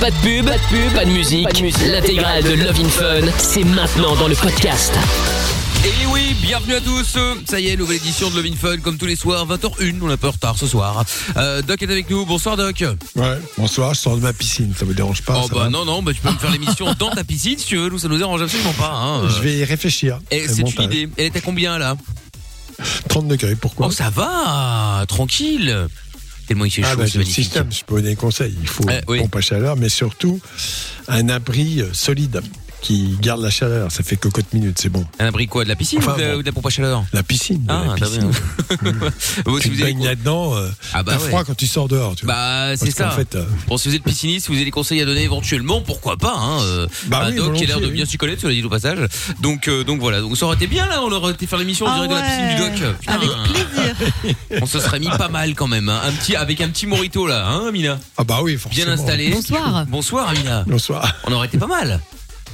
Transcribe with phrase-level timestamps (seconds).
[0.00, 1.48] Pas de pub, pas de pub, pas de musique.
[1.86, 4.92] L'intégrale de Love in Fun, c'est maintenant dans le podcast.
[5.84, 7.16] Et oui, bienvenue à tous.
[7.48, 9.98] Ça y est, nouvelle édition de Love in Fun, comme tous les soirs, 20h01.
[10.02, 11.04] On a pas en retard ce soir.
[11.36, 12.26] Euh, Doc est avec nous.
[12.26, 12.84] Bonsoir, Doc.
[13.14, 15.70] Ouais, bonsoir, je sors de ma piscine, ça vous dérange pas Oh ça bah va
[15.70, 17.88] non, non, bah tu peux me faire l'émission dans ta piscine si tu veux.
[17.88, 18.92] Nous, ça nous dérange absolument pas.
[18.92, 19.28] Hein.
[19.28, 20.18] Je vais y réfléchir.
[20.30, 21.08] Et c'est une idée.
[21.16, 21.96] Elle est à combien là?
[23.08, 23.86] 30 degrés, pourquoi?
[23.86, 25.88] Oh, ça va, tranquille.
[26.46, 28.54] Tellement il fait Ah chaud, bah c'est le système, je peux donner des conseils.
[28.60, 29.16] Il faut oui.
[29.18, 30.40] une pompe à chaleur, mais surtout
[31.08, 32.40] un abri euh, solide
[32.80, 33.90] qui garde la chaleur.
[33.90, 35.04] Ça fait cocotte minutes, c'est bon.
[35.18, 36.38] Un abri quoi De la piscine Enfin, ou, de, bon.
[36.38, 37.04] ou de la pompe à chaleur?
[37.12, 37.64] La piscine.
[37.68, 38.30] Ah, la piscine.
[39.44, 41.28] Bon, si tu avez baignes là-dedans, euh, Ah bah t'as ouais.
[41.28, 42.14] froid quand tu sors dehors.
[42.16, 42.34] Tu vois.
[42.34, 43.10] Bah c'est ça.
[43.10, 45.80] fait, euh, Bon, si vous êtes pisciniste, si vous avez des conseils à donner éventuellement,
[45.80, 48.42] pourquoi pas hein, euh, Bah bah, oui, Doc qui a l'air de bien s'y connaître,
[48.42, 48.98] cela dit au passage.
[49.40, 51.86] Donc, euh, donc voilà, donc ça aurait été bien là, on aurait été faire l'émission
[51.86, 52.80] en Ah direct de la piscine du.
[52.80, 52.96] Doc.
[53.00, 54.36] Putain, Avec plaisir.
[54.62, 56.00] on se serait mis pas mal quand même, hein.
[56.06, 58.84] un petit avec un petit morito là, hein, Amina, ah bah oui, forcément.
[58.86, 59.30] bien installé.
[59.30, 59.86] Bonsoir.
[59.86, 60.64] Bonsoir, Amina.
[60.66, 61.14] Bonsoir.
[61.24, 62.00] On aurait été pas mal.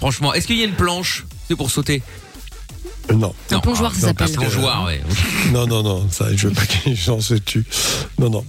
[0.03, 2.03] Franchement, est-ce qu'il y a une planche C'est pour sauter
[3.08, 4.33] Euh, Non, Un plongeoir, ah, ça Un s'appelle.
[4.33, 5.00] plongeoir, ouais.
[5.53, 7.64] non, non, non, ça, je veux pas que les gens se tuent.
[8.19, 8.45] Non, non.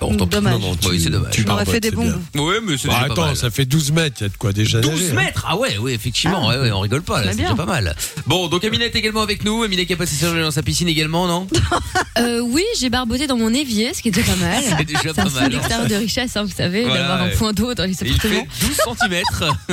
[0.00, 0.34] Bon, tant pis.
[0.36, 0.52] Dommage.
[0.54, 1.32] Non, non, oui, c'est dommage.
[1.32, 2.18] Tu barbotes, fait des c'est bien.
[2.42, 3.36] Ouais, mais c'est Bah, déjà pas attends, mal.
[3.36, 5.14] ça fait 12 mètres, il y a de quoi déjà 12 nager, hein.
[5.14, 7.94] mètres Ah ouais, oui, effectivement, ouais, ouais, on rigole pas là, c'est déjà pas mal.
[8.26, 10.62] Bon, donc Amina est également avec nous, Amina qui a passé sa journée dans sa
[10.62, 11.46] piscine également, non?
[12.16, 14.62] Euh, oui, j'ai barboté dans mon évier, ce qui est déjà pas mal.
[14.78, 15.50] C'est déjà Ça pas mal.
[15.50, 17.32] l'extérieur de richesse, hein, vous savez, Voilà, d'avoir un ouais.
[17.34, 18.46] point d'eau dans les Et il fait appartements.
[18.60, 19.22] 12 cm.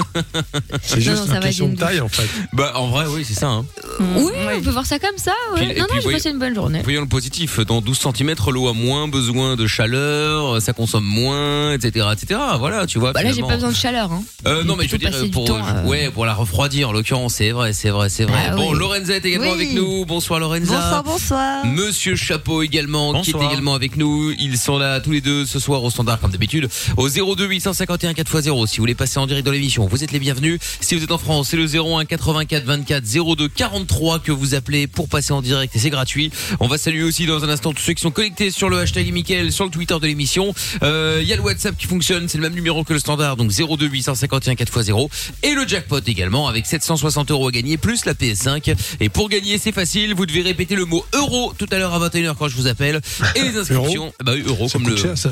[0.81, 2.27] C'est juste non, une question de taille, en fait.
[2.53, 3.47] bah en vrai, oui, c'est ça.
[3.47, 3.65] Hein.
[3.99, 5.33] Oui, on peut voir ça comme ça.
[5.53, 5.59] ouais.
[5.67, 6.81] Puis- et non, non, j'ai passé une bonne journée.
[6.83, 10.20] Voyons le positif, dans 12 cm, l'eau a moins besoin de chaleur,
[10.59, 12.39] ça consomme moins, etc., etc.
[12.59, 13.11] Voilà, tu vois.
[13.13, 14.11] Bah là, j'ai pas besoin de chaleur.
[14.11, 14.23] Hein.
[14.47, 15.85] Euh, non, mais je veux dire pour, temps, euh.
[15.85, 18.47] ouais, pour la refroidir, en l'occurrence, c'est vrai, c'est vrai, c'est vrai.
[18.49, 18.79] Ah bon, oui.
[18.79, 19.53] Lorenza est également Oui.
[19.53, 20.05] avec nous.
[20.05, 20.73] Bonsoir Lorenza.
[20.73, 21.65] Bonsoir, bonsoir.
[21.65, 24.31] Monsieur Chapeau également, qui est également avec nous.
[24.39, 26.69] Ils sont là tous les deux ce soir au standard comme d'habitude.
[26.97, 28.67] Au 02 851 4x0.
[28.67, 30.59] Si vous voulez passer en direct dans l'émission, vous êtes les bienvenus.
[30.79, 33.03] Si vous êtes en France, c'est le 01 84 24
[33.35, 36.31] 02 43 que vous appelez pour passer en direct et c'est gratuit.
[36.59, 39.11] On va saluer aussi dans un instant tous ceux qui sont connectés sur le hashtag
[39.11, 40.53] Mickaël, sur le Twitter de l'émission.
[40.83, 43.37] Euh, Il y a le WhatsApp qui fonctionne, c'est le même numéro que le standard,
[43.37, 45.09] donc 02 851 4x0.
[45.43, 48.75] Et le jackpot également avec 760 euros à gagner plus la PS5.
[48.99, 52.09] Et pour gagner, c'est facile, vous devez répéter le mot euro tout à l'heure à
[52.09, 52.99] 21h quand je vous appelle.
[53.35, 54.97] Et les inscriptions, bah oui, euro Ça comme coûte le.
[55.01, 55.31] cher, ça.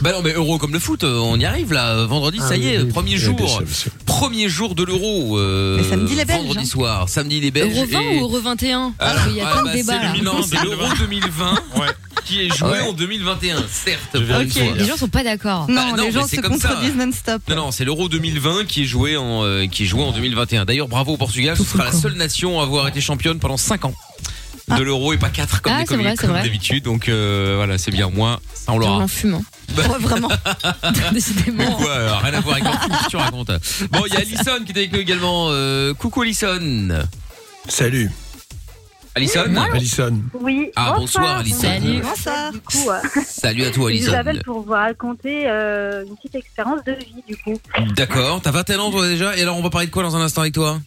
[0.00, 2.04] Bah non, mais euro comme le foot, euh, on y arrive là.
[2.06, 3.48] Vendredi, Ah ça y est, oui, premier oui, jour.
[3.68, 3.90] sûr.
[4.06, 5.38] Premier jour de l'euro.
[5.38, 6.64] euh, Mais samedi, les Belges, Vendredi hein.
[6.64, 7.08] soir.
[7.08, 7.74] Samedi, les Belges.
[7.76, 9.76] Euro 20 et- ou Euro 21 Alors, Parce qu'il y a ah, plein bah, de
[9.76, 10.12] débats c'est là.
[10.16, 11.86] le- Non, c'est l'euro 2020 Ouais.
[12.24, 12.80] qui est joué Ouais.
[12.82, 13.95] en 2021, certes.
[14.12, 14.62] Pour une fois.
[14.76, 15.66] Les gens sont pas d'accord.
[15.68, 16.68] Non, Bah, non, les gens c'est se comme ça.
[16.68, 17.42] contredisent non-stop.
[17.48, 20.64] Non, non, c'est l'Euro 2020 qui est joué en, euh, qui est joué en 2021.
[20.64, 23.84] D'ailleurs, bravo au Portugal, ce sera la seule nation à avoir été championne pendant 5
[23.86, 23.94] ans
[24.76, 26.82] de l'Euro et pas 4 comme, Ah, comme- d'habitude.
[26.84, 28.10] Donc euh, voilà, c'est bien.
[28.10, 28.96] Moi, ça on l'aura.
[28.96, 29.42] en hein.
[29.76, 30.28] Ouais, vraiment.
[31.12, 31.70] Décidément.
[31.76, 33.50] Quoi, euh, rien à voir avec que tu racontes?
[33.90, 35.48] Bon, il y a Alison qui est avec nous également.
[35.50, 36.88] Euh, coucou Alison.
[37.68, 38.10] Salut,
[39.16, 40.20] Alison Alison.
[40.34, 40.70] Oui.
[40.76, 41.60] Ah, bonsoir, Alison.
[41.62, 42.00] Salut.
[42.02, 42.52] Bonsoir.
[42.52, 44.12] Du coup, euh, Salut à toi je vous Alison.
[44.12, 47.54] appelle pour vous raconter euh, une petite expérience de vie, du coup.
[47.96, 49.34] D'accord, t'as 21 ans toi déjà?
[49.38, 50.78] Et alors on va parler de quoi dans un instant avec toi?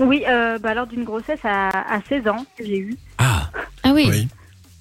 [0.00, 2.96] Oui, euh, bah, lors d'une grossesse à, à 16 ans que j'ai eu.
[3.18, 3.48] Ah,
[3.84, 4.06] Ah oui.
[4.10, 4.28] Oui.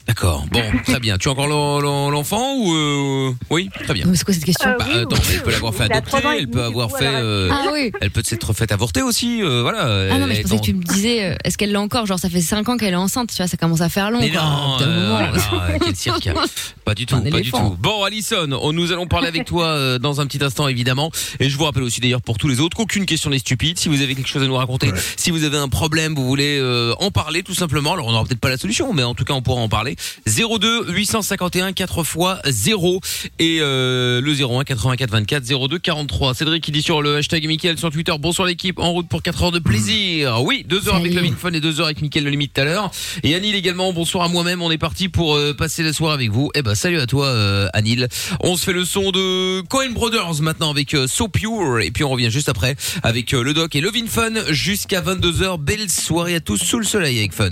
[0.08, 0.46] D'accord.
[0.52, 1.18] Bon, très bien.
[1.18, 3.32] Tu as encore l'en- l'en- l'enfant ou euh...
[3.50, 4.06] Oui, très bien.
[4.06, 5.86] Non, mais C'est quoi cette question Euh, Bah, oui, attends, oui, elle peut l'avoir fait
[5.86, 7.92] il a adopter, trois ans et elle demi, peut avoir fait, euh, Ah oui.
[8.02, 9.84] elle peut s'être fait avorter aussi, euh, voilà.
[10.12, 11.82] Ah non, mais je Elle pensais est que tu me disais, euh, est-ce qu'elle l'a
[11.82, 12.06] encore?
[12.06, 14.20] Genre, ça fait 5 ans qu'elle est enceinte, tu vois, ça commence à faire long.
[14.20, 14.42] Mais quoi.
[14.42, 15.16] non, Au bout d'un euh, moment.
[15.18, 16.30] alors, quel cirque.
[16.86, 17.70] Pas du tout, pas du éléphant.
[17.72, 17.78] tout.
[17.80, 21.12] Bon, Alison, on- nous allons parler avec toi euh, dans un petit instant, évidemment.
[21.40, 23.80] Et je vous rappelle aussi d'ailleurs pour tous les autres qu'aucune question n'est stupide.
[23.80, 25.00] Si vous avez quelque chose à nous raconter, Ouais.
[25.16, 27.94] si vous avez un problème, vous voulez euh, en parler tout simplement.
[27.94, 29.93] Alors on n'aura peut-être pas la solution, mais en tout cas on pourra en parler.
[30.28, 33.02] 02 851 4 x 0
[33.40, 36.34] et euh, le 01 84 24 02 43.
[36.34, 38.14] Cédric qui dit sur le hashtag Mickaël sur Twitter.
[38.20, 40.42] Bonsoir l'équipe, en route pour 4 heures de plaisir.
[40.44, 42.66] Oui, 2 heures avec le Fun et 2 heures avec Mickaël le limite tout à
[42.66, 42.92] l'heure.
[43.24, 44.62] Et Anil également, bonsoir à moi-même.
[44.62, 46.52] On est parti pour euh, passer la soirée avec vous.
[46.56, 48.08] Eh ben salut à toi euh, Anil.
[48.42, 52.04] On se fait le son de Cohen Brothers maintenant avec euh, So Pure et puis
[52.04, 55.60] on revient juste après avec euh, le doc et Levin Fun jusqu'à 22h.
[55.60, 57.52] Belle soirée à tous sous le soleil avec Fun.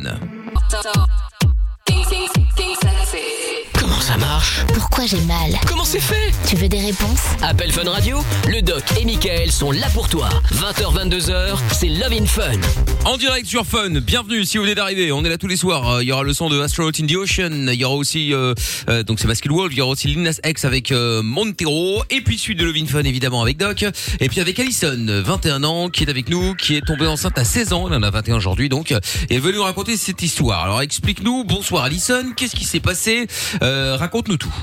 [4.02, 4.62] Comment ça marche.
[4.74, 8.18] Pourquoi j'ai mal Comment c'est fait Tu veux des réponses Appel Fun Radio,
[8.48, 10.28] le doc et Michael sont là pour toi.
[10.54, 12.60] 20h, 22h, c'est Love in Fun.
[13.06, 15.88] En direct sur Fun, bienvenue si vous venez d'arriver, on est là tous les soirs,
[15.98, 18.34] Euh, il y aura le son de Astronaut in the Ocean, il y aura aussi,
[18.34, 18.56] euh,
[18.90, 22.02] euh, donc c'est Masculine Wolf, il y aura aussi Lil Nas X avec euh, Montero,
[22.10, 23.86] et puis suite de Love in Fun évidemment avec Doc,
[24.20, 27.44] et puis avec Alison, 21 ans, qui est avec nous, qui est tombée enceinte à
[27.44, 28.98] 16 ans, elle en a 21 aujourd'hui donc, et
[29.30, 30.64] elle veut nous raconter cette histoire.
[30.64, 33.28] Alors explique-nous, bonsoir Alison, qu'est-ce qui s'est passé
[33.62, 34.54] Euh, Raconte-nous tout.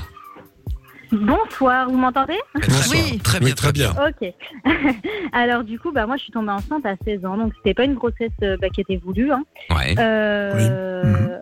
[1.11, 2.39] Bonsoir, vous m'entendez?
[2.53, 2.83] Bonsoir.
[2.91, 3.17] Oui.
[3.19, 3.91] Très bien, Oui, très bien.
[3.91, 4.31] Ok.
[5.33, 7.85] Alors du coup, bah moi je suis tombée enceinte à 16 ans, donc c'était pas
[7.85, 9.31] une grossesse euh, bah, qui était voulue.
[9.31, 9.43] Hein.
[9.71, 9.95] Ouais.
[9.97, 11.39] Euh,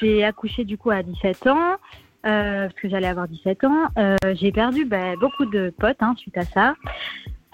[0.00, 1.76] J'ai accouché du coup à 17 ans,
[2.26, 3.84] euh, parce que j'allais avoir 17 ans.
[3.96, 6.74] Euh, J'ai perdu bah, beaucoup de potes hein, suite à ça.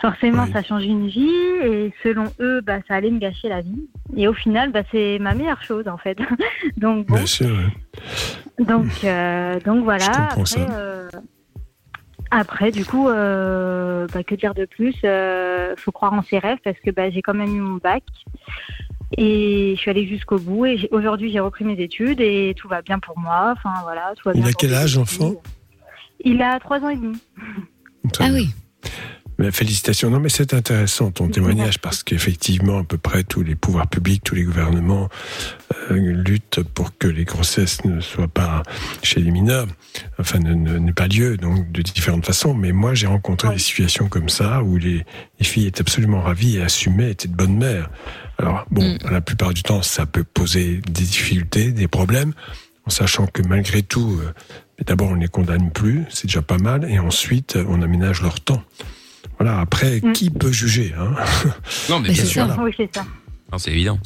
[0.05, 0.53] Forcément, Oui.
[0.53, 1.31] ça change une vie
[1.63, 3.89] et selon eux, bah, ça allait me gâcher la vie.
[4.17, 6.19] Et au final, bah, c'est ma meilleure chose en fait.
[6.77, 7.47] donc bon, Bien sûr.
[7.47, 8.65] ouais.
[8.67, 10.05] donc, euh, donc voilà.
[10.05, 10.79] Je comprends après, ça.
[10.79, 11.09] euh,
[12.31, 16.59] après, du coup, euh, bah, que dire de plus euh, Faut croire en ses rêves
[16.63, 18.03] parce que bah, j'ai quand même eu mon bac
[19.17, 20.67] et je suis allée jusqu'au bout.
[20.67, 23.55] Et aujourd'hui, j'ai repris mes études et tout va bien pour moi.
[23.57, 25.33] Enfin voilà, tout va Il a quel âge, l'enfant
[26.21, 27.17] Il a trois ans et demi.
[28.21, 28.51] Ah oui.
[29.51, 30.11] Félicitations.
[30.11, 34.23] Non, mais c'est intéressant ton témoignage parce qu'effectivement, à peu près tous les pouvoirs publics,
[34.25, 35.09] tous les gouvernements
[35.91, 38.63] euh, luttent pour que les grossesses ne soient pas
[39.03, 39.67] chez les mineurs,
[40.21, 42.55] enfin, ne- ne- n'aient pas lieu, donc de différentes façons.
[42.55, 45.05] Mais moi, j'ai rencontré des situations comme ça où les,
[45.41, 47.91] les filles étaient absolument ravies et assumaient, étaient de bonnes mères.
[48.39, 49.11] Alors, bon, Mm.
[49.11, 52.33] la plupart du temps, ça peut poser des difficultés, des problèmes,
[52.87, 54.33] en sachant que malgré tout, euh,
[54.87, 58.41] d'abord, on ne les condamne plus, c'est déjà pas mal, et ensuite, on aménage leur
[58.41, 58.63] temps.
[59.45, 60.13] Voilà, après, Mm.
[60.15, 61.13] qui peut juger hein
[61.91, 62.47] Non, mais Mais bien c'est sûr.
[62.47, 62.57] ça.
[62.63, 63.05] Oui, c'est ça.
[63.53, 63.99] Non, C'est évident.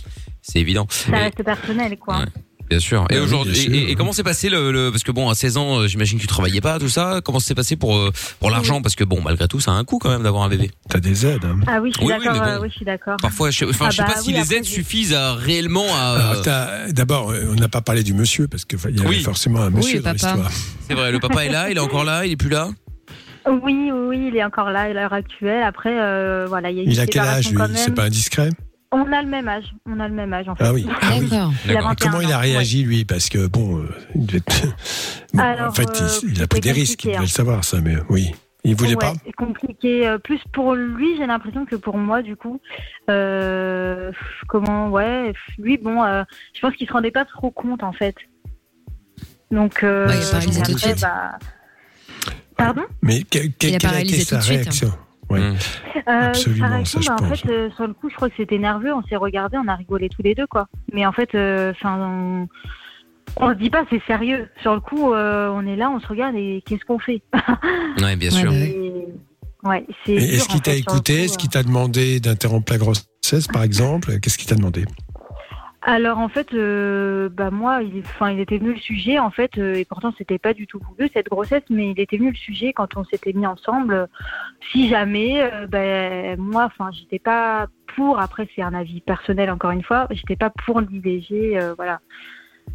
[0.42, 0.86] C'est évident.
[0.90, 2.18] Ça Et- reste personnel, quoi.
[2.18, 2.24] Ouais.
[2.68, 3.04] Bien sûr.
[3.08, 5.34] Et Bah oui, aujourd'hui, et, et comment s'est passé le, le- parce que bon, à
[5.34, 7.20] 16 ans, euh, j'imagine que tu travaillais pas, tout ça.
[7.24, 8.82] Comment s'est passé pour euh, pour l'argent?
[8.82, 10.70] Parce que bon, malgré tout, ça a un coût quand même d'avoir un bébé.
[10.90, 11.44] T'as des aides.
[11.46, 11.60] Hein.
[11.66, 12.42] Ah oui, je suis Oui, oui, d'accord.
[12.42, 12.62] euh, bon.
[12.64, 13.16] oui, je suis d'accord.
[13.22, 15.86] Parfois, je, enfin, Ah je sais bah pas si oui, les aides suffisent à réellement
[15.96, 16.34] à.
[16.44, 19.20] T'as- D'abord, on n'a pas parlé du monsieur, parce qu'il y avait Oui.
[19.22, 20.50] forcément un monsieur dans l'histoire.
[20.88, 22.68] c'est vrai, le papa est là, il est encore là, il est plus là?
[23.46, 25.62] Oui, oui, oui, il est encore là à l'heure actuelle.
[25.62, 27.58] Après, euh, voilà, il y a une Il a quel âge, lui?
[27.76, 28.50] C'est pas indiscret?
[28.90, 29.74] On a le même âge.
[29.86, 30.64] On a le même âge en fait.
[30.64, 30.86] Ah oui.
[31.02, 31.28] Ah oui.
[31.28, 31.52] D'accord.
[31.64, 31.88] Il a D'accord.
[31.90, 33.04] 21 Comment il a réagi, lui?
[33.04, 34.66] Parce que, bon, euh, il devait être-
[35.34, 37.22] Bon, Alors, en fait, il- euh, il, a pris des risques, il devait hein.
[37.22, 38.30] le savoir, ça, mais oui.
[38.64, 39.12] Il voulait Ouais, pas?
[39.24, 40.16] C'est compliqué.
[40.24, 42.60] Plus pour lui, j'ai l'impression que pour moi, du coup.
[43.08, 44.10] Euh,
[44.48, 45.32] comment, ouais.
[45.58, 46.22] Lui, bon, euh,
[46.54, 48.16] je pense qu'il se rendait pas trop compte, en fait.
[49.50, 51.00] Donc, euh, Ouais, il a paralysé après, tout de suite.
[51.02, 51.38] bah,
[52.58, 52.82] Pardon?
[53.02, 54.58] Mais que- que- quelle a été sa suite.
[54.60, 54.92] réaction?
[55.30, 55.34] Mm.
[55.34, 55.54] Euh,
[56.06, 57.40] Absolument, sa réaction, ça, je bah, en pense.
[57.40, 58.92] fait, euh, sur le coup, je crois que c'était nerveux.
[58.94, 60.68] On s'est regardé, on a rigolé tous les deux, quoi.
[60.92, 62.46] Mais en fait, euh, on,
[63.36, 64.48] on se dit pas, c'est sérieux.
[64.62, 67.20] Sur le coup, euh, on est là, on se regarde et qu'est-ce qu'on fait?
[68.02, 68.50] Ouais, bien Ouais, sûr.
[68.50, 69.04] bah Et-
[69.64, 71.24] Ouais, Est-ce qu'il t'a écouté?
[71.24, 74.20] Est-ce qu'il t'a demandé d'interrompre la grossesse, par exemple?
[74.20, 74.84] Qu'est-ce qu'il t'a demandé?
[75.90, 79.56] Alors en fait, euh, bah moi, il, enfin, il était venu le sujet en fait,
[79.56, 82.36] euh, et pourtant c'était pas du tout voulu cette grossesse, mais il était venu le
[82.36, 83.94] sujet quand on s'était mis ensemble.
[83.94, 84.06] euh,
[84.70, 88.20] si jamais, euh, ben moi, enfin, j'étais pas pour.
[88.20, 90.06] Après, c'est un avis personnel encore une fois.
[90.10, 92.00] J'étais pas pour l'IVG, voilà.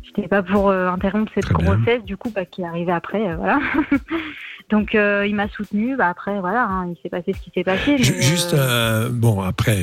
[0.02, 1.76] J'étais pas pour interrompre cette Très bien.
[1.76, 3.60] grossesse, du coup, bah, qui est arrivée après, voilà.
[4.70, 5.96] Donc euh, il m'a soutenu.
[5.96, 7.92] Bah après, voilà, hein, il s'est passé ce qui s'est passé.
[7.98, 9.78] Mais, Juste, euh, euh, bon, après,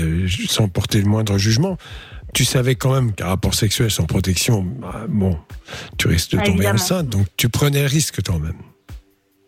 [0.48, 1.76] sans porter le moindre jugement,
[2.34, 5.38] tu savais quand même qu'un rapport sexuel sans protection, bah, bon,
[5.98, 6.74] tu risques de Ah, tomber évidemment.
[6.76, 8.58] enceinte, donc tu prenais le risque quand même.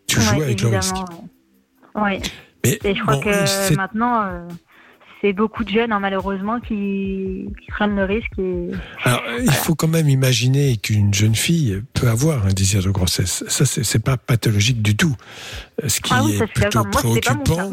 [0.07, 0.95] Tu ouais, jouais avec le risque.
[1.95, 2.21] Ouais.
[2.65, 4.47] Mais Et je crois bon, que c'est- maintenant, euh,
[5.23, 8.37] c'est beaucoup de jeunes, hein, malheureusement, qui, qui prennent le risque.
[8.39, 8.71] Et...
[9.05, 13.45] Alors, il faut quand même imaginer qu'une jeune fille peut avoir un désir de grossesse.
[13.47, 15.15] Ça, c'est pas pathologique du tout.
[15.87, 16.83] Ce qui Ah oui, est plutôt.
[16.83, 17.71] Moi, c'était pas préoccupant,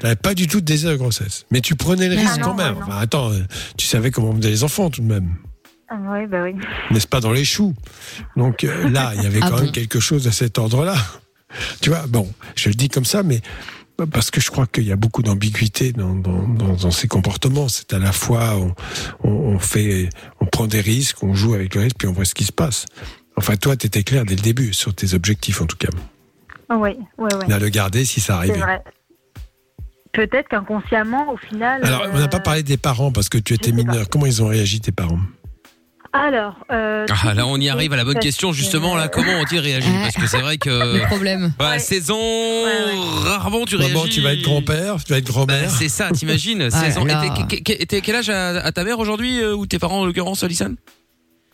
[0.00, 1.46] t'avais pas du tout de désir de grossesse.
[1.50, 2.76] Mais tu prenais le Ah risque non, quand même.
[2.82, 3.38] Enfin, attends, euh,
[3.78, 5.34] tu savais comment faisaient les enfants tout de même.
[5.88, 6.54] Ah, ouais, bah oui.
[6.90, 7.74] n'est-ce pas, dans les choux?
[8.36, 9.62] Donc euh, là, il y avait Ah quand bon?
[9.64, 10.96] même quelque chose à cet ordre-là.
[11.80, 13.40] Tu vois, bon, je le dis comme ça, mais
[14.06, 17.68] parce que je crois qu'il y a beaucoup d'ambiguïté dans, dans, dans, dans ces comportements.
[17.68, 18.74] C'est à la fois, on,
[19.24, 20.08] on, on fait,
[20.40, 22.52] on prend des risques, on joue avec le risque, puis on voit ce qui se
[22.52, 22.86] passe.
[23.36, 25.88] Enfin, toi, tu étais clair dès le début sur tes objectifs, en tout cas.
[26.70, 27.52] Ouais, ouais, ouais.
[27.52, 28.60] À le garder si ça arrivait.
[30.12, 31.82] Peut-être qu'inconsciemment, au final.
[31.84, 34.08] Alors, on n'a pas euh, parlé des parents parce que tu étais mineur.
[34.10, 35.20] Comment ils ont réagi, tes parents?
[36.12, 36.54] Alors.
[36.70, 38.96] euh, Ah, là, on y arrive à la bonne question, que- justement.
[38.96, 40.02] Là, comment ont-ils réagi Ouais.
[40.02, 40.68] Parce que c'est vrai que.
[40.98, 41.52] Le problème.
[41.58, 41.78] Bah, Ouais.
[41.78, 43.28] 16 ans, ouais.
[43.28, 43.94] rarement tu réagis.
[43.94, 45.70] Maman, tu vas être grand-père, tu vas être Bah, grand-mère.
[45.70, 47.06] c'est ça, t'imagines 16 ans.
[47.06, 49.78] Et t'es- que- que- t'es quel âge à, à ta mère aujourd'hui euh, ou tes
[49.78, 50.74] parents en l'occurrence, Alison?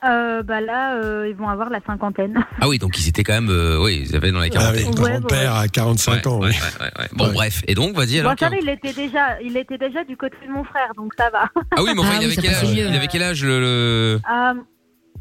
[0.04, 2.44] Euh, bah là, euh, ils vont avoir la cinquantaine.
[2.60, 4.74] Ah oui, donc ils étaient quand même, euh, oui, ils avaient dans les Ah 40
[4.76, 6.38] oui, Ouais, grand-père à 45 Ouais, ans.
[6.40, 6.54] ouais, oui.
[6.54, 7.08] ouais, ouais, ouais.
[7.12, 7.32] Bon, Ouais.
[7.32, 7.62] bref.
[7.66, 8.34] Et donc, vas-y Bon, alors.
[8.38, 11.30] ça va, il était déjà, il était déjà du côté de mon frère, donc ça
[11.30, 11.48] va.
[11.76, 13.44] Ah oui, mais enfin, Ah il, oui, avait ça quel âge, il avait quel âge
[13.44, 13.60] le.
[13.60, 14.54] le- Ah,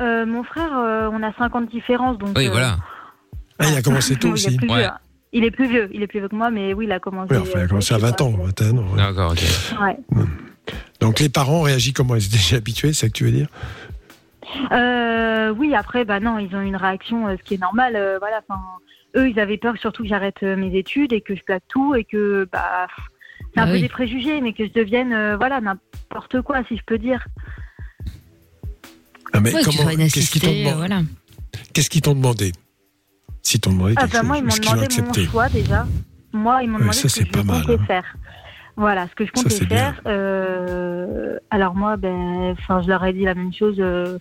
[0.02, 2.38] euh, mon frère, euh, on a 50 de différence, donc.
[2.38, 2.78] Oui, euh, voilà.
[3.60, 4.58] Ah, il a commencé tôt aussi.
[5.34, 7.30] Il est plus vieux, il est plus vieux que moi, mais oui, il a commencé.
[7.32, 8.96] Oui, enfin, il a commencé à 20 ans, 21 ans.
[8.96, 9.44] D'accord, ok.
[9.82, 9.98] Ouais.
[11.00, 12.16] Donc les parents réagissent comment?
[12.16, 13.48] Ils étaient déjà habitués, c'est ça que tu veux dire?
[14.72, 17.96] Euh, oui, après, bah non, ils ont une réaction, euh, ce qui est normal.
[17.96, 18.60] euh, voilà, enfin,
[19.16, 22.04] eux, ils avaient peur surtout que j'arrête mes études et que je plaque tout et
[22.04, 22.88] que, bah,
[23.54, 23.82] c'est un Ah peu oui.
[23.82, 27.26] des préjugés, mais que je devienne, euh, voilà, n'importe quoi, si je peux dire.
[29.34, 31.02] Ah, mais Ouais, comment Qu'est-ce qu'ils t'ont demandé voilà.
[31.74, 32.52] Qu'est-ce qu'ils t'ont demandé
[33.42, 35.86] Si t'ont demandé Ah, bah, chose, moi, ils m'ont demandé mon choix déjà.
[36.34, 37.86] Moi, ils m'ont Ouais, demandé ça, ce c'est que pas je comptais hein.
[37.88, 38.16] faire.
[38.78, 40.00] Voilà, ce que je comptais faire.
[40.06, 44.20] euh, alors moi, ben, enfin, je leur ai dit la même chose euh,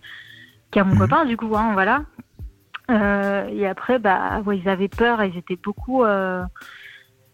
[0.70, 0.98] qu'à mon Mhm.
[1.00, 2.02] copain, du coup, hein, voilà.
[2.90, 6.04] Euh, et après, bah, ouais, ils avaient peur, ils étaient beaucoup.
[6.04, 6.42] euh,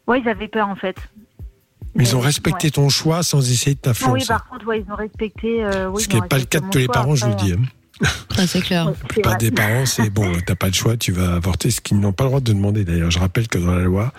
[0.09, 0.97] Ouais, ils avaient peur en fait.
[1.95, 2.71] Mais ils ont respecté ouais.
[2.73, 4.27] ton choix sans essayer de Ah Oui, t'influencer.
[4.29, 5.63] par contre, ouais, ils ont respecté.
[5.65, 7.31] euh, oui, Ce qui n'est pas le cas de tous les choix, parents, je vous
[7.31, 7.53] le dis.
[7.53, 8.07] hein.
[8.47, 8.87] C'est clair.
[8.87, 12.01] La plupart des parents, c'est bon, t'as pas le choix, tu vas avorter, ce qu'ils
[12.01, 13.11] n'ont pas le droit de demander d'ailleurs.
[13.13, 14.13] Je rappelle que dans la loi,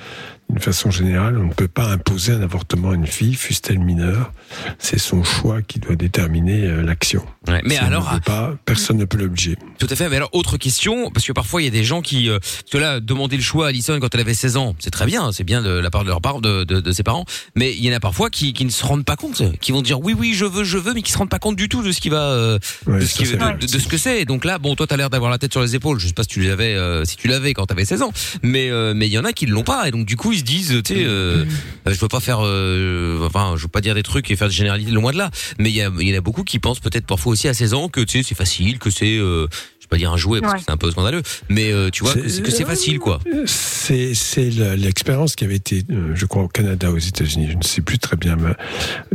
[0.54, 4.32] d'une façon générale, on ne peut pas imposer un avortement à une fille, fût-elle mineure.
[4.78, 7.26] C'est son choix qui doit déterminer euh, l'action.
[7.48, 9.58] Ouais, Mais Si alors, ne pas, personne ne peut l'obliger.
[9.80, 10.10] Tout à fait.
[10.10, 12.72] Mais alors, autre question, parce que parfois il y a des gens qui, euh, parce
[12.72, 15.32] que là, demander le choix à Alison quand elle avait 16 ans, c'est très bien,
[15.32, 17.26] c'est bien de la part de leur part, de, de, de ses parents.
[17.56, 19.82] Mais il y en a parfois qui, qui ne se rendent pas compte, qui vont
[19.82, 21.82] dire oui, oui, je veux, je veux, mais qui se rendent pas compte du tout
[21.82, 24.26] de ce qui va, euh, Ouais, de, ce qui, de, ce que c'est.
[24.26, 26.00] Donc là, bon, toi, t'as l'air d'avoir la tête sur les épaules.
[26.00, 28.12] Je sais pas si tu l'avais, euh, si tu l'avais quand t'avais 16 ans,
[28.44, 30.32] mais euh, mais il y en a qui ne l'ont pas, et donc du coup
[30.32, 31.46] ils se disent, tu sais, euh,
[31.86, 34.54] je veux pas faire, euh, enfin, je veux pas dire des trucs et faire des
[34.54, 36.80] généralités loin de là, mais il y, a, il y en a beaucoup qui pensent
[36.80, 39.48] peut-être parfois aussi à 16 ans que tu sais c'est facile, que c'est, euh,
[39.80, 40.60] je vais pas dire un jouet parce Ouais.
[40.60, 43.20] que c'est un peu scandaleux, mais euh, tu vois que c'est que c'est facile quoi.
[43.46, 45.84] C'est c'est le- l'expérience qui avait été,
[46.14, 48.36] je crois, au Canada, aux États-Unis, je ne sais plus très bien.
[48.38, 48.56] mais-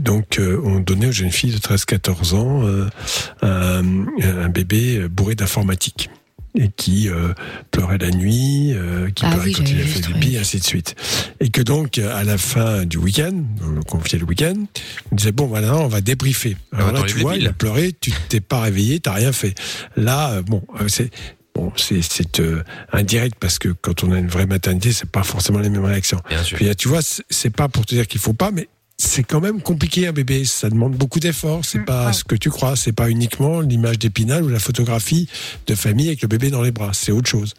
[0.01, 2.87] donc, euh, on donnait aux jeunes filles de 13-14 ans euh,
[3.43, 3.83] un,
[4.23, 6.11] un bébé bourré d'informatique
[6.55, 7.33] et qui euh,
[7.71, 10.39] pleurait la nuit, euh, qui Ah pleurait oui, quand il a fait du pied, et
[10.39, 10.95] ainsi de suite.
[11.41, 14.55] Et que donc, à la fin du week-end, on confiait le week-end,
[15.13, 16.57] on disait, bon, voilà, on va débriefer.
[16.73, 19.55] Alors va là, tu vois, il a pleuré, tu t'es pas réveillé, t'as rien fait.
[19.97, 21.11] Là, euh, bon, c'est...
[21.55, 22.63] Bon, c'est euh,
[22.93, 26.21] indirect parce que quand on a une vraie maternité, c'est pas forcément les mêmes réactions.
[26.29, 26.57] Bien sûr.
[26.57, 28.69] Puis là, tu vois, c'est pas pour te dire qu'il faut pas, mais
[29.01, 30.45] c'est quand même compliqué un bébé.
[30.45, 31.65] Ça demande beaucoup d'efforts.
[31.65, 32.13] C'est Mm, pas ouais.
[32.13, 32.75] ce que tu crois.
[32.77, 35.29] C'est pas uniquement l'image d'épinal ou la photographie
[35.69, 36.91] de famille avec le bébé dans les bras.
[36.93, 37.55] C'est autre chose.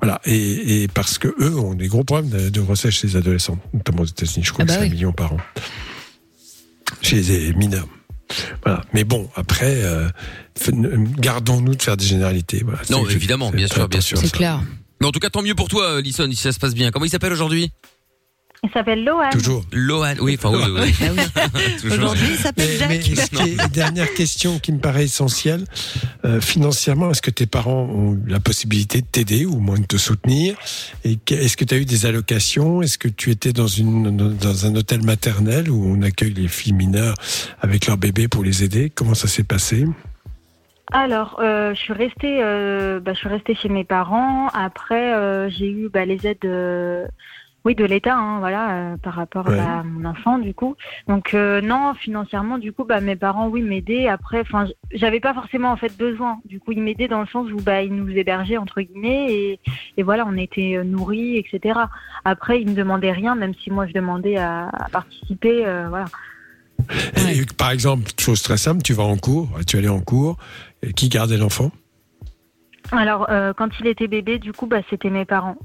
[0.00, 0.20] Voilà.
[0.24, 3.58] Et, et parce que eux ont des gros problèmes de, de grossesse chez les adolescents,
[3.72, 4.44] notamment aux États-Unis.
[4.46, 4.90] Je crois Ah bah que c'est oui.
[4.90, 5.38] un million par an
[7.02, 7.88] chez les mineurs.
[8.64, 8.82] Voilà.
[8.94, 10.08] Mais bon, après, euh,
[11.18, 12.62] gardons-nous de faire des généralités.
[12.64, 12.80] Voilà.
[12.90, 14.18] Non, C'est- évidemment, c'est- bien sûr, bien sûr.
[14.18, 14.60] C'est clair.
[15.00, 16.90] Mais en tout cas, tant mieux pour toi, Lison, si ça se passe bien.
[16.90, 17.72] Comment il s'appelle aujourd'hui?
[18.64, 19.28] Il s'appelle Lohan.
[19.30, 19.62] Toujours.
[19.72, 20.14] Lohan.
[20.22, 21.76] Oui, enfin oui, oui, oui.
[21.80, 21.98] Toujours.
[21.98, 22.88] Aujourd'hui, il s'appelle Jack.
[22.88, 25.64] mais dernière question qui me paraît essentielle,
[26.24, 29.78] euh, financièrement, est-ce que tes parents ont eu la possibilité de t'aider ou au moins
[29.78, 30.56] de te soutenir?
[31.04, 32.80] Et est-ce que tu as eu des allocations?
[32.80, 36.72] Est-ce que tu étais dans, une, dans un hôtel maternel où on accueille les filles
[36.72, 37.16] mineures
[37.60, 38.90] avec leur bébé pour les aider?
[38.94, 39.84] Comment ça s'est passé?
[40.92, 44.48] Alors, euh, je suis restée, euh, bah, je suis restée chez mes parents.
[44.54, 47.06] Après, euh, j'ai eu bah, les aides, euh,
[47.64, 49.56] oui, de l'État, hein, voilà, euh, par rapport Ouais.
[49.56, 50.76] bah, à mon enfant, du coup.
[51.08, 54.06] Donc euh, non, financièrement, du coup, bah, mes parents, oui, m'aidaient.
[54.08, 56.40] Après, enfin, j'avais pas forcément en fait besoin.
[56.44, 59.60] Du coup, ils m'aidaient dans le sens où bah, ils nous hébergeaient entre guillemets et,
[59.96, 61.80] et voilà, on était euh, nourris, etc.
[62.24, 66.06] Après, ils me demandaient rien, même si moi je demandais à, à participer, euh, voilà.
[67.16, 70.36] Et, Par exemple, chose très simple, tu vas en cours, tu allais en cours,
[70.82, 71.70] et qui gardait l'enfant?
[72.92, 75.56] Alors, euh, quand il était bébé, du coup, bah, c'était mes parents.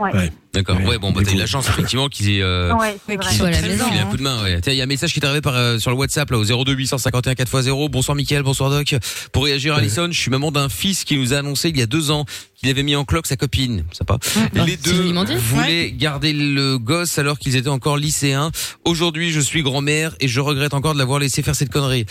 [0.00, 0.14] Ouais.
[0.14, 0.30] Ouais.
[0.54, 0.76] D'accord.
[0.78, 0.86] Ouais.
[0.86, 2.42] Ouais, bon, bah t'as eu la chance effectivement qu'ils aient.
[2.42, 3.30] euh, Ouais, c'est Oui, vrai.
[3.30, 4.06] qui Soit à la maison, Il y a hein.
[4.06, 4.60] un coup de main, ouais.
[4.62, 6.38] Tiens, il y a un message qui est arrivé par, euh, sur le WhatsApp, là,
[6.38, 7.88] au 02 851 4x0.
[7.90, 8.42] Bonsoir, Mickaël.
[8.42, 8.94] Bonsoir, Doc.
[9.32, 9.80] Pour réagir, Ouais.
[9.80, 12.24] Alison, je suis maman d'un fils qui nous a annoncé il y a deux ans
[12.58, 13.84] qu'il avait mis en cloque sa copine.
[13.92, 14.18] Sympa.
[14.56, 18.50] Ah, Les c'est deux voulaient garder le gosse alors qu'ils étaient encore lycéens.
[18.84, 22.04] Aujourd'hui, je suis grand-mère et je regrette encore de l'avoir laissé faire cette connerie.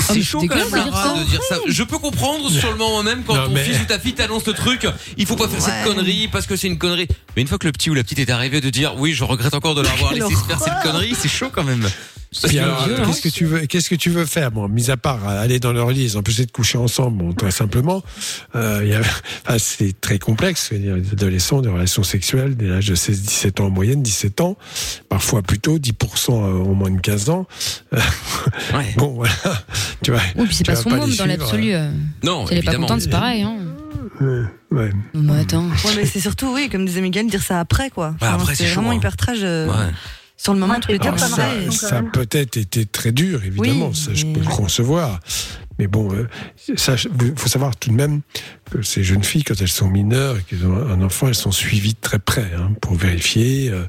[0.00, 1.56] c'est chaud c'est quand même, dégueulasse de Lara, dire de dire ça.
[1.66, 4.12] Je peux comprendre sur le moment même quand Non, ton mais- fils ou ta fille
[4.14, 4.86] t'annonce le truc.
[5.16, 5.94] Il faut pas faire cette Ouais.
[5.94, 7.08] connerie parce que c'est une connerie.
[7.34, 9.24] Mais une fois que le petit ou la petite est arrivé de dire oui, je
[9.24, 11.86] regrette encore de l'avoir laissé faire cette connerie, c'est chaud quand même.
[12.44, 12.86] Violence.
[13.06, 15.58] qu'est-ce que tu veux, qu'est-ce que tu veux faire Bon, mis à part euh, aller
[15.60, 18.02] dans leur lit, ils ont de coucher ensemble, bon, très simplement.
[18.54, 19.00] Euh,
[19.46, 20.70] enfin, c'est très complexe.
[20.72, 24.58] Les adolescents, des relations sexuelles, dès l'âge de 16-17 ans en moyenne, 17 ans,
[25.08, 27.46] parfois plus tôt, 10% en moins de 15 ans.
[27.94, 27.98] Euh,
[28.74, 28.86] Ouais.
[28.96, 29.32] Bon, voilà.
[30.02, 30.20] Tu vois.
[30.36, 31.72] Oui, puis c'est pas son les monde dans l'absolu.
[31.74, 31.90] euh.
[32.22, 33.42] Non, Si elle est pas contente, c'est pareil.
[33.42, 33.56] Hein.
[34.20, 34.90] euh, ouais.
[35.14, 35.66] Mais attends.
[35.84, 38.14] Ouais, mais c'est surtout, oui, comme disait Miguel, dire ça après, quoi.
[38.20, 38.94] Après, c'est chaud, vraiment hein.
[38.94, 39.38] hyper trash.
[39.42, 39.92] euh, Ouais.
[40.38, 41.70] Sur le moment, Ouais, tu peux c'est dire dur comme comme ça.
[41.72, 45.20] ça, ça a peut-être été très dur, évidemment, Oui, ça, je mais- peux le concevoir.
[45.78, 46.26] Mais bon, euh,
[46.68, 46.78] il
[47.36, 48.22] faut savoir tout de même
[48.70, 51.52] que ces jeunes filles, quand elles sont mineures et qu'elles ont un enfant, elles sont
[51.52, 53.84] suivies de très près hein, pour vérifier euh,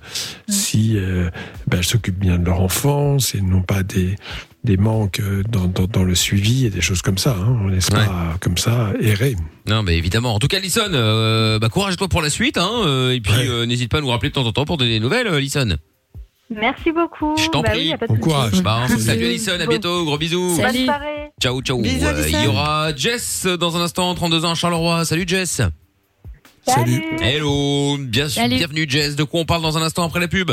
[0.50, 1.30] si euh,
[1.68, 4.16] ben, elles s'occupent bien de leur enfant, si elles n'ont pas des,
[4.66, 7.38] des manques euh, dans, dans, dans le suivi et des choses comme ça.
[7.40, 7.58] Hein.
[7.62, 8.06] On ne laisse Ouais.
[8.06, 9.36] pas comme ça errer.
[9.66, 10.36] Non, mais évidemment.
[10.36, 12.58] En tout cas, Lison, euh, bah, courage à toi pour la suite.
[12.58, 13.48] Hein, euh, et puis, Ouais.
[13.48, 15.40] euh, n'hésite pas à nous rappeler de temps en temps pour donner des nouvelles, euh,
[15.40, 15.78] Lison.
[16.50, 17.36] Merci beaucoup.
[17.38, 17.92] Je t'en Bah prie.
[18.00, 18.62] oui, Bon courage.
[18.64, 20.56] Bah, salut Lison, à bientôt, gros bisous.
[20.56, 20.88] Salut.
[21.42, 21.82] Ciao, ciao.
[21.82, 22.52] Bisous, Euh, Il y Alison.
[22.52, 25.04] aura Jess dans un instant, 32 ans à Charleroi.
[25.06, 25.62] Salut Jess.
[26.66, 27.04] Salut.
[27.22, 28.56] Hello, bien Salut.
[28.56, 29.16] bienvenue Jess.
[29.16, 30.52] De quoi on parle dans un instant après la pub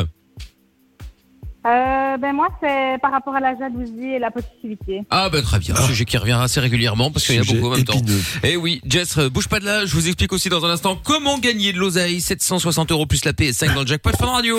[1.66, 5.00] Euh, ben moi, c'est par rapport à la jalousie et la possessivité.
[5.10, 5.82] Ah bah très bien, Ah.
[5.86, 7.94] sujet qui revient assez régulièrement parce qu'il y en a beaucoup en même temps.
[7.94, 8.20] épineux.
[8.42, 10.98] Eh oui, Jess, euh, bouge pas de là, je vous explique aussi dans un instant
[11.02, 14.58] comment gagner de l'oseille, 760 euros plus la PS5 dans le jackpot Fun Radio.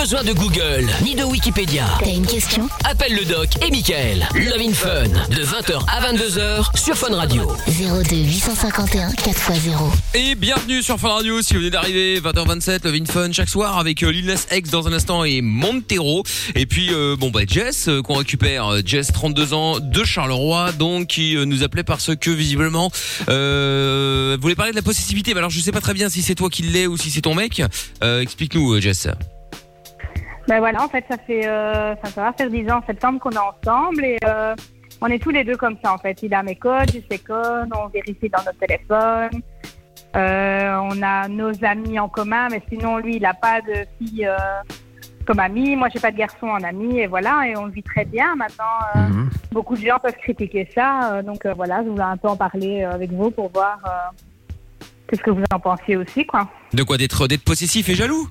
[0.00, 1.84] besoin de Google, ni de Wikipédia.
[2.02, 2.66] T'as une question?
[2.84, 4.26] Appelle le doc et Michael.
[4.34, 7.46] Love in Fun, de 20h à 22h sur Fun Radio.
[7.66, 9.92] 02 851 4x0.
[10.14, 13.78] Et bienvenue sur Fun Radio si vous venez d'arriver, 20h27, Love in Fun chaque soir
[13.78, 16.22] avec euh, Lil Nas X dans un instant et Montero.
[16.54, 20.72] Et puis euh, bon bah Jess euh, qu'on récupère, Euh, Jess 32 ans de Charleroi
[20.72, 22.90] donc qui euh, nous appelait parce que visiblement
[23.28, 25.34] euh, voulait parler de la possessivité.
[25.34, 27.20] Mais alors je sais pas très bien si c'est toi qui l'es ou si c'est
[27.20, 27.62] ton mec.
[28.02, 29.06] Euh, Explique-nous Jess.
[30.50, 33.20] Ben voilà, en fait, ça fait, euh, ça, ça va faire 10 ans en septembre
[33.20, 34.56] qu'on est ensemble et euh,
[35.00, 36.24] on est tous les deux comme ça en fait.
[36.24, 39.30] Il a mes codes, j'ai ses codes, on vérifie dans notre téléphone.
[40.16, 44.26] Euh, on a nos amis en commun, mais sinon lui, il n'a pas de fille
[44.26, 44.36] euh,
[45.24, 45.76] comme amie.
[45.76, 48.34] Moi, j'ai pas de garçon en ami et voilà, et on le vit très bien.
[48.34, 48.64] Maintenant,
[48.96, 49.30] euh, Mhm.
[49.52, 52.36] beaucoup de gens peuvent critiquer ça, euh, donc euh, voilà, je voulais un peu en
[52.36, 56.48] parler euh, avec vous pour voir euh, qu'est-ce que vous en pensiez aussi, quoi.
[56.74, 58.26] De quoi d'être d'être possessif et jaloux?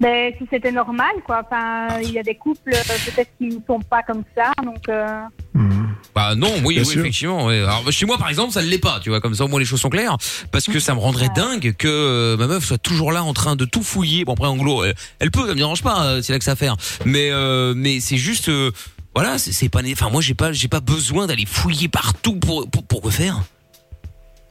[0.00, 1.42] Ben, si c'était normal, quoi.
[1.44, 4.88] Enfin, il y a des couples, euh, peut-être qui ne sont pas comme ça, donc.
[4.88, 5.22] Euh...
[5.54, 5.88] Mhm.
[6.14, 7.48] Bah non, oui, oui, effectivement.
[7.48, 9.00] Alors chez moi, par exemple, ça ne l'est pas.
[9.02, 10.16] Tu vois, comme ça au moins les choses sont claires.
[10.52, 13.56] Parce que ça me rendrait dingue que euh, ma meuf soit toujours là en train
[13.56, 14.24] de tout fouiller.
[14.24, 16.04] Bon après, en gros, elle, elle peut, ça me dérange pas.
[16.04, 16.76] euh, C'est là que ça à faire.
[17.04, 18.70] Mais euh, mais c'est juste, euh,
[19.14, 19.82] voilà, c'est pas.
[19.82, 23.10] né- Enfin, moi, j'ai pas, j'ai pas besoin d'aller fouiller partout pour pour, pour quoi
[23.10, 23.40] faire.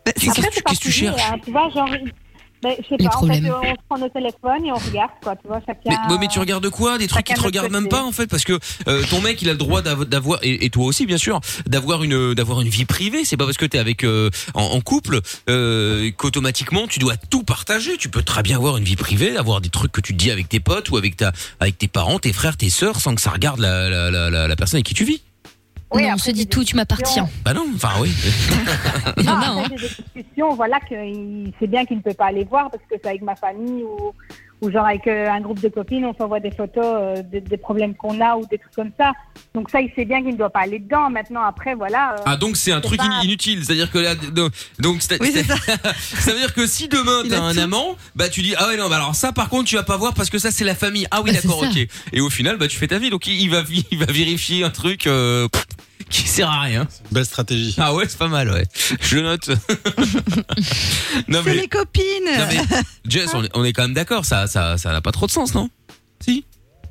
[0.06, 0.26] Qu'est-ce
[0.80, 1.22] que tu- cherches?
[1.32, 1.90] hein, Tu vois, genre.
[2.64, 3.44] Ben, je sais Les pas, en problèmes.
[3.46, 5.36] fait, on prend nos téléphones et on regarde, quoi.
[5.36, 6.18] Tu vois, chacun.
[6.20, 8.44] Mais, tu regardes quoi Des trucs qui te de regardent même pas en fait parce
[8.44, 11.18] que euh, ton mec il a le droit d'av- d'avoir et, et toi aussi bien
[11.18, 13.26] sûr d'avoir une d'avoir une vie privée.
[13.26, 17.44] C'est pas parce que t'es avec euh, en, en couple euh, qu'automatiquement tu dois tout
[17.44, 17.98] partager.
[17.98, 20.50] Tu peux très bien avoir une vie privée, avoir des trucs que tu dis avec
[20.50, 23.30] tes potes ou avec ta avec tes parents, tes frères, tes sœurs sans que ça
[23.32, 25.22] regarde la la, la, la, la personne avec qui tu vis.
[25.94, 27.30] Oui, non, on se dit tout, tu m'appartiens.
[27.46, 28.14] Bah non, enfin oui.
[29.18, 29.68] Il y en Non, a, après, hein.
[29.70, 29.76] des
[30.22, 33.22] discussions, voilà, qu'il c'est bien qu'il ne peut pas aller voir parce que c'est avec
[33.22, 34.12] ma famille ou,
[34.62, 37.58] ou genre avec euh, un groupe de copines, on s'envoie des photos euh, des, des
[37.58, 39.14] problèmes qu'on a ou des trucs comme ça.
[39.54, 41.10] Donc ça, il sait bien qu'il ne doit pas aller dedans.
[41.12, 42.14] Maintenant, après, voilà.
[42.14, 44.52] euh, Ah donc c'est un truc pas- inutile, c'est-à-dire que là donc-
[45.20, 45.56] Oui, ça.
[45.94, 47.60] ça veut dire que si demain t'as un tout.
[47.60, 49.98] amant, bah tu dis ah ouais non bah alors ça par contre tu vas pas
[49.98, 51.08] voir parce que ça c'est la famille.
[51.12, 51.88] Ah oui Bah, d'accord ok.
[52.14, 54.64] Et au final bah tu fais ta vie donc il, il va il va vérifier
[54.64, 55.66] un truc euh, pff,
[56.10, 56.88] qui sert à rien.
[57.12, 57.76] Belle stratégie.
[57.80, 58.64] Ah ouais c'est pas mal ouais.
[59.02, 59.48] Je note.
[61.28, 62.04] non C'est mais les copines.
[62.26, 65.12] non mais Jess on est, on est quand même d'accord ça ça ça n'a pas
[65.12, 65.70] trop de sens non?
[66.20, 66.46] Si?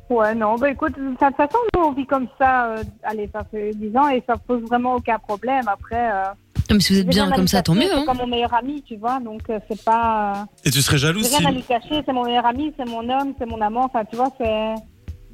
[0.09, 3.43] Ouais, non, bah écoute, de toute façon, nous, on vit comme ça, euh, allez, ça
[3.51, 5.65] fait 10 ans et ça pose vraiment aucun problème.
[5.67, 6.25] Après, euh,
[6.71, 7.89] Non, mais si vous êtes bien comme ça, tant mieux.
[7.89, 8.05] C'est hein.
[8.07, 10.47] comme mon meilleur ami, tu vois, donc euh, c'est pas.
[10.65, 11.37] Et tu serais jalouse J'ai si.
[11.39, 14.05] rien à lui cacher, c'est mon meilleur ami, c'est mon homme, c'est mon amant, enfin,
[14.05, 14.75] tu vois, c'est.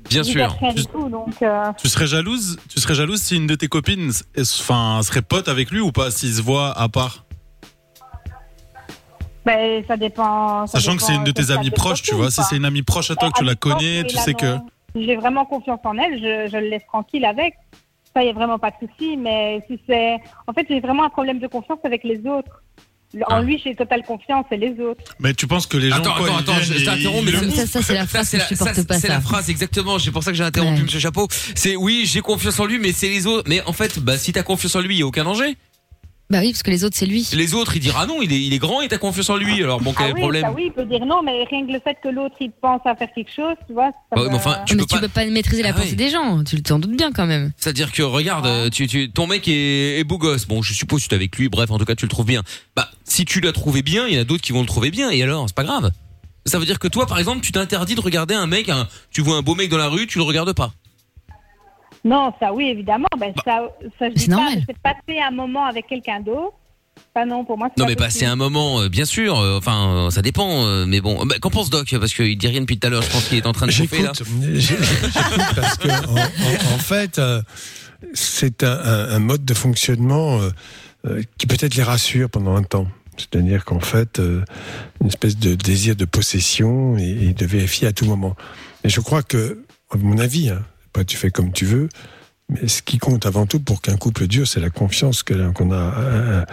[0.08, 0.56] Bien sûr.
[0.92, 1.34] tout, donc.
[1.42, 5.48] euh, Tu serais jalouse Tu serais jalouse si une de tes copines, enfin, serait pote
[5.48, 7.24] avec lui ou pas S'ils se voient à part?
[9.44, 10.66] Ben, ça dépend.
[10.66, 12.30] ça Sachant que c'est une de tes amies proches, tu vois.
[12.30, 14.56] Si c'est une amie proche à toi que tu Ben, la connais, tu sais que.
[14.94, 17.54] j'ai vraiment confiance en elle, je, je le laisse tranquille avec.
[18.14, 19.16] Ça, il n'y a vraiment pas de souci.
[19.16, 20.18] Mais si c'est.
[20.46, 22.62] En fait, j'ai vraiment un problème de confiance avec les autres.
[23.28, 23.42] En Ah.
[23.42, 25.14] lui, j'ai totale confiance et les autres.
[25.20, 25.96] Mais tu penses que les gens.
[25.96, 28.48] Attends, quoi, attends, attends, je t'interromps, mais Ça, ça, c'est la phrase c'est que je
[28.48, 29.98] supporte ça, pas, c'est la phrase exactement.
[29.98, 30.82] C'est pour ça que j'ai interrompu Ouais.
[30.84, 31.28] Monsieur Chapeau.
[31.54, 33.48] C'est oui, j'ai confiance en lui, mais c'est les autres.
[33.48, 35.56] Mais en fait, bah si t'as confiance en lui, il y a aucun danger.
[36.32, 37.28] Bah oui, parce que les autres, c'est lui.
[37.34, 39.36] Les autres, ils diront ah non, il est, il est grand et t'as confiance en
[39.36, 39.62] lui.
[39.62, 41.44] Alors bon, quel Ah est le oui, problème ça, oui, il peut dire non, mais
[41.44, 43.90] rien que le fait que l'autre il pense à faire quelque chose, tu vois.
[43.90, 45.00] Ça Ah mais enfin, tu mais peux tu pas.
[45.02, 46.42] peux pas maîtriser la Ah pensée des gens.
[46.42, 47.52] Tu t'en doutes bien quand même.
[47.58, 50.46] C'est-à-dire que regarde, euh, tu, tu, ton mec est, est beau gosse.
[50.46, 51.48] Bon, je suppose que tu es avec lui.
[51.50, 52.42] Bref, en tout cas, tu le trouves bien.
[52.74, 54.90] Bah, si tu l'as trouvé bien, il y en a d'autres qui vont le trouver
[54.90, 55.10] bien.
[55.10, 55.90] Et alors, c'est pas grave.
[56.46, 58.68] Ça veut dire que toi, par exemple, tu t'interdis de regarder un mec.
[58.70, 60.72] un- tu vois un beau mec dans la rue, tu le regardes pas.
[62.04, 63.06] Non, ça oui, évidemment.
[63.18, 66.54] Ben, Bah, ça, ça je dis pas, C'est passer un moment avec quelqu'un d'autre.
[67.14, 67.68] Pas non, pour moi.
[67.74, 69.38] c'est Non, pas mais passer un moment, euh, bien sûr.
[69.38, 70.64] euh, enfin, euh, ça dépend.
[70.66, 71.88] euh, mais bon, bah, qu'en pense Doc?
[71.98, 73.02] Parce qu'il dit rien depuis tout à l'heure.
[73.02, 74.12] Je pense qu'il est en train de chauffer là.
[74.14, 77.40] J'écoute, j'ai- j'écoute parce que en, en- en fait, euh,
[78.14, 80.50] c'est un, un- un mode de fonctionnement euh,
[81.06, 82.86] euh, qui peut-être les rassure pendant un temps.
[83.16, 84.42] C'est-à-dire qu'en fait, euh,
[85.00, 88.34] une espèce de désir de possession et, et de vérifier à tout moment.
[88.84, 90.62] Et je crois que, à mon avis, hein,
[90.92, 91.88] après tu fais comme tu veux,
[92.50, 95.74] mais ce qui compte avant tout pour qu'un couple dure, c'est la confiance qu'on a
[95.74, 96.44] euh,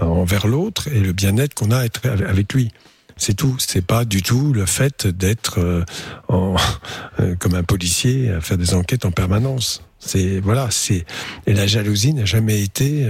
[0.00, 2.70] euh, envers l'autre et le bien-être qu'on a avec lui.
[3.16, 3.56] C'est tout.
[3.58, 5.58] C'est pas du tout le fait d'être
[6.30, 9.82] euh, comme un policier à faire des enquêtes en permanence.
[9.98, 10.68] C'est voilà.
[10.70, 11.04] C'est
[11.48, 13.04] et la jalousie n'a jamais été,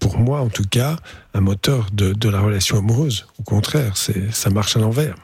[0.00, 0.96] pour moi en tout cas,
[1.34, 3.28] un moteur de, de la relation amoureuse.
[3.38, 5.14] Au contraire, c'est ça marche à l'envers.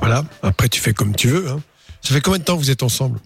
[0.00, 0.24] Voilà.
[0.42, 1.48] Après, tu fais comme tu veux.
[1.48, 1.60] Hein.
[2.02, 3.20] Ça fait combien de temps que vous êtes ensemble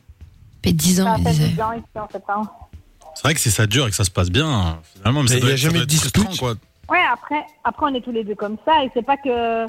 [0.65, 1.49] fait 10 ans, Ça fait disait.
[1.49, 2.23] 10 ans ici, en fait.
[2.29, 2.43] Hein.
[3.15, 5.35] C'est vrai que si ça dure et que ça se passe bien, finalement, mais ça
[5.39, 6.39] doit il y a être- ça jamais de dispute.
[6.39, 6.55] quoi.
[6.89, 8.83] Ouais, après, après, on est tous les deux comme ça.
[8.85, 9.67] Et c'est pas que.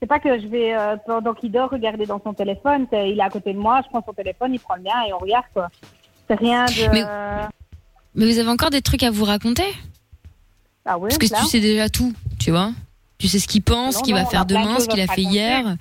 [0.00, 2.86] C'est pas que je vais, euh, pendant qu'il dort, regarder dans son téléphone.
[2.92, 5.12] Il est à côté de moi, je prends son téléphone, il prend le mien et
[5.12, 5.68] on regarde, quoi.
[6.28, 6.90] C'est rien de.
[6.92, 7.04] Mais-
[8.14, 9.66] Mais vous avez encore des trucs à vous raconter?
[10.86, 11.40] Ah oui, Parce que là.
[11.40, 12.70] tu sais déjà tout, tu vois.
[13.18, 15.30] Tu sais ce qu'il pense, ce qu'il va faire demain, ce qu'il a fait raconter.
[15.30, 15.76] hier.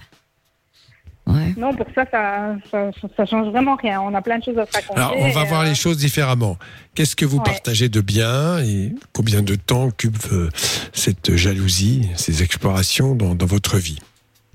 [1.27, 1.53] Ouais.
[1.57, 3.99] Non, pour ça ça, ça, ça change vraiment rien.
[4.01, 4.99] On a plein de choses à se raconter.
[4.99, 6.57] Alors, on va euh, voir les choses différemment.
[6.95, 7.43] Qu'est-ce que vous Ouais.
[7.43, 10.49] partagez de bien et combien de temps occupe euh,
[10.93, 13.99] cette jalousie, ces explorations dans, dans votre vie?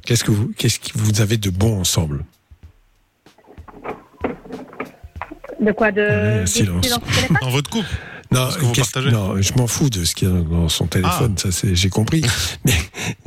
[0.07, 2.25] Qu'est-ce que vous, qu'est-ce que vous avez de bon ensemble?
[5.61, 5.93] De quoi?
[5.93, 6.41] De.
[6.41, 6.89] De- silence.
[7.41, 7.87] Dans votre couple.
[8.33, 9.15] Non, Ce que vous qu'est-ce- partagez.
[9.15, 11.89] non, je m'en fous de ce qu'il y a dans son téléphone, ça c'est, j'ai
[11.91, 12.23] compris.
[12.65, 12.73] Mais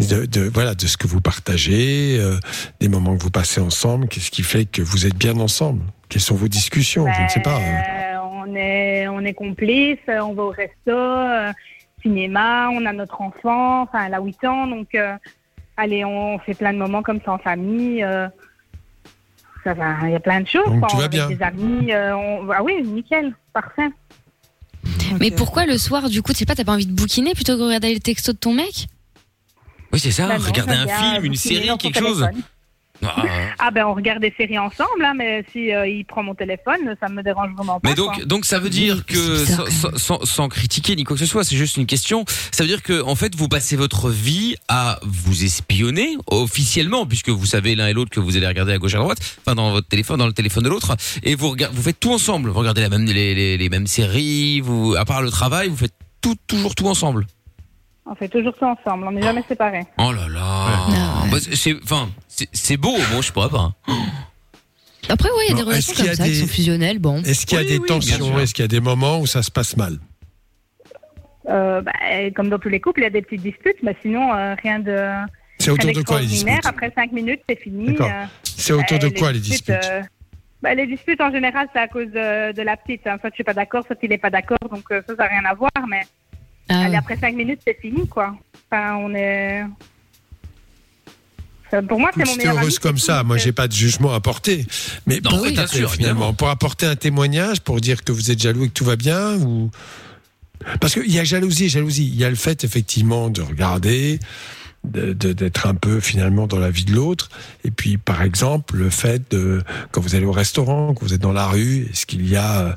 [0.06, 2.38] de, de- voilà, de ce que vous partagez, euh,
[2.80, 5.82] des moments que vous passez ensemble, qu'est-ce qui fait que vous êtes bien ensemble?
[6.10, 7.06] Quelles sont vos discussions?
[7.14, 7.58] Je ne sais pas.
[7.58, 7.62] euh.
[7.62, 11.52] Euh, on est, on est complices, on va au resto, euh,
[12.02, 15.14] cinéma, on a notre enfant, enfin, elle a 8 ans, donc, euh,
[15.78, 18.04] allez, on fait plein de moments comme ça en famille.
[18.04, 18.28] euh,
[19.64, 20.66] ça va, il y a plein de choses.
[20.68, 21.28] Donc, quoi, tout va avec bien.
[21.28, 23.90] Des amis, euh, on- ah oui, nickel, parfait.
[25.20, 27.54] Mais pourquoi le soir, du coup, tu sais pas, t'as pas envie de bouquiner plutôt
[27.54, 28.88] que de regarder les textos de ton mec?
[29.92, 30.28] Oui, c'est ça.
[30.28, 32.28] Bah non, j'aime un film, une série, quelque chose.
[33.04, 33.24] Ah.
[33.60, 36.96] Ah ben on regarde des séries ensemble, hein, mais si euh, il prend mon téléphone,
[37.00, 37.90] ça me dérange vraiment pas.
[37.90, 38.06] Mais quoi.
[38.16, 41.26] donc, donc ça veut dire que sans, sans- sans- sans critiquer ni quoi que ce
[41.26, 42.26] soit, c'est juste une question.
[42.52, 47.30] Ça veut dire que en fait vous passez votre vie à vous espionner officiellement, puisque
[47.30, 49.72] vous savez l'un et l'autre que vous allez regarder à gauche à droite, enfin dans
[49.72, 52.50] votre téléphone, dans le téléphone de l'autre, et vous regardez, vous faites tout ensemble.
[52.50, 55.78] Vous regardez la même les, les, les mêmes séries, vous à part le travail, vous
[55.78, 57.28] faites tout toujours tout ensemble.
[58.08, 59.86] On fait toujours ça ensemble, on n'est jamais séparés.
[59.98, 60.68] Oh là là.
[61.32, 63.72] Bah, c'est enfin c'est- c'est beau, moi je pourrais pas.
[63.88, 63.94] hein.
[65.10, 66.36] Après, ouais, il y a des relations est-ce qu'il y comme a ça qui des-
[66.40, 67.00] sont fusionnelles.
[67.00, 67.22] Bon.
[67.24, 68.40] Est-ce qu'il y a Oui, des oui, tensions.
[68.40, 69.98] Est-ce qu'il y a des moments où ça se passe mal?
[71.48, 71.92] Euh, bah,
[72.36, 74.80] comme dans tous les couples, il y a des petites disputes, mais sinon euh, rien
[74.80, 74.98] de.
[75.60, 76.56] C'est autour rien de quoi les d'extraordinaire.
[76.58, 76.66] disputes?
[76.66, 77.88] Après cinq minutes, c'est fini.
[77.88, 78.08] D'accord.
[78.12, 80.02] euh, C'est autour bah, de quoi les disputes, euh,
[80.64, 83.06] bah, Les disputes en général, c'est à cause de, de la petite.
[83.06, 83.18] hein.
[83.22, 85.30] Soit je suis pas d'accord, soit il est pas d'accord, donc euh, ça, ça n'a
[85.30, 85.72] rien à voir.
[85.88, 86.02] Mais
[86.70, 88.36] Ah allez, après cinq minutes, c'est fini, quoi.
[88.72, 89.64] Enfin, on est.
[91.90, 94.66] Pour moi, c'est mon meilleur heureuse comme ça, moi j'ai pas de jugement à porter.
[95.08, 98.32] Mais Non, pour oui, bien sûr, finalement, pour apporter un témoignage, pour dire que vous
[98.32, 99.70] êtes jaloux et que tout va bien, ou
[100.80, 102.06] parce qu'il y a jalousie, et jalousie.
[102.08, 104.26] Il y a le fait effectivement de regarder, de- de-
[104.86, 107.30] d'être un peu finalement dans la vie de l'autre,
[107.64, 111.22] et puis par exemple le fait de quand vous allez au restaurant, que vous êtes
[111.22, 112.74] dans la rue, est-ce qu'il y a euh,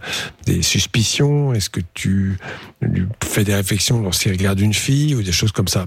[0.47, 1.53] des suspicions?
[1.55, 2.39] Est-ce que tu
[2.81, 5.87] lui fais des réflexions lorsqu'il regarde une fille ou des choses comme ça?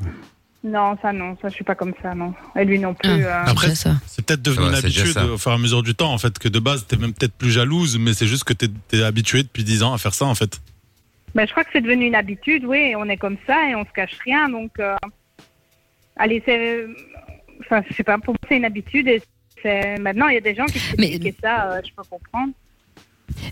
[0.63, 2.33] Non, ça non, ça je suis pas comme ça, non.
[2.55, 3.25] Et lui non plus.
[3.25, 3.45] Ah.
[3.47, 3.95] euh, Après, Déjà ça.
[4.05, 6.37] C'est peut-être devenu Ouais, une habitude au fur et à mesure du temps, en fait,
[6.37, 9.41] que de base, t'es même peut-être plus jalouse, mais c'est juste que t'es es habitué
[9.41, 10.61] depuis 10 ans à faire ça, en fait.
[11.33, 13.85] Ben, je crois que c'est devenu une habitude, oui, on est comme ça et on
[13.85, 14.95] se cache rien, donc euh,
[16.17, 16.85] allez, c'est,
[17.61, 19.21] enfin, je sais pas, pour moi c'est une habitude et
[19.61, 22.53] c'est maintenant il y a des gens qui Mais- expliquent ça, euh, je peux comprendre.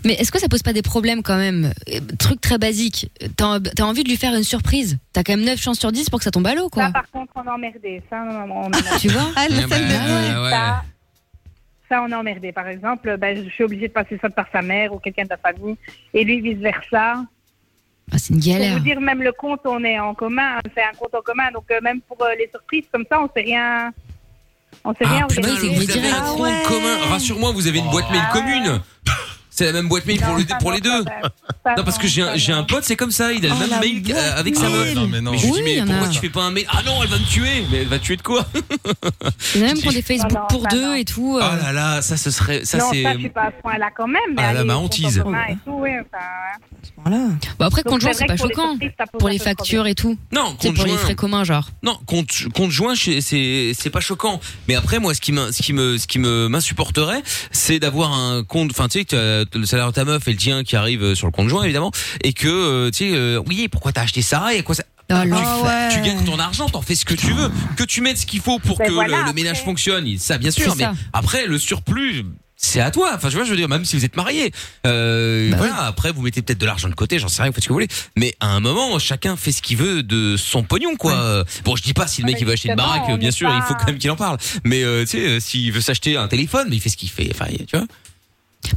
[0.04, 1.72] Mais est-ce que ça pose pas des problèmes quand même?
[1.88, 3.10] Euh, Truc très basique.
[3.36, 4.98] T'as as envie de lui faire une surprise.
[5.14, 6.90] T'as quand même 9 chances sur 10 pour que ça tombe à l'eau, Ça, quoi.
[6.90, 9.30] par contre, on est emmerdé, ça, on, on, on- Tu vois?
[9.36, 10.50] Ah, le Ah bah, de ouais, ouais.
[10.50, 10.82] ça,
[11.88, 12.52] ça, on est emmerdé.
[12.52, 15.30] Par exemple, ben, je suis obligée de passer ça par sa mère ou quelqu'un de
[15.30, 15.76] la famille,
[16.12, 17.24] et lui vice versa.
[18.12, 18.72] Ah, C'est une Pour galère.
[18.78, 21.64] vous dire, même le compte, on est en commun, c'est un compte en commun, donc
[21.70, 23.92] euh, même pour euh, les surprises comme ça, on sait rien.
[24.84, 25.68] On sait rien Ah, putain, organiser.
[25.68, 26.62] oui, vous c'est avez un Ah compte ouais.
[26.66, 26.96] commun.
[27.10, 28.40] Rassure-moi, vous avez une boîte mail Ah ouais.
[28.40, 28.80] commune.
[29.60, 31.04] C'est la même boîte mail pour, Non, le- ça, pour non, les deux.
[31.76, 33.68] Non, parce que j'ai un, j'ai pote, c'est comme ça, il a le Oh, même
[33.68, 34.94] la mail euh, avec sa Ah meuf.
[34.94, 35.32] non, mais non.
[35.32, 36.10] Mais je lui dis, mais il y en pourquoi a.
[36.10, 36.64] tu fais pas un mail?
[36.70, 37.66] Ah non, elle va me tuer.
[37.70, 38.46] Mais elle va tuer de quoi?
[39.54, 41.36] Il y en a même qui ont des Facebook non, pour ça, deux et tout.
[41.38, 41.56] Oh euh.
[41.62, 43.02] là là, ça ce serait, ça non, c'est.
[43.02, 44.20] ça, je suis pas à ce point-là quand même.
[44.34, 45.20] Mais Ah, là, allez, en hantise.
[45.22, 46.24] commun et tout, oui, enfin,
[47.04, 47.18] Voilà.
[47.58, 48.70] Bon, après, Donc, conjoint, c'est c'est vrai pas que pour les choquant.
[48.70, 50.16] surprises, ça pose Pour un les peu de factures et tout.
[50.32, 51.68] Non, C'est compte pour les frais communs, genre.
[51.82, 53.20] Non, compte, compte joint, c'est
[53.74, 54.40] c'est pas choquant.
[54.68, 58.12] Mais après, moi, ce qui m'in- ce qui me ce qui me m'insupporterait, c'est d'avoir
[58.14, 58.70] un compte.
[58.70, 61.14] Enfin, tu sais, t'as le salaire de ta meuf et le tien qui arrive euh,
[61.14, 61.90] sur le compte joint évidemment
[62.22, 64.84] et que euh, tu sais euh, oui pourquoi t'as acheté ça et à quoi ça
[65.12, 65.32] Oh tu.
[65.32, 66.06] Ah tu ouais.
[66.06, 68.60] gagnes ton argent, t'en fais ce que tu veux, que tu mettes ce qu'il faut
[68.60, 70.92] pour Ben que voilà, le, ménage fonctionne, ça bien sûr, mais ça.
[71.12, 72.24] après le surplus
[72.62, 73.12] c'est à toi.
[73.14, 74.52] Enfin, je vois, je veux dire, même si vous êtes mariés,
[74.86, 75.86] euh, Bah voilà.
[75.86, 77.72] Après, vous mettez peut-être de l'argent de côté, j'en sais rien, vous faites ce que
[77.72, 77.88] vous voulez.
[78.16, 81.44] Mais à un moment, chacun fait ce qu'il veut de son pognon, quoi.
[81.64, 83.62] Bon, je dis pas si le mec il veut acheter une baraque, bien sûr, il
[83.62, 84.36] faut quand même qu'il en parle.
[84.64, 87.08] Mais euh, tu sais, euh, s'il veut s'acheter un téléphone, mais il fait ce qu'il
[87.10, 87.30] fait.
[87.34, 87.86] Enfin, tu vois.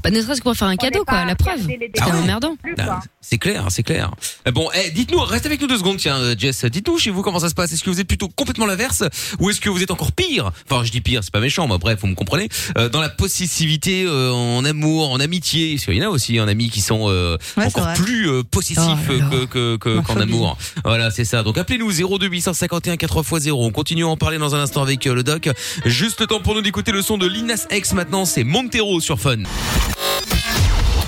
[0.04, 1.60] Bah, ne serait-ce que pour faire un On cadeau, quoi, pas la preuve.
[1.68, 2.12] C'est détails.
[2.12, 2.56] emmerdant.
[2.78, 3.00] Ah, quoi.
[3.22, 4.12] c'est clair, c'est clair.
[4.48, 6.66] Euh, Bon, eh, dites-nous, reste avec nous deux secondes, tiens, euh, Jess.
[6.66, 7.72] Dites-nous chez vous comment ça se passe.
[7.74, 9.04] Est-ce que vous êtes plutôt complètement l'inverse
[9.40, 10.52] ou est-ce que vous êtes encore pire?
[10.70, 12.50] Enfin, je dis pire, c'est pas méchant, mais bref, vous me comprenez.
[12.78, 16.40] Euh, dans la possessivité, euh, en amour, en amitié, parce qu'il y en a aussi
[16.40, 17.94] en amis qui sont euh, Ouais, c'est encore vrai.
[17.96, 19.30] plus euh, possessifs Oh là là.
[19.34, 20.58] euh, que que- que- qu'en amour.
[20.86, 21.44] Voilà, c'est ça.
[21.44, 23.52] Donc appelez-nous 02 851 4x0.
[23.54, 25.50] On continue à en parler dans un instant avec euh, le doc.
[25.86, 29.20] Juste le temps pour nous d'écouter le son de Linas X maintenant, c'est Montero sur
[29.20, 29.44] Fun.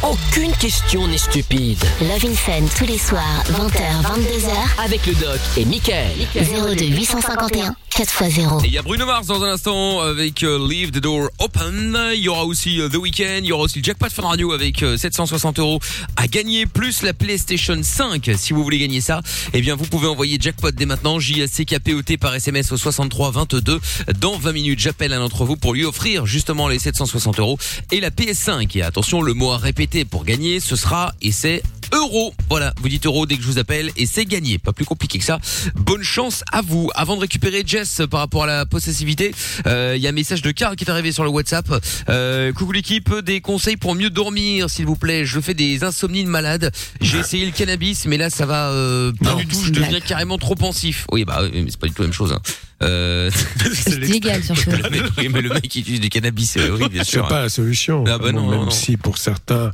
[0.08, 1.84] Aucune question n'est stupide.
[2.00, 6.12] Love in Fun tous les soirs, 20h, 22h, Avec le doc et Michael.
[6.36, 8.66] 02 851 4x0.
[8.66, 11.98] Et il y a Bruno Mars dans un instant avec euh, Leave the Door Open.
[12.14, 14.52] Il y aura aussi euh, The Weeknd, il y aura aussi le Jackpot Fun Radio
[14.52, 15.80] avec euh, 760 euros
[16.18, 18.32] à gagner, plus la PlayStation 5.
[18.38, 19.22] Si vous voulez gagner ça,
[19.54, 23.80] eh bien vous pouvez envoyer Jackpot dès maintenant, J-A-C-K-P-O-T par SMS au 63 22.
[24.20, 27.58] Dans 20 minutes, j'appelle un d'entre vous pour lui offrir justement les 760 euros
[27.92, 28.78] et la PS5.
[28.78, 31.62] Et attention, le mot à répéter pour gagner, ce sera, et c'est
[31.96, 32.34] euros.
[32.50, 34.58] Voilà, vous dites euros dès que je vous appelle et c'est gagné.
[34.58, 35.40] Pas plus compliqué que ça.
[35.76, 36.90] Bonne chance à vous.
[36.96, 39.34] Avant de récupérer Jess par rapport à la possessivité,
[39.68, 41.68] euh, il y a un message de Karl qui est arrivé sur le WhatsApp.
[42.10, 45.26] Euh, coucou l'équipe, des conseils pour mieux dormir, s'il vous plaît.
[45.26, 46.72] Je fais des insomnies de malade.
[47.02, 49.62] J'ai essayé le cannabis, mais là ça va euh, pas Non, du tout.
[49.64, 50.04] Je deviens blague.
[50.04, 51.06] carrément trop pensif.
[51.12, 52.32] Oui, bah, oui, mais c'est pas du tout la même chose.
[52.34, 52.42] Hein.
[52.84, 53.32] Euh...
[53.74, 54.70] C'est illégal, surtout.
[55.18, 57.28] oui, mais le mec qui utilise du cannabis, c'est oui, bien C'est sûr.
[57.28, 58.04] pas la solution.
[58.08, 58.70] Ah bah non, même non.
[58.70, 59.72] si pour certains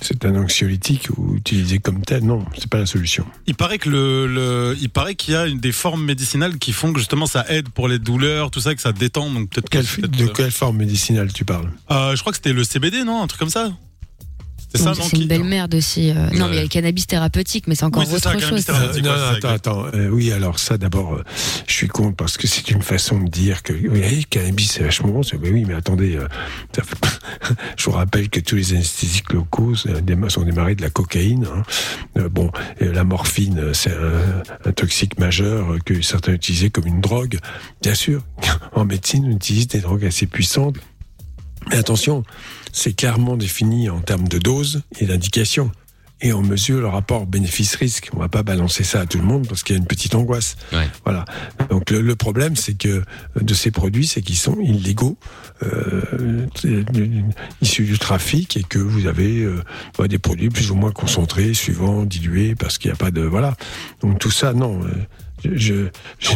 [0.00, 3.26] c'est un anxiolytique ou utilisé comme tel, non, c'est pas la solution.
[3.46, 6.72] Il paraît que le, le- il paraît qu'il y a une des formes médicinales qui
[6.72, 9.30] font que justement ça aide pour les douleurs, tout ça, que ça détend.
[9.30, 11.70] Donc peut-être, de euh, quelle forme médicinale tu parles?
[11.90, 13.70] Euh, je crois que c'était le CBD, non, un truc comme ça?
[14.72, 16.10] C'est ça, une qui- belle merde aussi.
[16.10, 16.48] euh, Non, Ouais.
[16.48, 18.64] mais il y a le cannabis thérapeutique, mais c'est encore Oui, c'est ça, autre chose.
[18.68, 19.84] Euh, non, attends, attends.
[19.94, 21.24] Euh, oui, alors ça, d'abord, euh,
[21.66, 24.84] je suis con parce que c'est une façon de dire que oui, le cannabis c'est
[24.84, 25.22] vachement bon.
[25.24, 26.28] C'est- mais oui, mais attendez, euh,
[26.74, 27.08] ça fait pas-
[27.76, 31.46] je vous rappelle que tous les anesthésiques locaux euh, sont démarrés de la cocaïne.
[31.52, 31.62] hein.
[32.18, 37.00] Euh, bon, et la morphine, c'est un, un toxique majeur que certains utilisaient comme une
[37.00, 37.38] drogue.
[37.82, 38.22] Bien sûr,
[38.74, 40.76] en médecine, on utilise des drogues assez puissantes.
[41.70, 42.24] Mais attention,
[42.72, 45.70] c'est clairement défini en termes de dose et d'indication.
[46.22, 48.10] Et on mesure le rapport bénéfice-risque.
[48.14, 50.14] On va pas balancer ça à tout le monde parce qu'il y a une petite
[50.14, 50.58] angoisse.
[50.70, 50.86] Ouais.
[51.06, 51.24] Voilà.
[51.70, 53.02] Donc le, le problème, c'est que euh,
[53.40, 55.16] de ces produits, c'est qu'ils sont illégaux,
[55.62, 57.24] euh, du-
[57.62, 59.62] issus du trafic, et que vous avez euh,
[59.96, 63.22] bah, des produits plus ou moins concentrés, suivant, dilués, parce qu'il n'y a pas de
[63.22, 63.56] voilà.
[64.02, 64.80] Donc tout ça, non.
[65.44, 66.30] Je, je, je,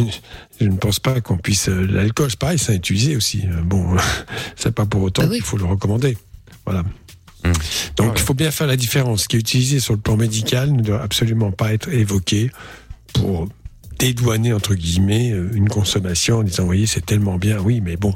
[0.61, 1.69] je ne pense pas qu'on puisse.
[1.69, 3.43] euh, L'alcool, c'est pareil, c'est utilisé aussi.
[3.47, 3.97] Euh, Bon,
[4.57, 5.37] c'est pas pour autant oui.
[5.37, 6.17] qu'il faut le recommander.
[6.67, 6.83] Voilà.
[7.45, 7.53] Mmh.
[7.97, 9.25] Donc il faut bien faire la différence.
[9.25, 12.51] Ce qui est utilisé sur le plan médical ne doit absolument pas être évoqué
[13.12, 13.49] pour
[13.99, 17.97] dédouaner entre guillemets euh, une consommation en disant vous voyez c'est tellement bien oui mais
[17.97, 18.12] bon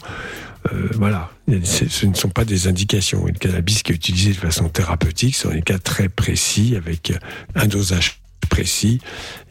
[0.72, 4.36] euh, voilà ce ne sont pas des indications et le cannabis qui est utilisé de
[4.36, 7.12] façon thérapeutique sont des cas très précis avec
[7.54, 8.20] un dosage
[8.58, 9.00] précis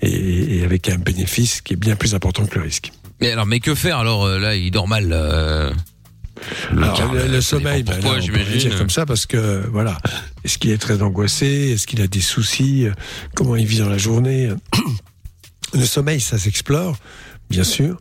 [0.01, 2.91] et, et avec un bénéfice qui est bien plus important que le risque.
[3.21, 5.09] Mais alors, mais que faire alors euh, Là, il dort mal.
[5.11, 5.71] euh,
[6.71, 8.69] Alors, le, euh, le ça dépend sommeil, ben pourquoi, là, on peut rien j'imagine.
[8.69, 9.97] dire comme ça parce que voilà,
[10.43, 12.91] est-ce qu'il est très angoissé, est-ce qu'il a des soucis, euh,
[13.35, 14.49] comment il vit dans la journée.
[15.73, 16.95] Le sommeil, ça s'explore,
[17.49, 17.97] bien sûr.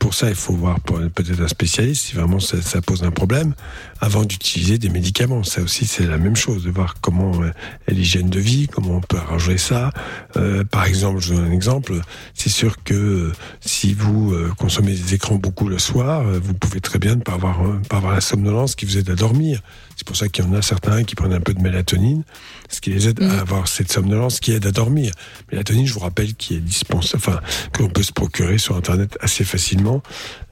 [0.00, 3.54] Pour ça, il faut voir peut-être un spécialiste si vraiment ça, ça pose un problème
[4.00, 5.42] avant d'utiliser des médicaments.
[5.44, 7.50] Ça aussi, c'est la même chose, de voir comment euh,
[7.88, 9.90] est l'hygiène de vie, comment on peut arranger ça.
[10.36, 12.00] Euh, par exemple, je donne un exemple.
[12.34, 16.80] C'est sûr que euh, si vous euh, consommez des écrans beaucoup le soir, vous pouvez
[16.80, 19.60] très bien ne pas avoir, pas avoir la somnolence qui vous aide à dormir.
[19.96, 22.22] C'est pour ça qu'il y en a certains qui prennent un peu de mélatonine,
[22.68, 25.12] ce qui les aide à avoir cette somnolence qui aide à dormir.
[25.50, 27.40] Mélatonine, je vous rappelle, qui est dispensable, enfin,
[27.72, 30.02] que l'on peut se procurer sur Internet assez facilement.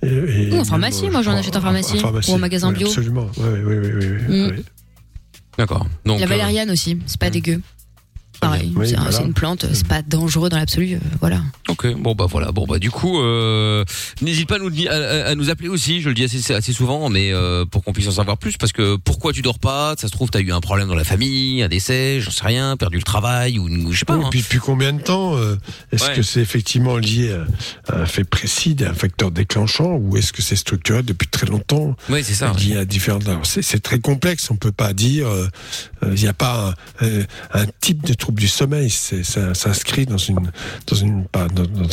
[0.02, 2.86] Et, et Ou en pharmacie, moi, j'en en- achète en pharmacie, ou en magasin bio.
[2.86, 3.90] Absolument, oui, oui, oui.
[3.94, 4.50] oui, oui, Mm.
[4.56, 4.64] oui.
[5.58, 5.86] D'accord.
[6.04, 7.60] Donc, La euh, valériane aussi, c'est pas dégueu.
[8.46, 9.20] Pareil, Oui, c'est voilà.
[9.22, 11.40] une plante, c'est pas dangereux dans l'absolu, euh, voilà.
[11.68, 13.84] Ok, bon bah voilà, bon bah du coup, euh,
[14.22, 16.52] n'hésite pas à nous, di- à, à- à nous appeler aussi, je le dis assez,
[16.52, 19.58] assez souvent, mais euh, pour qu'on puisse en savoir plus, parce que pourquoi tu dors
[19.58, 19.94] pas?
[19.98, 22.76] Ça se trouve, t'as eu un problème dans la famille, un décès, j'en sais rien,
[22.76, 24.16] perdu le travail ou, je sais pas.
[24.16, 24.28] Oui, hein.
[24.30, 25.56] puis depuis combien de temps euh,
[25.92, 26.14] Est-ce Ouais.
[26.16, 27.32] que c'est effectivement lié
[27.88, 31.28] à, à un fait précis, à un facteur déclenchant, ou est-ce que c'est structurel depuis
[31.28, 31.96] très longtemps?
[32.10, 32.52] Oui, c'est ça.
[32.52, 32.60] ouais.
[32.60, 32.84] lié à
[33.44, 34.50] C'est c'est très complexe.
[34.50, 35.28] On peut pas dire.
[36.04, 38.90] Euh, il n'y a pas un, euh, type de trouble du sommeil.
[38.90, 40.18] Ça s'inscrit dans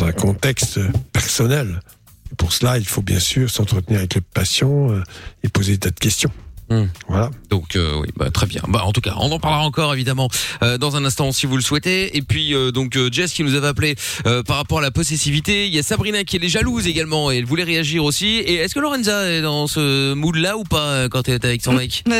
[0.05, 0.79] un contexte
[1.11, 1.79] personnel.
[2.37, 5.03] Pour cela, il faut bien sûr s'entretenir avec le patient euh,
[5.43, 6.31] et poser des tas de questions.
[6.71, 6.85] Hmm.
[7.09, 7.29] Voilà.
[7.49, 8.61] Donc euh, oui, bah, très bien.
[8.69, 10.29] Bah en tout cas, on en parlera encore évidemment
[10.63, 12.15] euh, dans un instant si vous le souhaitez.
[12.15, 14.89] Et puis euh, donc euh, Jess qui nous avait appelé euh, par rapport à la
[14.91, 15.67] possessivité.
[15.67, 18.37] Il y a Sabrina qui est jalouse également et elle voulait réagir aussi.
[18.37, 21.45] Et est-ce que Lorenza est dans ce mood là ou pas euh, quand elle est
[21.45, 22.03] avec son mec?
[22.07, 22.15] Bah,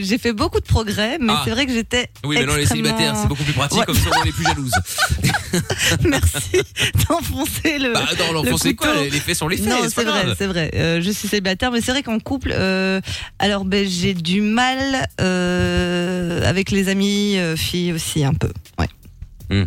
[0.00, 1.42] j'ai fait beaucoup de progrès, mais Ah.
[1.44, 2.10] c'est vrai que j'étais.
[2.24, 3.86] Oui, mais non les célibataires c'est beaucoup plus pratique Ouais.
[3.86, 4.72] comme ça on est plus jalouse.
[6.04, 6.60] Merci
[7.08, 7.92] d'enfoncer le.
[7.92, 8.94] Bah dans l'enfant le c'est quoi.
[8.94, 9.66] Les les faits sont les faits.
[9.68, 10.70] Non, c'est vrai, c'est vrai.
[10.74, 13.00] Euh, je suis célibataire, mais c'est vrai qu'en couple, euh,
[13.38, 18.50] alors ben j'ai du mal euh, avec les amis euh, filles aussi un peu.
[18.78, 18.88] Ouais.
[19.50, 19.66] Hmm.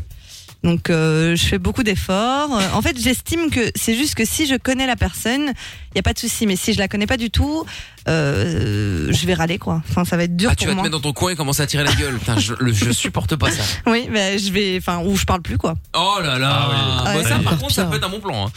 [0.64, 2.52] Donc euh, je fais beaucoup d'efforts.
[2.74, 5.54] En fait, j'estime que c'est juste que si je connais la personne,
[5.92, 6.48] il y a pas de souci.
[6.48, 7.66] Mais si je la connais pas du tout,
[8.08, 9.82] euh, je vais râler quoi.
[9.90, 11.36] Enfin, ça va être dur Ah tu pour vas te mettre dans ton coin et
[11.36, 12.18] commencer à tirer la gueule.
[12.20, 13.64] Putain, je, le- je supporte pas ça.
[13.88, 15.76] Oui, ben je vais, enfin, ou je parle plus quoi.
[15.96, 16.70] Oh là là.
[16.70, 17.92] Ah Bah, ouais, ça c'est par encore contre ça pire.
[17.92, 18.48] peut être un bon plan.
[18.48, 18.52] Hein.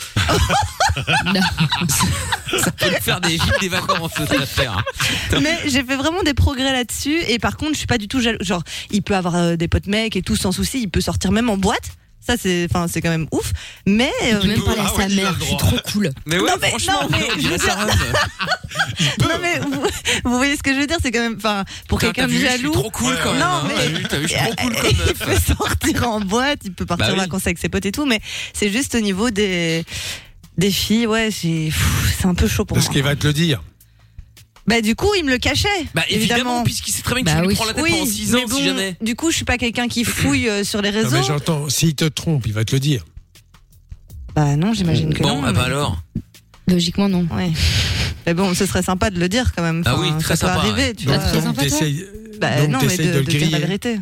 [2.58, 4.82] ça peut me faire des vite des vacances cette affaire.
[5.40, 8.20] Mais j'ai fait vraiment des progrès là-dessus et par contre je suis pas du tout
[8.20, 8.38] jaloux.
[8.40, 11.32] Genre il peut avoir euh, des potes mecs et tout sans souci, il peut sortir
[11.32, 11.90] même en boîte.
[12.26, 13.52] Ça c'est, enfin c'est quand même ouf.
[13.86, 15.44] Mais Il euh, peut même parler ah à oui, sa il a mère, le je
[15.44, 15.68] suis droit.
[15.68, 16.10] trop cool.
[16.26, 17.86] Mais ouais, Non, mais- franchement, non, mais on je dirait veux dire-
[19.20, 19.82] non mais vous,
[20.24, 22.26] vous voyez ce que je veux dire, c'est quand même, enfin pour Putain, quelqu'un t'as
[22.28, 22.72] de vu, je suis jaloux.
[22.72, 23.40] trop cool quand même.
[23.40, 23.62] Non, hein.
[23.68, 26.58] mais- T'as vu, t'as vu, je suis trop cool comme il peut sortir en boîte,
[26.64, 27.20] il peut partir Bah en oui.
[27.20, 28.20] vacances avec ses potes et tout, mais
[28.52, 29.84] c'est juste au niveau des
[30.58, 32.94] des filles, ouais, j'ai, pff, c'est un peu chaud pour Parce moi.
[32.94, 33.62] qu'il va te le dire.
[34.66, 35.68] Bah du coup il me le cachait.
[35.94, 36.64] Bah évidemment, évidemment.
[36.64, 37.54] puisqu'il sait très bien que Bah tu lui oui.
[37.54, 38.96] prends la tête Oui, pendant 6 ans mais bon, si jamais.
[39.00, 41.16] du coup je suis pas quelqu'un qui fouille euh, sur les Non, réseaux.
[41.18, 43.04] mais j'entends, s'il te trompe, il va te le dire.
[44.34, 45.44] Bah non, j'imagine que Bon, non.
[45.46, 46.02] ah bah mais- alors.
[46.68, 47.26] Logiquement, non.
[47.30, 47.52] Ouais.
[48.26, 49.82] Mais bon, ce serait sympa de le dire quand même.
[49.86, 50.94] Ah oui, très ça peut sympa, arriver, ouais.
[50.94, 51.28] tu Bah, vois.
[51.28, 51.78] très sympa, toi.
[51.78, 52.04] t'essayes,
[52.40, 53.58] Bah donc non, mais t'essayes de, de le de dire la griller.
[53.66, 54.00] vérité.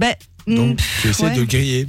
[0.00, 0.08] Bah,
[0.48, 1.34] Donc, mm, tu essaies ouais.
[1.36, 1.88] de le griller.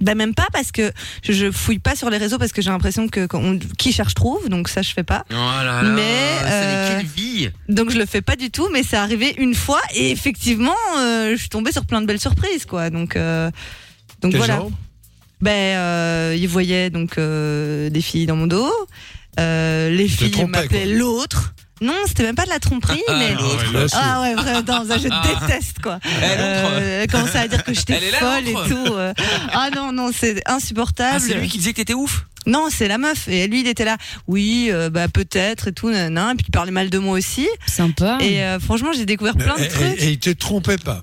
[0.00, 3.08] Bah même pas parce que je, fouille pas sur les réseaux parce que j'ai l'impression
[3.08, 5.24] que quand on- qui cherche trouve, donc ça je fais pas.
[5.30, 8.68] Oh là là, Mais, c'est euh, quelle vie Donc je le fais pas du tout,
[8.72, 12.20] mais c'est arrivé une fois et effectivement, euh, je suis tombée sur plein de belles
[12.20, 12.90] surprises, quoi.
[12.90, 13.50] Donc, euh,
[14.20, 14.56] donc Quel voilà.
[14.56, 14.70] genre
[15.40, 18.70] Ben, euh, il voyait donc euh, des filles dans mon dos.
[19.38, 21.54] Euh, les filles m'appelaient l'autre.
[21.82, 23.34] Non, c'était même pas de la tromperie, Ah, mais.
[23.34, 23.98] Bien sûr.
[24.00, 25.98] ah ouais, vraiment, non, ça, je déteste quoi.
[26.22, 28.94] Euh, elle commençait à dire que j'étais folle et tout.
[28.94, 29.12] euh.
[29.52, 31.20] Ah non, non, c'est Ah, insupportable.
[31.20, 33.28] c'est lui qui disait que t'étais ouf Non, c'est la meuf.
[33.28, 33.98] Et lui, il était là.
[34.26, 36.32] Oui, euh, bah peut-être et tout, nanana.
[36.32, 37.46] Et puis il parlait mal de moi aussi.
[37.66, 38.18] Sympa.
[38.22, 40.00] Et euh, franchement, j'ai découvert plein de et, trucs.
[40.00, 41.02] et- et il te trompait pas.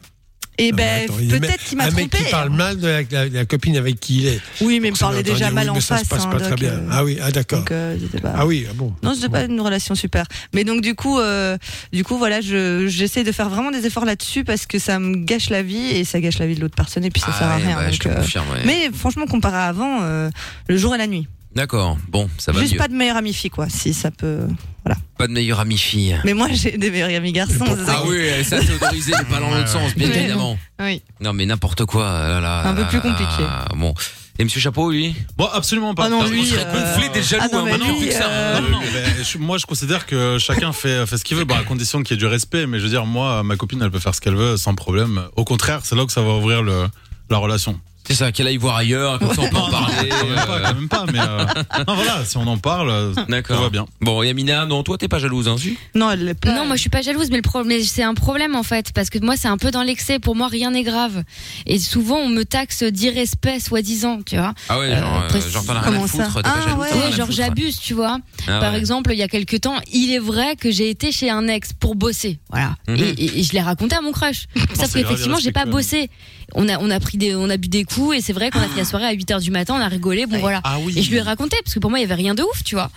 [0.60, 2.02] Et Non, mais ben attends, il est- peut-être qu'il m'a Un trompé.
[2.04, 4.39] mec qui parle mal de la, la- la copine avec qui il est.
[4.62, 6.04] Oui, mais il me parlait déjà mal oui, en mais ça face.
[6.06, 6.74] se passe hein, pas très bien.
[6.74, 7.60] euh, Ah oui, ah d'accord.
[7.60, 7.98] Donc euh.
[8.36, 8.94] Ah oui, ah bon.
[9.02, 10.26] Non, c'était pas une relation super.
[10.54, 11.58] Mais donc du coup, euh,
[11.92, 15.16] du coup voilà, je j'essaie de faire vraiment des efforts là-dessus parce que ça me
[15.26, 17.39] gâche la vie et ça gâche la vie de l'autre personne et puis ça Ah
[17.39, 17.78] sert à ouais, rien.
[17.80, 18.62] ouais, je te euh, confirme, ouais.
[18.66, 20.30] Mais franchement, comparé à avant, euh,
[20.68, 21.28] le jour et la nuit.
[21.56, 22.78] D'accord, bon, ça va Juste mieux.
[22.80, 24.48] pas de meilleure amie fille quoi, si ça peut.
[24.84, 25.00] Voilà.
[25.18, 26.20] Pas de meilleure amie fille.
[26.26, 27.63] Mais moi j'ai des meilleurs amis garçons.
[27.66, 30.58] c'est ça Ah oui, ça c'est autorisé, mais pas dans l'autre sens, bien évidemment.
[30.80, 31.02] Oui.
[31.20, 33.44] Non mais n'importe quoi, là, là, Un peu là, plus là, compliqué.
[33.76, 33.94] Bon.
[34.39, 35.13] Et Monsieur Chapeau, lui?
[35.38, 36.08] Bon, absolument pas.
[36.08, 37.44] Oh non, Parce lui, qu'on serait euh, gonflé des jaloux.
[37.46, 38.28] ah non, hein, mais maintenant, lui, plus que ça.
[38.28, 38.80] euh, Non, non,
[39.22, 42.16] je- moi, je considère que chacun fait, fait ce qu'il veut, bah, à condition qu'il
[42.16, 42.66] y ait du respect.
[42.66, 45.22] Mais je veux dire, moi, ma copine, elle peut faire ce qu'elle veut sans problème.
[45.36, 46.88] Au contraire, c'est là que ça va ouvrir le,
[47.30, 47.80] la relation.
[48.06, 50.10] C'est ça, qu'elle aille voir ailleurs, comme ça on peut en parler.
[50.10, 51.06] Quand même pas, euh, quand même pas.
[51.12, 51.46] Mais euh,
[51.88, 53.62] non, voilà, si on en parle, euh, tout D'accord.
[53.62, 53.86] va bien.
[54.02, 56.54] Bon, Yamina, non, toi t'es pas jalouse, hein, si Non, elle l'est pas.
[56.54, 58.92] Non, moi je suis pas jalouse, mais le pro- mais c'est un problème en fait,
[58.94, 60.20] parce que moi c'est un peu dans l'excès.
[60.20, 61.24] Pour moi, rien n'est grave.
[61.66, 64.54] Et souvent, on me taxe d'irrespect, soi-disant, tu vois.
[64.70, 66.42] Ah ouais, Euh, genre, euh, précis- genre t'en as rien comment à foutre, ça t'es
[66.42, 66.89] pas Ah jalouse, ouais.
[66.89, 67.38] t'en as rien Ouais, à genre foutre.
[67.38, 68.20] j'abuse, tu vois.
[68.48, 68.80] Ah Par ouais.
[68.80, 71.72] exemple, il y a quelques temps, il est vrai que j'ai été chez un ex
[71.72, 72.76] pour bosser, voilà.
[72.89, 72.96] Mhm.
[72.98, 74.48] et, et- et je l'ai raconté à mon crush.
[74.56, 75.72] Sauf c'est grave qu'effectivement, j'ai pas irrespectueux.
[76.00, 76.10] bossé.
[76.56, 78.60] On a, on a pris des, on a bu des coups et c'est vrai qu'on
[78.60, 80.62] a fait la soirée à 8 heures du matin, on a rigolé, bon voilà.
[80.63, 80.93] Ah oui.
[80.97, 82.63] Et je lui ai raconté parce que pour moi il y avait rien de ouf,
[82.63, 82.89] tu vois.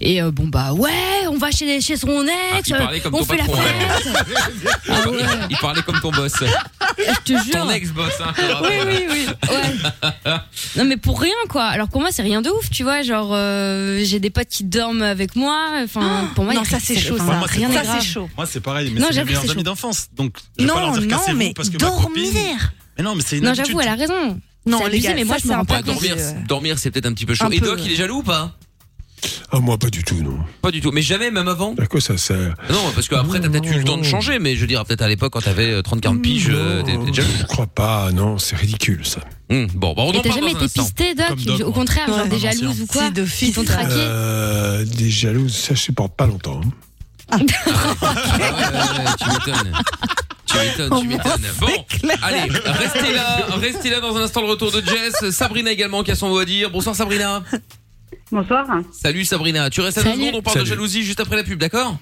[0.00, 0.90] Et euh, bon bah ouais,
[1.30, 4.16] on va chez chez son Ah, ex, il parlait comme on ton fait la fête.
[4.88, 5.18] Ah ouais,
[5.50, 6.32] Il parlait comme ton boss.
[6.98, 7.52] je te jure.
[7.52, 8.86] Ton ex-boss, hein, je te rappelle.
[8.88, 9.50] Oui, oui, oui.
[9.50, 10.32] Ouais.
[10.76, 11.64] Non, mais pour rien, quoi.
[11.64, 13.02] Alors pour moi, c'est rien de ouf, tu vois.
[13.02, 15.68] Genre, euh, j'ai des potes qui dorment avec moi.
[15.84, 17.24] Enfin, pour moi, non, ça, c'est chaud, ça.
[17.24, 18.28] Moi, c'est rien Ça c'est chaud.
[18.36, 20.08] Moi, c'est pareil, mais Non, c'est mes meilleurs c'est amis d'enfance.
[20.16, 22.22] Donc, je vais pas leur Non, dire non, cassez-vous mais parce que ma copine.
[22.32, 22.72] dormir.
[22.98, 23.66] Mais non, mais c'est une Non, habitude.
[23.66, 24.40] j'avoue, elle a raison.
[24.66, 25.82] Non, C'est les abusé, gars, mais moi, ça, je me c'est rends un pas Ouais,
[25.82, 26.02] peu compte.
[26.02, 26.44] dormir, ouais.
[26.48, 27.44] dormir c'est peut-être un petit peu chaud.
[27.44, 27.96] Un Et peu, Doc, il est ouais.
[27.96, 28.52] jaloux ou pas?
[29.50, 30.38] Ah, moi, pas du tout, non.
[30.60, 30.90] Pas du tout.
[30.92, 31.74] Mais jamais, même avant?
[31.78, 32.54] À quoi ça sert?
[32.70, 35.02] Non, parce qu'après, t'as peut-être eu le temps de changer, mais je veux dire, peut-être
[35.02, 37.28] à l'époque, quand t'avais 30-40 piges, euh, t'es t'es jaloux.
[37.40, 39.20] Je crois pas, non, c'est ridicule, ça.
[39.50, 42.38] Hum, Bon, bah, on Et en t'as jamais été pisté, Doc, Au contraire, genre des
[42.38, 43.88] jalouses ou quoi Qui t'ont traqué?
[43.94, 46.60] Euh, des jalouses, ça, je supporte pas longtemps.
[46.64, 46.70] hein.
[47.30, 49.72] Ah ouais, ouais, ouais, tu m'étonnes.
[50.60, 51.42] Tu m'étonnes, tu m'étonnes.
[51.60, 51.84] Bon,
[52.22, 55.30] allez, restez là, restez là dans un instant le retour de Jess.
[55.30, 56.70] Sabrina également qui a son mot à dire.
[56.70, 57.42] Bonsoir Sabrina.
[58.30, 58.66] Bonsoir.
[58.92, 59.70] Salut Sabrina.
[59.70, 60.20] Tu restes à deux Salut.
[60.22, 60.70] secondes, on parle de Salut.
[60.70, 61.96] jalousie juste après la pub, d'accord?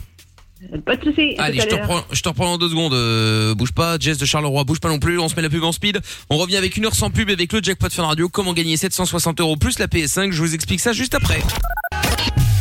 [0.86, 1.34] Pas de souci.
[1.36, 2.94] à Allez, je à te reprends, je te reprends dans deux secondes.
[2.94, 5.18] Euh, bouge pas, Jess de Charleroi, bouge pas non plus.
[5.18, 6.00] On se met la pub en speed.
[6.30, 8.28] On revient avec une heure sans pub avec le jackpot Fun Radio.
[8.30, 11.42] Comment gagner 760 euros plus la PS5 Je vous explique ça juste après.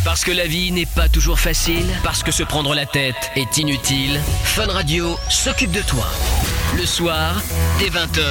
[0.03, 3.57] Parce que la vie n'est pas toujours facile, parce que se prendre la tête est
[3.57, 6.05] inutile, Fun Radio s'occupe de toi.
[6.77, 7.41] Le soir,
[7.79, 8.23] dès 20h,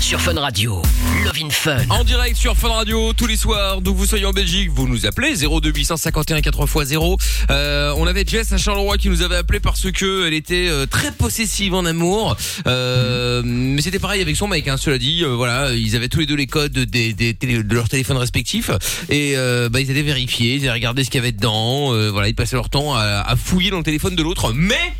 [0.00, 0.80] sur Fun Radio.
[1.24, 1.78] Love in Fun.
[1.90, 5.06] En direct sur Fun Radio tous les soirs, d'où vous soyez en Belgique, vous nous
[5.06, 7.20] appelez 02851 4x0.
[7.50, 10.86] Euh, on avait Jess à Charleroi qui nous avait appelé parce que elle était euh,
[10.86, 12.36] très possessive en amour.
[12.66, 15.22] Euh, mais c'était pareil avec son mec, hein, cela dit.
[15.24, 18.70] voilà, ils avaient tous les deux les codes de leurs téléphones respectifs
[19.10, 19.34] et
[19.70, 21.92] bah, ils allaient vérifier, ils allaient regarder ce qu'il y avait dedans.
[22.10, 24.94] voilà, ils passaient leur temps à, à fouiller dans le téléphone de l'autre, mais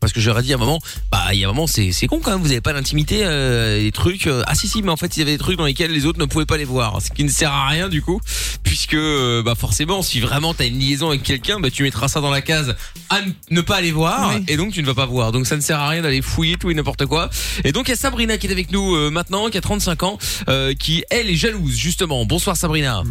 [0.00, 0.78] parce que j'aurais dit à un moment,
[1.10, 3.20] bah il y a un moment c'est c'est con quand même, vous avez pas d'intimité,
[3.24, 4.26] euh, des trucs.
[4.26, 6.06] euh, ah si si, mais en fait il y avait des trucs dans lesquels les
[6.06, 8.20] autres ne pouvaient pas les voir, ce qui ne sert à rien du coup,
[8.62, 12.20] puisque euh, bah forcément si vraiment t'as une liaison avec quelqu'un, bah tu mettras ça
[12.20, 12.76] dans la case
[13.10, 14.44] à n- ne pas aller voir, Oui.
[14.48, 15.32] et donc tu ne vas pas voir.
[15.32, 17.28] Donc ça ne sert à rien d'aller fouiller tout et n'importe quoi.
[17.64, 20.02] Et donc il y a Sabrina qui est avec nous euh, maintenant, qui a 35
[20.04, 20.18] ans,
[20.48, 22.24] euh, qui elle est jalouse justement.
[22.24, 23.02] Bonsoir Sabrina.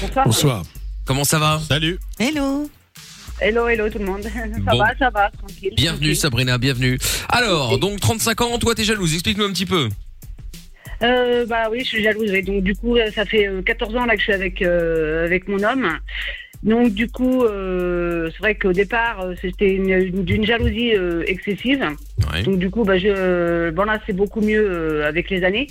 [0.00, 0.24] Bonsoir.
[0.26, 0.62] Bonsoir.
[1.04, 1.60] Comment ça va?
[1.68, 1.98] Salut.
[2.18, 2.68] Hello.
[3.40, 4.22] Hello, hello tout le monde.
[4.64, 4.78] Ça Bon.
[4.78, 5.72] va, ça va, tranquille.
[5.76, 6.16] Bienvenue tranquille.
[6.16, 6.98] Sabrina, bienvenue.
[7.28, 9.14] Alors donc 35 ans, toi t'es jalouse.
[9.14, 9.88] Explique-nous un petit peu.
[11.02, 12.30] Euh, bah oui, je suis jalouse.
[12.44, 15.24] Donc du coup, euh, ça fait euh, 14 ans là que je suis avec euh,
[15.24, 15.88] avec mon homme.
[16.62, 21.22] Donc du coup, euh, c'est vrai qu'au départ, euh, c'était une- une- d'une jalousie euh,
[21.26, 21.82] excessive.
[22.34, 22.42] Ouais.
[22.42, 25.68] Donc du coup, bah, je, bon là, c'est beaucoup mieux euh, avec les années.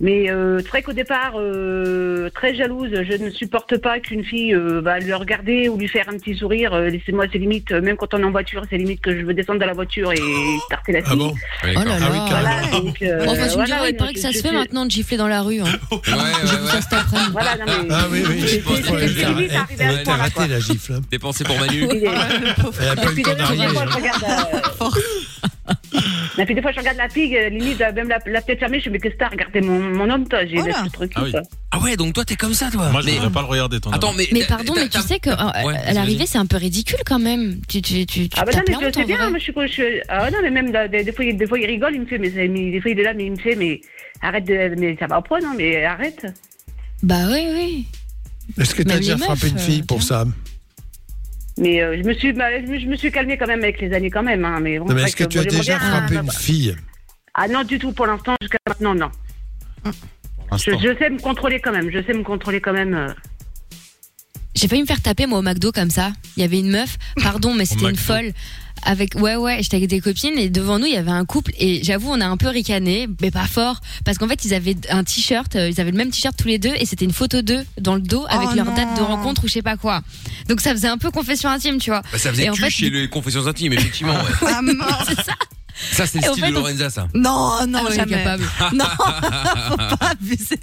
[0.00, 4.52] Mais euh, c'est vrai qu'au départ, euh, très jalouse, je ne supporte pas qu'une fille
[4.52, 6.72] euh, va lui regarder ou lui faire un petit sourire.
[6.74, 9.24] Euh, Laissez-moi, c'est limite, euh, même quand on est en voiture, c'est limite que je
[9.24, 10.18] veux descendre de la voiture et
[10.68, 11.10] tarter la fille.
[11.12, 11.32] Ah bon
[11.62, 12.26] Oh là Ah oui, là.
[12.28, 14.84] Voilà, donc, euh, Enfin, tu me diras, ouais, il paraît que ça se fait maintenant
[14.84, 15.60] de gifler dans la rue.
[15.60, 15.64] Hein.
[15.92, 16.70] Ouais, ouais, ouais.
[16.70, 17.30] ça cet après-midi.
[17.32, 17.88] Voilà, non, mais.
[17.90, 18.40] Ah oui, oui.
[18.48, 20.92] je pense qu'on c'est limite arrivé à ce point-là, raté la gifle.
[20.94, 21.00] hein.
[21.10, 22.08] T'es pensé pour Manu Elle
[22.88, 23.66] a pas eu Et le puis temps d'arriver.
[26.38, 28.42] euh, Et puis des fois, je regarde la fille, euh, limite, euh, même la, la
[28.42, 30.44] tête fermée, je me dis, mais qu'est-ce que t'as regardé mon, mon homme, toi?
[30.46, 30.82] J'ai Voilà.
[30.84, 31.12] ce truc.
[31.14, 31.30] Ah oui.
[31.32, 31.42] quoi.
[31.70, 32.90] Ah ouais, donc toi t'es comme ça toi.
[32.90, 34.86] Moi, je mais voudrais pas le regarder, ton attends, mais Mais t'as- pardon, t'as- mais
[34.88, 37.60] tu t'as- sais que euh, Ouais, à l'arrivée, c'est un peu ridicule quand même.
[37.68, 40.30] Tu, tu, tu, tu Ah bah t'as non, mais en bien, moi, je suis, Ah
[40.30, 42.18] non, mais même là, des, des fois, il- des fois, il rigole, il me fait,
[42.18, 43.80] mais, c'est- mais des fois, il est là, mais il me fait, mais
[44.22, 44.74] arrête de.
[44.78, 46.26] Mais ça va pas, non, mais arrête.
[47.02, 47.86] Bah oui, oui.
[48.60, 50.24] Est-ce que tu as Même déjà frappé une fille euh, pour ça
[51.58, 54.10] Mais euh, je me suis, bah, je me- suis calmée quand même avec les années,
[54.10, 54.44] quand même.
[54.44, 56.74] Hein, mais bon, Non, mais est-ce que tu as déjà frappé ah, une bah, fille
[57.34, 59.10] Ah non, du tout, pour l'instant, jusqu'à maintenant, non.
[60.56, 62.94] Je sais me contrôler quand même, je sais me contrôler quand même.
[62.94, 63.08] euh.
[64.64, 66.14] J'ai failli me faire taper moi au McDo comme ça.
[66.38, 68.32] Il y avait une meuf, pardon, mais c'était une folle.
[68.86, 71.52] Avec ouais ouais, j'étais avec des copines et devant nous il y avait un couple
[71.58, 74.76] et j'avoue on a un peu ricané, mais pas fort parce qu'en fait ils avaient
[74.90, 77.40] un t-shirt, euh, ils avaient le même t-shirt tous les deux et c'était une photo
[77.42, 78.74] d'eux dans le dos avec Oh leur non.
[78.74, 80.00] date de rencontre ou je sais pas quoi.
[80.48, 82.02] Donc ça faisait un peu confession intime, tu vois.
[82.12, 84.14] Bah, ça faisait Et en cul fait, chez les confessions intimes, effectivement.
[84.14, 84.48] Ouais.
[84.54, 85.04] Ah, mort.
[85.06, 85.34] C'est ça.
[85.92, 87.08] Ça, c'est le Et style fait, de Lorenza, ça.
[87.14, 88.12] Non, non, Ah jamais.
[88.12, 88.44] capable.
[88.74, 88.84] Non,
[89.68, 90.60] faut pas abuser.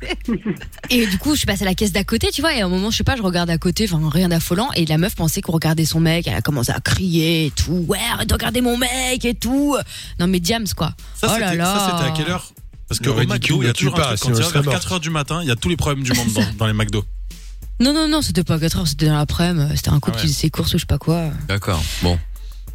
[0.89, 2.65] Et du coup, je suis passée à la caisse d'à côté, tu vois, et à
[2.65, 5.15] un moment, je sais pas, je regarde à côté, enfin, rien d'affolant, et la meuf
[5.15, 8.33] pensait qu'on regardait son mec, elle a commencé à crier et tout, ouais, arrête de
[8.33, 9.75] regarder mon mec et tout.
[10.19, 10.93] Non, mais diams, quoi.
[11.15, 11.65] Ça, oh c'était là là.
[11.65, 12.51] ça, c'était à quelle heure?
[12.87, 14.19] Parce que Le au ridicule McDo, il y ne a tue toujours pas, un truc,
[14.21, 14.77] quand il elle est serait vers morte.
[14.83, 16.73] 4 heures du matin, il y a tous les problèmes du monde dans, dans les
[16.73, 17.05] McDo.
[17.79, 20.21] Non, non, non, c'était pas 4 heures, c'était dans l'après-midi, c'était un couple Ah ouais.
[20.21, 21.29] qui faisait ses courses ou je sais pas quoi.
[21.47, 21.81] D'accord.
[22.03, 22.19] Bon.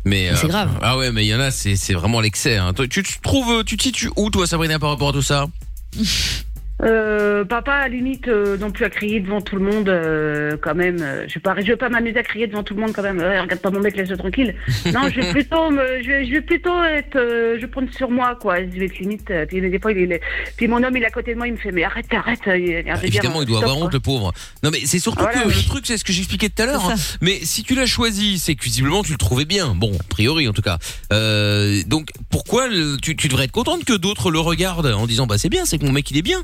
[0.07, 0.71] Mais, c'est grave.
[0.83, 2.57] Ah ouais, mais il y en a, c'est c'est vraiment l'excès.
[2.57, 2.73] Hein.
[2.89, 5.49] Tu te trouves, tu te situes où, toi, Sabrina, par rapport à tout ça?
[6.83, 10.59] Euh, papa, à la limite, euh, non plus à crier devant tout le monde, euh,
[10.61, 10.99] quand même.
[11.01, 13.03] euh, je vais pas, je vais pas m'amuser à crier devant tout le monde, quand
[13.03, 13.19] même.
[13.19, 14.55] Regarde pas mon mec, laisse-le tranquille.
[14.93, 17.91] Non, je vais plutôt, me, je vais, je vais plutôt être, euh, je vais prendre
[17.95, 18.59] sur moi, quoi.
[18.61, 19.31] Je vais être limite.
[19.31, 20.21] euh, puis des fois, il est,
[20.59, 22.41] puis mon homme, il est à côté de moi, il me fait, mais arrête, arrête.
[22.47, 23.91] Il, il Bah, veut dire, Évidemment, il doit stop, avoir honte, quoi.
[23.95, 24.33] le pauvre.
[24.63, 25.55] Non, mais c'est surtout Voilà, que oui.
[25.57, 26.91] le truc, c'est ce que j'expliquais tout à l'heure.
[26.91, 26.95] Hein.
[27.23, 29.75] Mais si tu l'as choisi, c'est que visiblement tu le trouvais bien.
[29.75, 30.77] Bon, a priori, en tout cas.
[31.13, 35.27] Euh, donc, pourquoi le- tu, tu devrais être contente que d'autres le regardent en disant,
[35.27, 36.43] bah c'est bien, c'est que mon mec il est bien.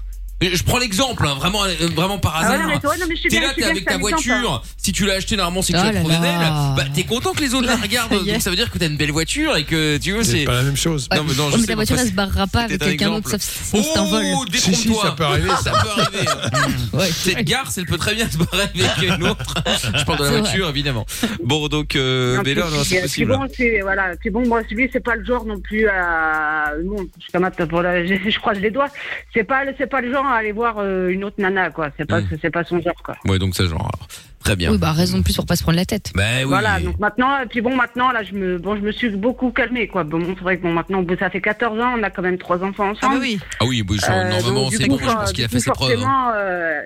[0.55, 2.67] Je prends l'exemple, hein, vraiment, euh, vraiment par Ah hasard.
[2.69, 4.63] ouais, non, je suis T'es là, t'es avec ta m'exemple, voiture.
[4.77, 6.21] Si tu l'as acheté normalement, c'est que Oh tu trouvé là.
[6.21, 6.53] belle.
[6.77, 8.11] Bah t'es content que les autres la regardent.
[8.25, 10.45] Donc ça veut dire que t'as une belle voiture et que tu vois C'est c'est.
[10.45, 11.09] pas la même chose.
[11.15, 12.79] Non, mais non, je Oh, mais sais, ta mais voiture, elle se barrera pas avec
[12.81, 14.23] quelqu'un d'autre, sauf sinon c'est un vol.
[14.35, 15.03] Oh, Si, si, détrompe-toi.
[15.05, 15.73] ça peut arriver, ça.
[15.83, 17.13] Peut arriver.
[17.13, 19.55] Cette garce, elle peut très bien se barrer avec une autre.
[19.97, 21.07] Je parle de la C'est voiture, évidemment.
[21.43, 23.37] Bon, donc, euh, Non, mais là, c'est possible.
[23.37, 24.17] bon, c'est voilà.
[24.21, 26.73] Puis bon, moi, lui, c'est pas le genre non plus à.
[26.85, 28.89] Bon, je, je croise les doigts.
[29.35, 31.91] C'est pas, le- c'est pas le genre à aller voir euh, une autre nana, quoi.
[31.97, 32.29] C'est pas, Mm.
[32.41, 33.17] c'est pas son genre, quoi.
[33.27, 33.81] Ouais, donc ça, genre.
[33.81, 34.09] alors.
[34.45, 34.73] Très bien.
[34.73, 36.11] Oui, bah raison de plus pour pas se prendre la tête.
[36.17, 36.45] Bah oui.
[36.45, 39.53] Voilà, donc maintenant, et puis bon, maintenant, là, je me, bon, je me suis beaucoup
[39.53, 40.03] calmée, quoi.
[40.03, 42.57] Bon, c'est vrai que bon, maintenant, ça fait 14 ans, on a quand même trois
[42.65, 42.97] enfants ensemble.
[43.03, 43.39] Ah bah oui.
[43.61, 44.99] Ah oui, bah, genre, Euh, normalement, donc, du c'est coup, bon.
[44.99, 45.91] Je pense euh, qu'il a du fait coup, ses preuves.
[45.93, 45.95] hein.
[46.01, 46.81] forcément, euh,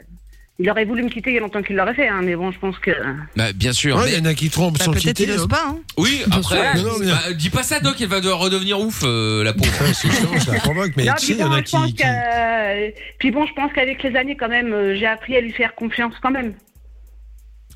[0.58, 2.50] il aurait voulu me quitter il y a longtemps qu'il l'aurait fait, hein, mais bon,
[2.50, 2.90] je pense que.
[3.36, 3.96] Bah, bien sûr.
[3.96, 5.24] Ouais, mais- Il y en a qui trompent Bah, sans peut-être quitter.
[5.24, 5.46] il hein.
[5.48, 5.64] pas.
[5.68, 5.78] Hein.
[5.98, 9.02] Oui, après, Non, non, mais- bah, dis pas ça, Doc, elle va devoir redevenir ouf,
[9.04, 9.70] euh, la pauvre.
[9.82, 11.94] Ouais, c'est chiant, ça provoque, mais Non, sais, il y en bon, a je qui.
[11.94, 15.52] qui- Puis bon, je pense qu'avec les années, quand même, euh, j'ai appris à lui
[15.52, 16.54] faire confiance quand même.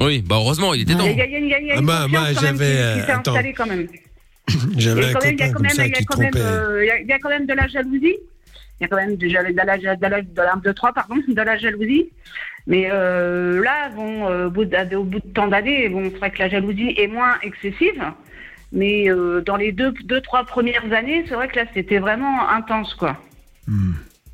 [0.01, 1.05] Oui, bah heureusement, il était temps.
[1.05, 2.07] Il y a, il y a- il y a- il y a Ah une bah,
[2.41, 3.31] j'avais, qui s'est euh, attends.
[3.33, 3.87] installée quand même.
[4.79, 6.31] J'avais un il y a copain quand comme même, ça qui trompait.
[6.37, 8.17] euh, il y a- quand de la jalousie.
[8.81, 10.73] Il y a quand même déjà de la, de la, de la, de la, de
[10.73, 12.09] 3, pardon, de la jalousie.
[12.71, 16.19] Mais euh, là, bon, euh, au bout de, au bout de tant d'années, bon, c'est
[16.19, 18.01] vrai que la jalousie est moins excessive.
[18.71, 22.49] Mais euh, dans les deux, deux, trois premières années, c'est vrai que là, c'était vraiment
[22.49, 23.17] intense, quoi.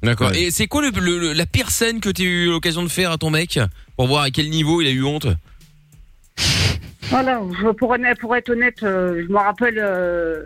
[0.02, 0.32] D'accord.
[0.32, 0.42] Ouais.
[0.42, 3.16] Et c'est quoi le, la pire scène que tu as eu l'occasion de faire à
[3.16, 3.58] ton mec
[3.96, 5.28] Pour voir à quel niveau il a eu honte?
[7.08, 7.40] Voilà,
[7.78, 7.96] pour,
[8.36, 10.44] être honnête, euh, je me rappelle euh,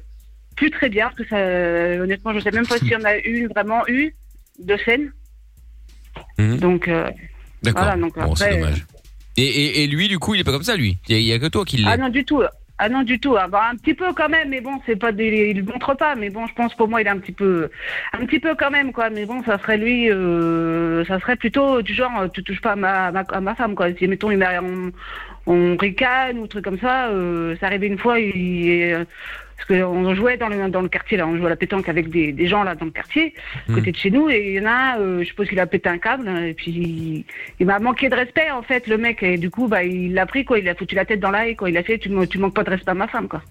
[0.55, 3.17] plus très bien, parce que ça, honnêtement, je sais même pas s'il y en a
[3.17, 4.15] une, vraiment eu,
[4.61, 5.11] de scène.
[6.39, 6.59] Mhm.
[6.59, 7.11] Donc, euh,
[7.63, 7.85] D'accord.
[7.85, 8.87] Voilà, donc bon, c'est après, dommage.
[9.37, 10.99] Et, et, et lui, du coup, il est pas comme ça, lui?
[11.09, 11.89] Il y a- il y a que toi qui l'est.
[11.89, 12.43] ah non, du tout.
[12.83, 13.37] Ah non, du tout.
[13.37, 15.95] Ah, bah, un petit peu quand même, mais bon, c'est pas des, il le montre
[15.95, 17.69] pas, mais bon, je pense pour moi, il est un petit peu,
[18.15, 19.11] un petit peu quand même, quoi.
[19.11, 22.73] Mais bon, ça serait lui, euh, ça serait plutôt du genre, euh, tu touches pas
[22.73, 23.93] à ma, ma, à ma femme, quoi.
[23.95, 24.93] Si mettons, il on,
[25.47, 29.05] on ricane ou truc comme ça, euh, ça arrivait une fois, il, euh,
[29.67, 32.09] parce qu'on jouait dans le, dans le quartier, là, on jouait à la pétanque avec
[32.09, 33.35] des, des gens là dans le quartier,
[33.69, 35.67] à côté de chez nous, et il y en a, euh, je suppose qu'il a
[35.67, 37.25] pété un câble, hein, et puis il,
[37.61, 40.27] il m'a manqué de respect en fait, le mec, et du coup, bah, il l'a
[40.27, 42.27] pris, quoi, il a foutu la tête dans l'ail, quoi, il a fait, tu, me-
[42.27, 43.43] tu manques pas de respect à ma femme, quoi.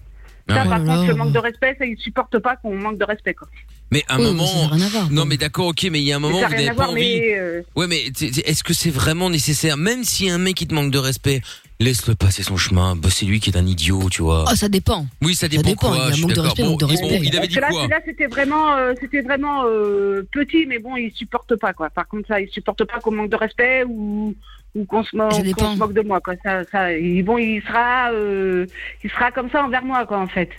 [0.50, 3.04] Ah Ça, par contre, le manque de respect, ça, il supporte pas qu'on manque de
[3.04, 3.48] respect, quoi.
[3.92, 4.46] Mais à un moment.
[4.46, 6.38] ça n'a rien à voir, non, mais d'accord, ok, mais il y a un moment
[6.40, 7.20] ça où n'a vous rien n'avez à pas voir, envie.
[7.20, 8.04] mais euh, Ouais, mais
[8.44, 9.76] est-ce que c'est vraiment nécessaire?
[9.76, 11.40] Même si un mec il te manque de respect,
[11.80, 12.94] laisse-le passer son chemin.
[12.94, 14.44] Bah, c'est lui qui est un idiot, tu vois.
[14.48, 15.06] Oh, ça dépend.
[15.22, 16.08] oui, ça dépend, dépend, quoi.
[16.12, 17.20] il y a manque de respect, Bon, manque de bon, respect.
[17.20, 17.86] il avait dit là, quoi?
[17.88, 21.90] là, c'était vraiment, euh, c'était vraiment euh, petit, mais bon, il supporte pas, quoi.
[21.90, 24.36] Par contre, ça, il supporte pas qu'on manque de respect ou
[24.74, 25.74] ou qu'on se, mo- dépend.
[25.74, 26.34] se moque de moi, quoi.
[26.44, 28.66] Ça, ça, il- bon, il sera, euh,
[29.02, 30.50] il sera comme ça envers moi, quoi, en fait.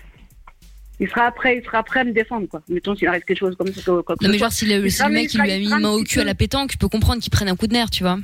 [0.99, 2.61] Il sera prêt, il sera prêt à me défendre, quoi.
[2.69, 3.81] Mettons s'il arrive quelque chose comme ça.
[4.05, 6.03] quoi Non, mais genre, si le, si mec il lui a mis une main au
[6.03, 8.19] cul à la pétanque, je peux comprendre qu'il prenne un coup de nerf, tu vois.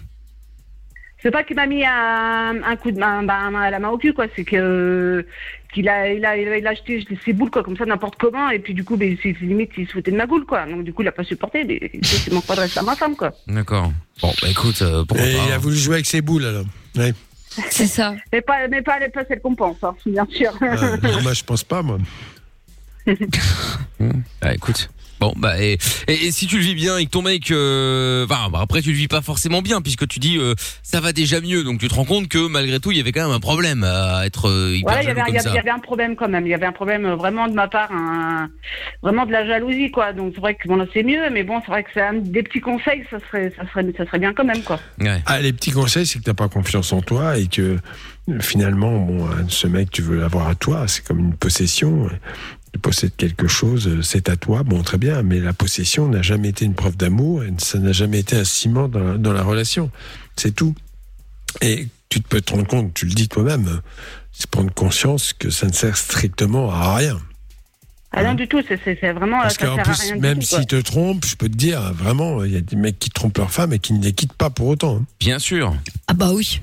[1.28, 3.98] C'est pas qu'il m'a mis un, un coup de main, bah, à la main au
[3.98, 4.28] cul, quoi.
[4.34, 5.26] C'est que
[5.74, 8.16] qu'il a, il a, il a, il a acheté ses boules, quoi, comme ça, n'importe
[8.18, 8.50] comment.
[8.50, 10.66] Et puis, du coup, ben, c'est c'est limite, il se foutait de ma boule, quoi.
[10.66, 11.66] Donc, du coup, il a pas supporté.
[11.66, 13.34] Mais il manque pas de respect à ma femme, quoi.
[13.46, 13.92] D'accord.
[14.22, 15.58] Bon, bah écoute, euh, pourquoi Et pas il a hein.
[15.58, 16.66] voulu jouer avec ses boules, alors.
[16.96, 17.14] Ouais.
[17.72, 18.16] C'est ça.
[18.32, 20.54] Mais pas, mais pas, pas celle qu'on pense, hein, bien sûr.
[20.62, 21.98] Euh, non, moi, je pense pas, moi.
[24.42, 24.90] Bah écoute.
[25.20, 28.26] Bon bah et, et, et si tu le vis bien et que ton mec, euh,
[28.28, 30.54] bah, après tu le vis pas forcément bien puisque tu dis euh,
[30.84, 33.12] ça va déjà mieux donc tu te rends compte que malgré tout il y avait
[33.12, 35.80] quand même un problème à être euh, hyper il y, jaloux avait, il, y un
[35.80, 36.46] problème quand même.
[36.46, 38.50] Il y avait un problème euh, vraiment de ma part, un-
[39.02, 40.14] vraiment de la jalousie, quoi.
[40.14, 42.14] Donc c'est vrai que bon, là, c'est mieux, mais bon, c'est vrai que c'est un
[42.14, 44.80] des petits conseils, ça serait, ça serait, ça serait bien quand même, quoi.
[45.00, 45.22] Ouais.
[45.26, 47.78] Ah, les petits conseils, c'est que t'as pas confiance en toi et que
[48.42, 52.10] finalement, bon, euh, ce mec, tu veux l'avoir à toi, c'est comme une possession.
[52.74, 56.22] Tu possèdes quelque chose, euh, c'est à toi, bon, très bien, mais la possession n'a
[56.22, 59.34] jamais été une preuve d'amour et ça n'a jamais été un ciment dans la, dans
[59.34, 59.90] la relation.
[60.36, 60.76] C'est tout.
[61.62, 63.82] Et tu te peux te rendre compte, tu le dis toi-même,
[64.32, 67.20] c'est prendre conscience que ça ne sert strictement à rien.
[68.12, 71.36] Ah non, du tout, c'est vraiment, Parce qu'en plus, rien même s'ils te trompent, je
[71.36, 73.94] peux te dire, vraiment, il y a des mecs qui trompent leur femme et qui
[73.94, 74.98] ne les quittent pas pour autant.
[74.98, 75.06] hein.
[75.20, 75.76] Bien sûr.
[76.08, 76.62] Ah bah oui.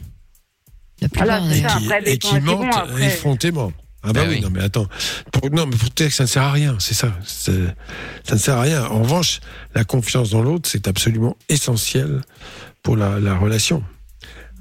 [1.01, 1.69] La Voilà, plupart, c'est Et ça.
[1.79, 3.73] qui, après, et qui bon, mentent effrontément.
[4.05, 4.41] Ah bah, Bah oui, oui.
[4.43, 4.87] non mais attends.
[5.33, 7.13] Pour, non mais pour te dire que ça ne sert à rien, c'est ça.
[7.25, 8.85] Ça ne sert à rien.
[8.87, 9.41] En revanche,
[9.75, 12.21] la confiance dans l'autre, c'est absolument essentiel
[12.83, 13.83] pour la, la relation.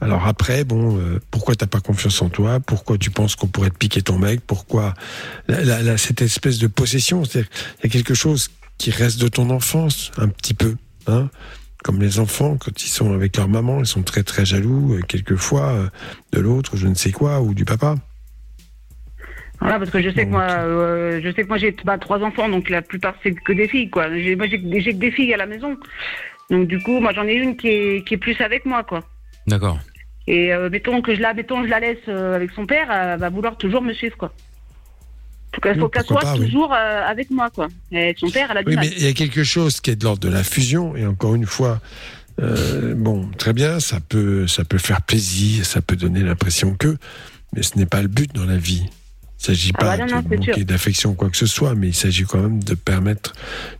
[0.01, 2.59] Alors après, bon, euh, pourquoi t'as pas confiance en toi?
[2.59, 4.41] Pourquoi tu penses qu'on pourrait te piquer ton mec?
[4.45, 4.93] Pourquoi
[5.47, 7.23] la- la- la- cette espèce de possession?
[7.23, 7.49] C'est-à-dire
[7.81, 10.75] qu'il y a quelque chose qui reste de ton enfance, un petit peu,
[11.07, 11.29] hein
[11.83, 15.01] comme les enfants, quand ils sont avec leur maman, ils sont très très jaloux, euh,
[15.05, 15.89] quelquefois, euh,
[16.31, 17.95] de l'autre, je ne sais quoi, ou du papa.
[19.63, 22.19] Voilà, parce que je sais que moi, euh, je sais que moi j'ai bah, trois
[22.19, 24.09] enfants, donc la plupart c'est que des filles, quoi.
[24.09, 25.77] Moi j'ai, j'ai que des filles à la maison,
[26.49, 28.99] donc du coup, moi j'en ai une qui est, qui est plus avec moi, quoi.
[29.47, 29.79] D'accord.
[30.27, 33.17] Et euh, mettons que je la, mettons je la laisse euh, avec son père, elle
[33.19, 34.33] va vouloir toujours me suivre, quoi.
[35.55, 37.67] Faut qu'elle, faut Oui, qu'elle pourquoi soit pas, toujours euh, avec moi, quoi.
[37.91, 38.85] Et son père, elle a du Oui, mal.
[38.85, 41.35] mais il y a quelque chose qui est de l'ordre de la fusion, et encore
[41.35, 41.79] une fois,
[42.41, 46.97] euh, bon, très bien, ça peut, ça peut faire plaisir, ça peut donner l'impression que,
[47.55, 48.89] mais ce n'est pas le but dans la vie.
[49.43, 51.89] Il s'agit Ah pas bah non, de manquer d'affection ou quoi que ce soit, mais
[51.89, 53.33] il s'agit quand même de permettre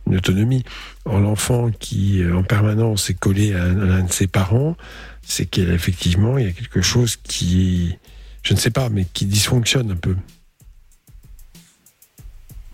[0.06, 0.62] une autonomie.
[1.06, 4.76] Or, l'enfant qui, euh, en permanence, est collé à, l'un de ses parents,
[5.22, 7.96] c'est qu'effectivement, il y a quelque chose qui,
[8.42, 10.14] je ne sais pas, mais qui dysfonctionne un peu.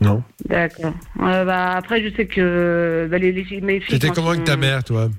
[0.01, 0.24] Non?
[0.49, 0.95] D'accord.
[1.20, 4.01] Euh, bah, après, je sais que bah, les, les- mes filles.
[4.01, 5.11] Comment avec ta mère, toi?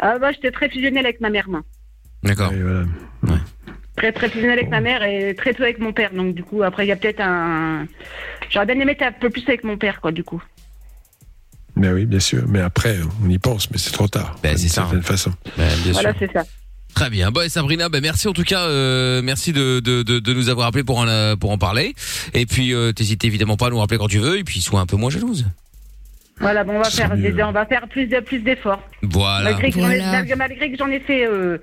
[0.00, 1.62] Ah bah, j'étais très fusionnelle avec ma mère, moi.
[2.24, 2.52] D'accord.
[3.22, 3.40] Voilà.
[3.98, 6.12] Très très fusionnelle avec ma mère et très peu avec mon père.
[6.12, 7.86] Donc du coup, après, il y a peut-être un.
[8.48, 10.42] J'aurais bien aimé être un peu plus avec mon père, quoi, du coup.
[11.76, 12.44] Ben oui, bien sûr.
[12.48, 14.36] Mais après, on y pense, mais c'est trop tard.
[14.42, 14.82] Ben, d'une c'est ça.
[14.82, 15.32] certaine façon.
[15.56, 16.44] Ben, bien voilà, c'est ça.
[16.94, 17.30] Très bien.
[17.30, 20.48] Bon, et Sabrina, ben merci en tout cas, euh, merci de, de, de, de nous
[20.48, 21.94] avoir appelé pour en, euh, pour en parler.
[22.34, 24.38] Et puis, euh, t'hésites évidemment pas à nous rappeler quand tu veux.
[24.38, 25.46] Et puis, sois un peu moins jalouse.
[26.40, 28.82] Voilà, bon, on va faire, des- on va faire plus de plus d'efforts.
[29.02, 29.50] Voilà.
[29.50, 30.12] Malgré, que j'en ai- Voilà.
[30.12, 31.58] malgré, malgré que j'en ai fait euh,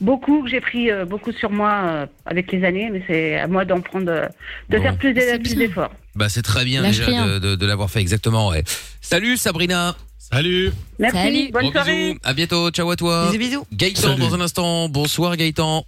[0.00, 3.46] beaucoup, que j'ai pris euh, beaucoup sur moi euh, avec les années, mais c'est à
[3.46, 4.26] moi d'en prendre, euh,
[4.68, 4.82] de Bon.
[4.82, 5.90] faire plus d'efforts.
[6.14, 7.26] Bah, c'est très bien Lâche déjà rien.
[7.26, 8.48] de, de, de l'avoir fait exactement.
[8.48, 8.64] Ouais.
[9.00, 9.94] Salut Sabrina.
[10.18, 10.70] Salut.
[10.98, 11.50] Merci, Salut.
[11.52, 12.06] bonne Gros soirée.
[12.08, 12.18] bisous.
[12.24, 12.70] À bientôt.
[12.70, 13.26] Ciao à toi.
[13.30, 13.66] Bisous, bisous.
[13.72, 14.20] Gaëtan Salut.
[14.20, 14.88] dans un instant.
[14.88, 15.84] Bonsoir Gaëtan.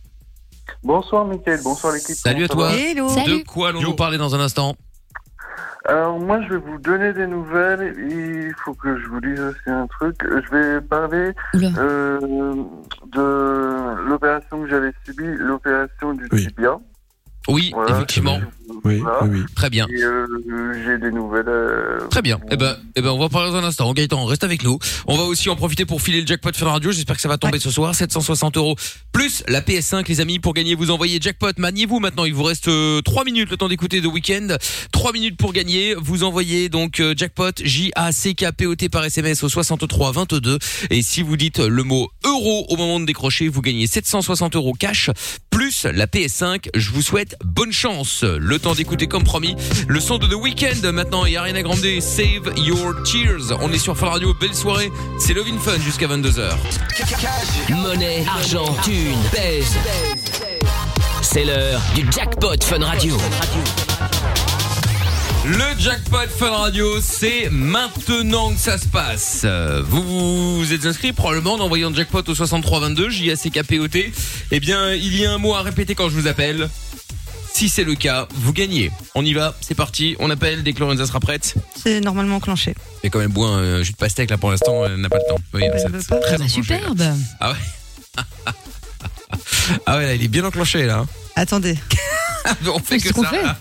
[0.83, 2.15] Bonsoir Mickaël, bonsoir l'équipe.
[2.17, 2.73] Salut à toi.
[2.73, 3.09] Hello.
[3.09, 3.39] Salut.
[3.41, 4.77] De quoi allons-nous parler dans un instant?
[5.87, 9.69] Alors moi je vais vous donner des nouvelles il faut que je vous dise aussi
[9.69, 10.15] un truc.
[10.23, 11.33] Je vais parler
[11.77, 12.21] euh,
[13.13, 16.47] de l'opération que j'avais subie, l'opération du Oui.
[16.47, 16.79] tibia.
[17.49, 17.97] Oui, Voilà.
[17.97, 18.39] effectivement.
[18.85, 19.25] Oui, Voilà.
[19.25, 19.45] oui, oui.
[19.55, 19.87] Très bien.
[19.91, 20.27] Euh,
[20.85, 21.49] j'ai des nouvelles.
[21.49, 22.39] euh, Très bien.
[22.51, 23.93] Eh ben, eh ben, on va parler dans un instant.
[23.93, 24.79] Gaëtan, reste avec nous.
[25.07, 26.91] On va aussi en profiter pour filer le jackpot Fun Radio.
[26.93, 27.95] J'espère que ça va tomber ce soir.
[27.95, 28.77] 760 euros
[29.13, 30.75] plus la PS5, les amis, pour gagner.
[30.75, 31.53] Vous envoyez jackpot.
[31.59, 32.25] Maniez-vous maintenant.
[32.25, 34.57] Il vous reste euh, 3 minutes le temps d'écouter The Weeknd.
[34.93, 35.95] 3 minutes pour gagner.
[35.97, 40.59] Vous envoyez donc euh, jackpot J-A-C-K-P-O-T par SMS au 63 22.
[40.91, 44.73] Et si vous dites le mot euro au moment de décrocher, vous gagnez 760 euros
[44.73, 45.11] cash
[45.51, 46.69] plus la PS5.
[46.75, 48.23] Je vous souhaite bonne chance.
[48.25, 49.57] Le temps d'écouter comme promis
[49.89, 53.59] le son de The Weeknd maintenant et Ariana Grande Save Your Tears.
[53.61, 54.91] On est sur Fun Radio, belle soirée.
[55.19, 56.51] C'est Love in Fun jusqu'à 22h.
[57.71, 59.77] Monnaie, argent, thune, pèse.
[61.23, 63.17] C'est l'heure du jackpot Fun Radio.
[65.45, 69.45] Le jackpot Fun Radio, c'est maintenant que ça se passe.
[69.87, 74.13] Vous vous êtes inscrit probablement en envoyant jackpot au 6322 J-A-C-K-P-O-T.
[74.53, 76.69] Eh bien, il y a un mot à répéter quand je vous appelle.
[77.63, 78.91] Si c'est le cas, vous gagnez.
[79.15, 80.17] On y va, c'est parti.
[80.19, 81.55] On appelle dès que Lorenza sera prête.
[81.81, 82.75] C'est normalement enclenché.
[83.05, 85.33] Mais quand même boire un jus de pastèque là pour l'instant, elle n'a pas le
[85.33, 85.41] temps.
[85.55, 86.19] Oui, Elle ça- veut c'est pas.
[86.19, 86.79] très Bah, enclenché, là.
[86.81, 87.03] superbe.
[87.39, 87.57] Ah ouais.
[89.87, 90.99] ah ouais, là, il est bien enclenché là.
[90.99, 91.09] hein.
[91.37, 91.79] Attendez.
[92.67, 93.57] on fait C'est que ça.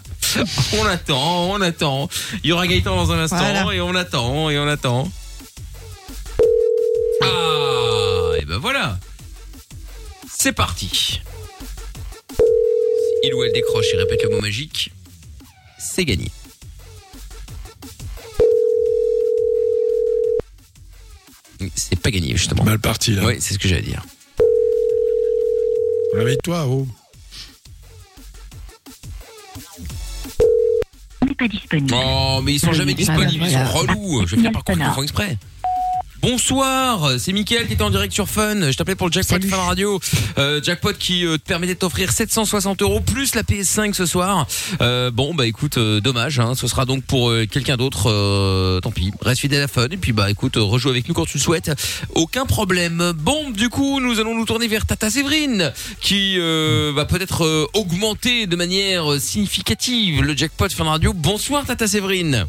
[0.79, 2.09] On attend, on attend.
[2.43, 3.71] Il y aura Gaëtan dans un instant Voilà.
[3.71, 5.11] et on attend et on attend.
[7.21, 8.97] Ah, et ben voilà.
[10.27, 11.21] C'est parti.
[13.23, 14.91] Il ou elle décroche et répète le mot magique.
[15.77, 16.27] C'est gagné.
[21.75, 22.63] C'est pas gagné justement.
[22.63, 23.25] Mal parti, là.
[23.25, 24.03] Oui, c'est ce que j'allais dire.
[26.15, 26.87] Réveille-toi, oh.
[31.27, 31.93] n'est pas disponible.
[31.95, 34.25] Oh, mais ils sont jamais disponibles, ils sont relous.
[34.25, 35.37] Je vais finir par qu'ils le font exprès.
[36.21, 38.69] Bonsoir, c'est Mickaël qui est en direct sur Fun.
[38.69, 39.49] Je t'appelais pour le jackpot Salut.
[39.49, 39.99] Fun Radio.
[40.37, 44.45] Euh, jackpot qui euh, te permettait de t'offrir 760 euros plus la PS5 ce soir.
[44.81, 46.39] Euh, bon, bah écoute, dommage.
[46.39, 48.07] Hein, ce sera donc pour euh, quelqu'un d'autre.
[48.11, 49.11] euh, tant pis.
[49.21, 49.87] Reste fidèle à Fun.
[49.89, 51.71] Et puis bah écoute, euh, rejoue avec nous quand tu le souhaites.
[52.13, 53.13] Aucun problème.
[53.17, 57.65] Bon, du coup, nous allons nous tourner vers Tata Séverine qui euh, va peut-être euh,
[57.73, 61.13] augmenter de manière euh, significative le jackpot Fun Radio.
[61.13, 62.45] Bonsoir Tata Séverine.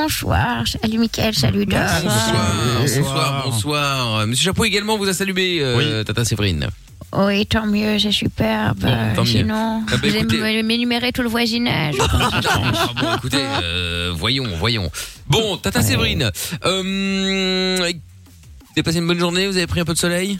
[0.00, 1.78] Bonsoir, salut Mickaël, salut Doc.
[2.04, 4.26] Bonsoir, bonsoir, bonsoir.
[4.26, 6.68] Monsieur Chapeau également vous a salué, euh, Tata Séverine.
[7.16, 8.80] Oui, tant mieux, c'est superbe.
[8.80, 9.26] Bon, tant mieux.
[9.30, 11.94] Sinon, Ah bah, vous allez écoutez- m'énumérer tout le voisinage.
[12.10, 14.90] Ah bon, écoutez, euh, voyons, voyons.
[15.28, 16.30] Bon, Tata Séverine,
[16.66, 20.38] euh, vous avez passé une bonne journée, vous avez pris un peu de soleil?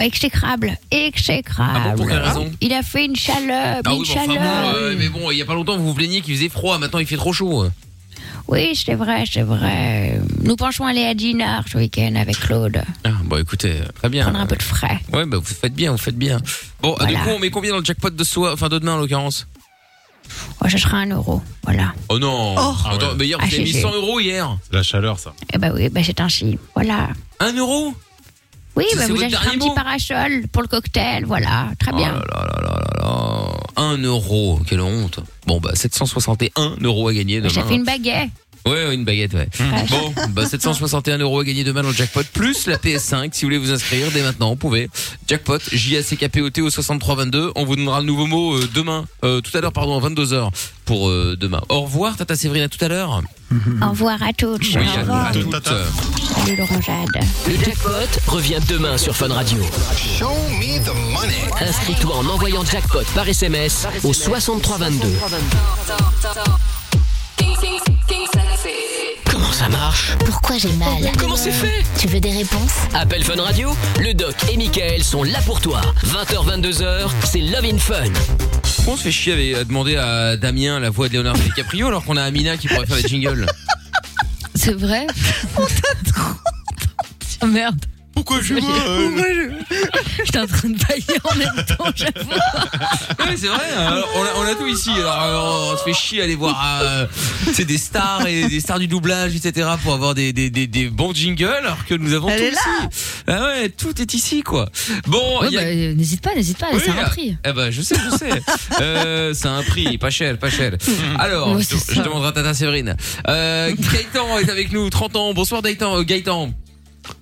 [0.00, 1.70] Exécrable, exécrable.
[1.76, 2.50] Ah bon, pour quelle raison?
[2.60, 4.42] Il a fait une chaleur, Ah une oui, mais enfin chaleur.
[4.72, 6.78] bon, euh, mais bon, il y a pas longtemps vous vous plaigniez qu'il faisait froid,
[6.78, 7.66] maintenant il fait trop chaud.
[8.48, 10.20] Oui, c'est vrai, c'est vrai.
[10.42, 12.82] Nous pensons aller à Dinard ce week-end avec Claude.
[13.04, 14.24] Ah, bon, écoutez, très bien.
[14.24, 15.00] Prendre un peu de frais.
[15.12, 16.38] Ouais, bah vous faites bien, vous faites bien.
[16.82, 17.18] Bon, Voilà.
[17.18, 19.46] du coup, on met combien dans le jackpot de soir, enfin de demain en l'occurrence
[20.64, 21.92] Oh, ce sera un euro, voilà.
[22.08, 22.74] Oh non Oh.
[22.88, 25.18] Attends, mais hier vous Ah, avez c'est- mis c'est- 100 euros hier C'est la chaleur,
[25.18, 25.32] ça.
[25.52, 27.08] Eh ben oui, ben c'est ainsi, voilà.
[27.40, 27.94] 1 euro
[28.76, 32.14] Oui, ben c'est vous achetez un petit parasol pour le cocktail, voilà, très bien.
[32.16, 33.41] Oh là là là là là là.
[33.76, 35.20] 1 euro, quelle honte.
[35.46, 37.52] Bon, bah 761 euros à gagner demain.
[37.52, 38.30] Ça fait une baguette.
[38.64, 39.48] Ouais, ouais, une baguette, ouais.
[39.90, 43.30] Bon, bah 761 euros à gagner demain dans le jackpot, plus la PS5.
[43.32, 44.88] Si vous voulez vous inscrire dès maintenant, vous pouvez.
[45.26, 47.52] Jackpot, J-A-C-K-P-O-T au 6322.
[47.56, 50.50] On vous donnera le nouveau mot euh, demain, euh, tout à l'heure, pardon, à 22h
[50.84, 51.60] pour euh, demain.
[51.70, 53.22] Au revoir, Tata Séverine, à tout à l'heure.
[53.82, 54.62] Au revoir à toutes.
[54.62, 54.76] Oui,
[55.10, 55.52] à, à toutes.
[55.64, 57.24] Salut Laurent Jade.
[57.48, 57.90] Le jackpot
[58.28, 59.58] revient demain sur Fun Radio.
[61.60, 65.08] Inscris-toi en envoyant jackpot par SMS au 6322.
[69.30, 70.88] Comment ça marche Pourquoi j'ai mal
[71.18, 75.22] Comment c'est fait Tu veux des réponses Appel Fun Radio, le doc et Michael sont
[75.22, 75.80] là pour toi.
[76.04, 78.04] 20h, 22h, c'est Love in Fun.
[78.76, 81.86] Pourquoi on se fait chier avec- à demander à Damien la voix de Leonardo DiCaprio
[81.88, 83.46] alors qu'on a Amina qui pourrait faire les jingles
[84.54, 85.06] C'est vrai
[85.56, 86.34] On t'a trop
[87.42, 87.84] Oh merde.
[88.24, 88.54] Pourquoi je
[90.24, 92.30] J'étais en train de bailler en même temps, j'avoue.
[92.30, 93.64] Ouais, c'est vrai.
[93.76, 94.90] alors, on, a, on a tout ici.
[94.90, 97.06] Alors, alors, on se fait chier à aller voir euh,
[97.52, 99.68] c'est des stars et des stars du doublage, etc.
[99.82, 102.50] pour avoir des, des, des, des bons jingles, alors que nous avons Elle tout est
[102.52, 102.60] là.
[102.92, 103.22] ici.
[103.26, 104.68] Ah ouais, tout est ici, quoi.
[105.08, 107.08] Bon, Ouais, il y a- bah, euh, n'hésite pas, n'hésite pas, Oui, c'est un ah,
[107.08, 107.36] prix.
[107.44, 108.30] Eh ben, je sais, je sais.
[108.80, 110.72] euh, c'est un prix, pas cher, pas cher.
[111.18, 112.96] Alors, Ouais, je, je demanderai à Tata Séverine.
[113.28, 115.34] Euh, Gaëtan est avec nous, 30 ans.
[115.34, 115.98] Bonsoir Gaëtan.
[115.98, 116.52] euh, Gaëtan.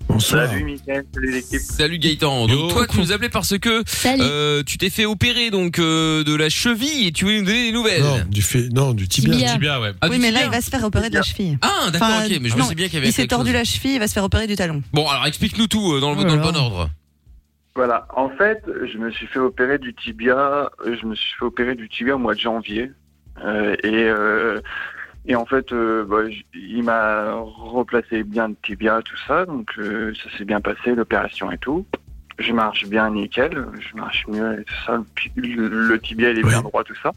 [0.08, 0.48] Bonsoir.
[0.48, 1.58] Salut Mickaël, salut l'équipe.
[1.60, 2.46] Salut Gaëtan.
[2.46, 3.82] Donc toi, tu nous appelais parce que
[4.20, 7.64] euh, tu t'es fait opérer donc euh, de la cheville et tu voulais nous donner
[7.64, 8.02] des nouvelles.
[8.02, 9.32] Non, du fait, non, du tibia.
[9.34, 9.52] Tibia.
[9.52, 9.92] Tibia, ouais.
[10.00, 11.58] Ah, oui, du mais là, il va se faire opérer de la cheville.
[11.62, 13.22] Ah, d'accord, Enfin, ok, mais je me non, sais bien qu'il y avait Il s'est
[13.22, 13.58] quelque tordu chose.
[13.58, 14.82] la cheville, il va se faire opérer du talon.
[14.92, 16.90] Bon, alors explique-nous tout euh, dans le, dans le là bon ordre.
[17.76, 18.62] Voilà, en fait,
[18.92, 22.18] je me suis fait opérer du tibia, je me suis fait opérer du tibia au
[22.18, 22.90] mois de janvier.
[23.44, 24.60] Euh, et, euh,
[25.26, 26.22] et en fait, euh, bah,
[26.54, 31.50] il m'a replacé bien le tibia, tout ça, donc euh, ça s'est bien passé, l'opération
[31.50, 31.86] et tout.
[32.38, 35.02] Je marche bien nickel, je marche mieux et tout ça.
[35.36, 37.12] Le, tibia, il est bien droit, tout ça.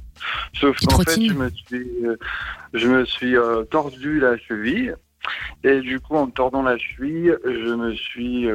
[0.54, 2.18] Sauf qu'en fait, je me suis, euh,
[2.74, 3.36] je me suis
[3.72, 4.96] tordu la cheville.
[5.64, 8.50] Et du coup, en me tordant la cheville, je me suis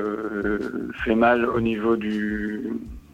[1.02, 2.68] fait mal au niveau du,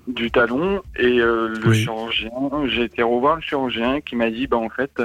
[0.09, 0.83] du talon.
[0.97, 1.77] Et le Oui.
[1.77, 2.33] chirurgien,
[2.67, 5.01] j'ai été revoir le chirurgien qui m'a dit, bah en fait,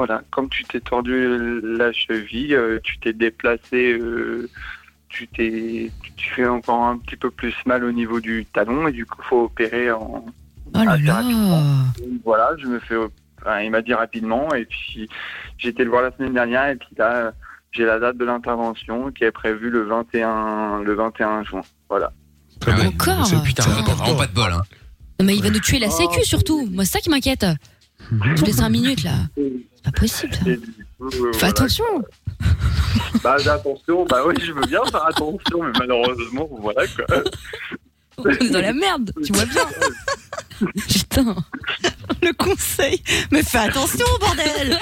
[0.00, 4.48] voilà, comme tu t'es tordu la cheville, euh, tu t'es déplacé, euh,
[5.10, 8.92] tu t'es, tu fais encore un petit peu plus mal au niveau du talon et
[8.92, 10.24] du coup, faut opérer en.
[10.74, 11.22] Oh là là.
[12.24, 12.96] Voilà, je me fais.
[13.42, 15.06] enfin, il m'a dit rapidement et puis
[15.58, 17.34] j'ai été le voir la semaine dernière et puis là,
[17.70, 21.60] j'ai la date de l'intervention qui est prévue le 21, le 21 juin.
[21.90, 22.10] Voilà.
[22.66, 22.86] Ah ouais.
[22.86, 24.50] Encore C'est Putain, vraiment pas de bol.
[24.50, 24.62] Hein.
[25.20, 26.66] Non, mais il va nous tuer la sécu surtout.
[26.70, 27.44] Moi, c'est ça qui m'inquiète.
[28.08, 29.12] Toutes les 5 minutes là.
[29.84, 30.40] C'est pas possible ça.
[30.50, 31.48] Et du coup, euh, Fais voilà.
[31.48, 31.84] attention.
[33.22, 37.04] Bah, j'ai attention, bah oui, je veux bien faire attention, mais malheureusement, voilà quoi.
[38.16, 39.62] On est dans la merde, tu vois bien.
[40.88, 41.36] Putain.
[42.22, 43.02] Le conseil.
[43.30, 44.78] Mais fais attention, bordel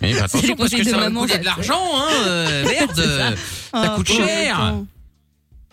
[0.00, 2.08] Mais bah, attention parce que de ça va maman, coûter de l'argent, hein.
[2.26, 2.96] euh, merde.
[2.96, 3.32] Ça
[3.72, 4.74] Ah, coûte cher.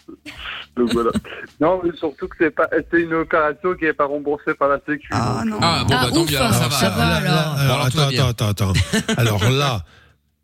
[0.78, 1.12] Donc voilà.
[1.60, 4.80] Non, mais surtout que c'est pas, c'est une opération qui est pas remboursée par la
[4.88, 5.08] Sécu.
[5.12, 5.58] Ah donc, non.
[5.62, 7.04] Ah bon, Ah, bah tant ouf, mieux, alors, ça va.
[7.06, 7.34] alors.
[7.34, 8.28] alors, Alors, attends, bien.
[8.28, 9.14] attends, attends, attends.
[9.18, 9.84] Alors là,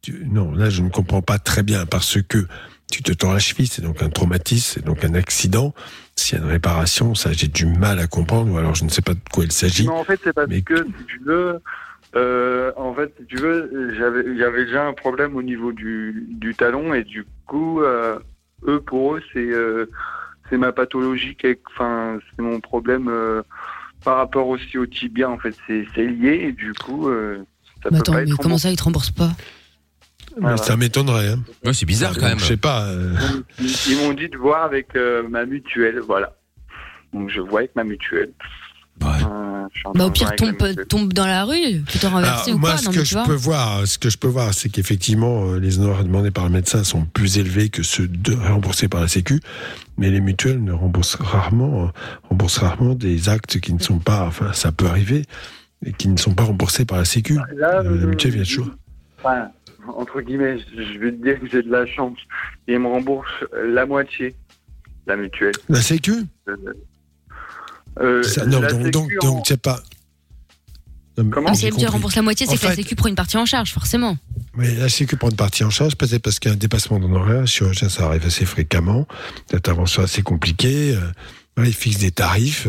[0.02, 2.48] tu- non, là, je ne comprends pas très bien parce que
[2.92, 5.74] tu te tords la cheville, c'est donc un traumatisme, c'est donc un accident.
[6.16, 8.90] S'il y a une réparation, ça, j'ai du mal à comprendre, ou alors je ne
[8.90, 9.86] sais pas de quoi il s'agit.
[9.88, 11.60] Non, en fait, c'est parce Mais- que, si tu veux,
[12.16, 16.54] euh, en fait, si tu veux, j'avais, j'avais déjà un problème au niveau du, du
[16.54, 18.20] talon et du coup, euh,
[18.68, 19.86] eux, pour eux, c'est, euh,
[20.50, 23.42] c'est ma pathologie, qui est- enfin, c'est mon problème euh,
[24.04, 27.38] par rapport aussi au tibia, en fait, c'est, c'est lié et du coup, euh,
[27.82, 29.32] ça Mais peut attends, pas mais être comment ça, il te rembourse pas?
[30.58, 31.30] Ça m'étonnerait.
[31.30, 31.44] Hein.
[31.64, 32.40] Ouais, c'est bizarre quand même.
[32.40, 32.86] Je sais pas.
[32.88, 33.14] euh,
[33.60, 36.36] Ils, ils m'ont dit de voir avec euh, ma mutuelle, voilà.
[37.14, 38.32] Donc je vois avec ma mutuelle.
[39.00, 39.08] Ouais.
[39.10, 39.63] Euh, je suis en
[39.96, 40.56] Bah, au pire, tombe,
[40.88, 43.86] tombe dans la rue, renverser Alors, ou moi, quoi ce Non, que je peux voir,
[43.88, 47.06] ce que je peux voir, c'est qu'effectivement, euh, les honoraires demandés par le médecin sont
[47.06, 49.40] plus élevés que ceux de, remboursés par la Sécu,
[49.98, 51.88] mais les mutuelles ne remboursent rarement, euh,
[52.30, 55.24] remboursent rarement des actes qui ne sont pas, enfin, ça peut arriver,
[55.86, 57.38] et qui ne sont pas remboursés par la Sécu.
[57.56, 58.70] Là, Euh, la mutuelle vient toujours.
[59.20, 59.50] Enfin,
[59.98, 62.18] entre guillemets, je vais te dire que j'ai de la chance.
[62.68, 63.28] Ils me remboursent
[63.66, 64.34] la moitié,
[65.08, 65.56] la mutuelle.
[65.68, 66.14] La Sécu?
[66.48, 66.56] Euh,
[68.24, 69.80] Ça- Non, la donc, donc, en- donc, c'est pas.
[71.18, 71.92] Non, mais Comment Ah, j'ai si elle te compris.
[71.92, 74.18] rembourse la moitié, c'est que la fait- sécu prend une partie en charge, forcément.
[74.56, 77.00] Mais la Sécu prend une partie en charge, peut-être parce qu'il y a un dépassement
[77.00, 77.46] d'honoraires.
[77.48, 79.08] Chirurgien, ça arrive assez fréquemment.
[79.52, 80.96] L'intervention assez compliquée.
[80.96, 81.00] euh,
[81.56, 82.68] voilà, il fixe des tarifs.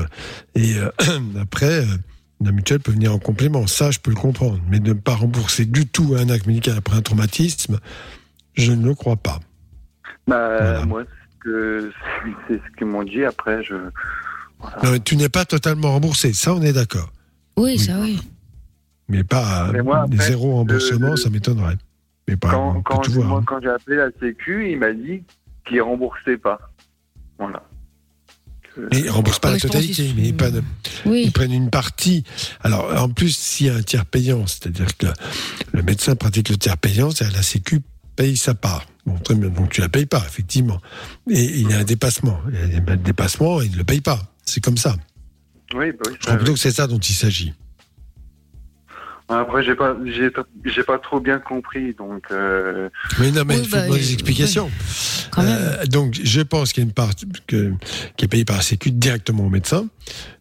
[0.54, 0.90] Et euh,
[1.40, 1.96] après, euh,
[2.42, 3.66] la mutuelle peut venir en complément.
[3.66, 4.58] Ça, je peux le comprendre.
[4.68, 7.78] Mais ne pas rembourser du tout un acte médical après un traumatisme,
[8.54, 9.40] je ne le crois pas.
[10.26, 10.84] Bah, Voilà.
[10.86, 11.92] moi, c'est ce que-
[12.48, 13.24] c'est ce qu'ils m'ont dit.
[13.24, 13.74] Après, je.
[14.72, 14.82] Voilà.
[14.82, 16.32] Non, mais tu n'es pas totalement remboursé.
[16.32, 17.10] Ça, on est d'accord.
[17.56, 18.20] Oui, ça oui.
[19.08, 21.76] Mais pas Mais moi, des après, zéro remboursement, euh, ça m'étonnerait.
[22.26, 23.28] Mais pas, Quand, on peut quand, tout voir.
[23.28, 23.44] moi, hein.
[23.46, 25.22] quand j'ai appelé la Sécu, il m'a dit
[25.68, 26.58] qu'il remboursait pas.
[27.38, 27.62] Voilà.
[28.90, 30.62] Mais ils remboursent pas Ouais, la totalité, mais ils prennent,
[31.06, 31.22] Oui.
[31.26, 32.24] ils prennent une partie.
[32.62, 35.06] Alors, en plus, s'il y a un tiers payant, c'est-à-dire que
[35.72, 37.82] le médecin pratique le tiers payant, c'est-à-dire la Sécu
[38.16, 38.86] paye sa part.
[39.06, 40.80] Bon, très bien, donc tu la payes pas, effectivement.
[41.30, 42.40] Et il y a un dépassement.
[42.52, 44.33] Il y a un dépassement, il ne le paye pas.
[44.44, 44.96] C'est comme ça.
[45.74, 47.52] Oui, bah oui, Je crois plutôt que c'est ça dont il s'agit.
[49.26, 50.30] Après, j'ai pas, j'ai,
[50.66, 52.24] j'ai pas trop bien compris, donc.
[52.30, 52.90] Euh...
[53.18, 54.70] Mais non, mais Oui, il faut bah, demander des euh, explications.
[55.30, 55.58] Quand même.
[55.58, 57.12] Euh, donc, je pense qu'il y a une part
[57.46, 57.72] que,
[58.18, 59.88] qui est payée par la Sécu directement au médecin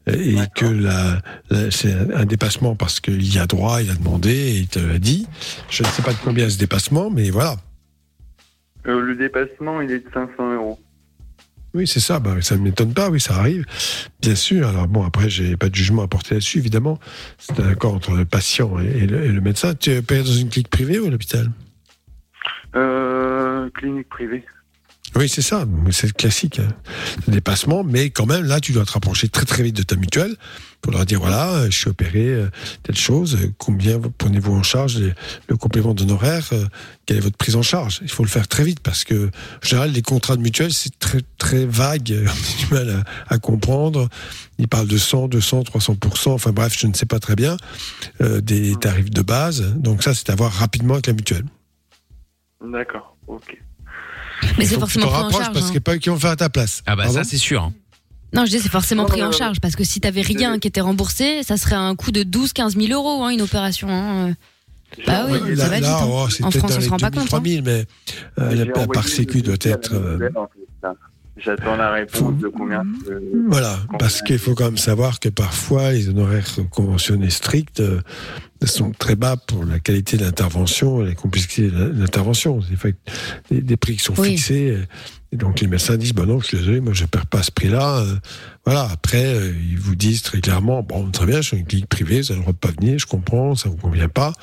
[0.09, 0.53] euh, et D'accord.
[0.55, 4.57] que la, la- c'est un dépassement parce qu'il y a droit, il a demandé et
[4.57, 5.27] il te l'a dit.
[5.69, 7.55] Je ne sais pas de combien ce dépassement, mais voilà.
[8.87, 10.79] euh, le dépassement, il est de 500 euros.
[11.73, 12.19] Oui, c'est ça.
[12.19, 13.09] Bah, ça ne m'étonne pas.
[13.09, 13.65] Oui, ça arrive.
[14.21, 14.67] Bien sûr.
[14.67, 16.99] Alors bon, après, j'ai pas de jugement à porter là-dessus, évidemment.
[17.37, 19.73] C'est un accord entre le patient et, le, et le médecin.
[19.73, 21.51] Tu es dans une clinique privée ou à l'hôpital?
[22.75, 24.45] Euh, clinique privée.
[25.15, 25.65] Oui, c'est ça.
[25.91, 26.59] C'est classique.
[26.59, 26.69] Hein.
[27.27, 30.35] Dépassement, mais quand même, là, tu dois te rapprocher très très vite de ta mutuelle
[30.81, 32.49] pour leur dire voilà, euh, je suis opéré, euh,
[32.81, 33.35] telle chose.
[33.41, 34.97] euh, Combien vous- prenez-vous en charge
[35.47, 36.65] le complément d'honoraires euh,
[37.05, 37.99] Quelle est votre prise en charge?
[38.01, 40.97] Il faut le faire très vite parce que, en général, les contrats de mutuelle, c'est
[40.99, 42.11] très très vague.
[42.25, 44.09] On a du mal à, comprendre.
[44.57, 45.95] Ils parlent de 100, 200, 300
[46.33, 47.55] Enfin bref, je ne sais pas très bien
[48.19, 49.61] des tarifs de base.
[49.75, 51.45] Donc ça, c'est à voir rapidement avec la mutuelle.
[52.65, 53.61] D'accord, ok.
[54.57, 55.53] Mais c'est forcément te pris en charge.
[55.53, 55.61] parce hein.
[55.67, 56.81] qu'il n'y a pas eux qui vont faire à ta place.
[56.85, 57.63] Ah bah Pardon ça c'est sûr.
[57.63, 57.73] hein.
[58.33, 60.81] Non, je dis c'est forcément pris en charge parce que si t'avais rien qui était
[60.81, 63.87] remboursé, ça serait un coût de 12-15 000 euros, hein, une opération.
[63.89, 64.33] hein.
[65.07, 65.85] Bah oui, ça là, va vite.
[65.85, 65.97] hein.
[66.07, 67.23] oh, En France, on se rend pas 2000, compte.
[67.23, 67.25] hein.
[67.27, 67.85] 3000, mais
[68.39, 69.93] euh, la, part sécu doit être...
[69.93, 70.29] euh,
[71.37, 72.83] J'attends la réponse de combien.
[73.09, 73.19] euh,
[73.49, 78.01] voilà, parce qu'il faut quand même savoir que parfois les honoraires conventionnés stricts euh,
[78.63, 82.59] sont très bas pour la qualité de l'intervention et la complexité de l'intervention.
[83.49, 84.29] Des, des, prix qui sont Oui.
[84.37, 84.77] fixés.
[85.31, 87.51] Et donc les médecins disent, bah non, je suis désolé, moi je perds pas ce
[87.51, 88.01] prix-là.
[88.01, 88.15] euh,
[88.63, 91.89] voilà, après, euh, ils vous disent très clairement, bon, très bien, je suis une clinique
[91.89, 94.33] privée, vous avez le droit de pas venir, je comprends, ça vous convient pas.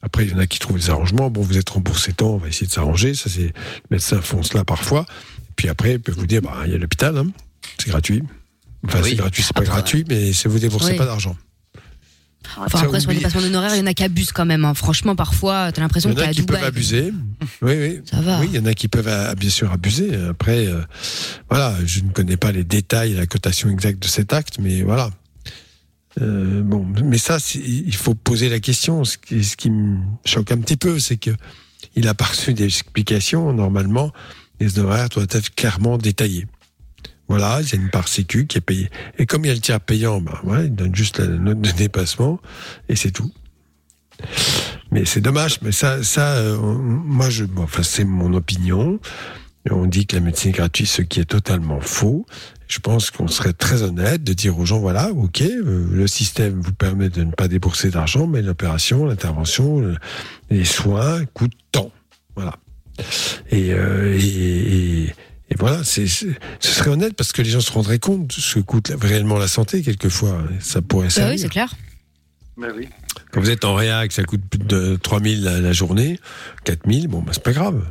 [0.00, 1.28] Après, il y en a qui trouvent des arrangements.
[1.28, 3.14] Bon, vous êtes remboursé tant, on va essayer de s'arranger.
[3.14, 3.52] Ça, c'est, les
[3.90, 5.04] médecins font cela parfois.
[5.58, 7.26] Puis après, ils peuvent vous dire, bah, il y a l'hôpital, hein,
[7.78, 8.22] c'est gratuit.
[8.86, 9.10] Enfin, Oui.
[9.10, 10.96] c'est gratuit, c'est pas Après, gratuit, mais c'est vous déboursez Oui.
[10.96, 11.36] pas d'argent.
[12.56, 14.64] Enfin, Ça, après, sur les dépassements d'honoraires, il y en a qui abusent quand même.
[14.64, 14.72] hein.
[14.72, 16.68] Franchement, parfois, t'as Il l'impression y que en t'es a à qui peuvent Dubaï.
[16.68, 17.12] abuser.
[17.60, 18.00] Oui, oui.
[18.08, 18.38] Ça va.
[18.40, 20.14] Oui, il y en a qui peuvent euh, bien sûr abuser.
[20.30, 20.80] Après, euh,
[21.50, 25.10] voilà, je ne connais pas les détails la cotation exacte de cet acte, mais voilà.
[26.20, 29.04] Euh, bon, mais ça, il faut poser la question.
[29.04, 31.30] Ce qui, ce qui me choque un petit peu, c'est que
[31.96, 33.52] il a pas reçu des explications.
[33.52, 34.12] Normalement,
[34.60, 36.46] les honoraires doivent être clairement détaillés.
[37.28, 38.88] Voilà, il y a une part sécu qui est payée.
[39.18, 41.60] Et comme il y a le tiers payant, ben, ouais, il donne juste la note
[41.60, 42.40] de dépassement
[42.88, 43.30] et c'est tout.
[44.90, 48.98] Mais c'est dommage, mais ça, ça, euh, moi, je, enfin, c'est mon opinion.
[49.70, 52.24] On dit que la médecine est gratuite, ce qui est totalement faux.
[52.68, 56.60] Je pense qu'on serait très honnête de dire aux gens, voilà, ok, euh, le système
[56.60, 59.96] vous permet de ne pas débourser d'argent, mais l'opération, l'intervention, le-
[60.50, 61.90] les soins coûtent tant.
[62.34, 62.56] Voilà.
[63.50, 64.26] Et, euh, et,
[65.06, 65.14] et-
[65.50, 66.26] et voilà, c'est, ce
[66.60, 69.48] serait honnête parce que les gens se rendraient compte de ce que coûte réellement la
[69.48, 70.42] santé quelquefois.
[70.60, 71.32] Ça pourrait Bah servir.
[71.32, 71.74] oui, c'est clair.
[72.58, 72.88] Oui.
[73.32, 76.18] Quand vous êtes en réa, que ça coûte plus de 3000 la, la journée,
[76.64, 77.82] 4000, bon, bah, c'est pas grave.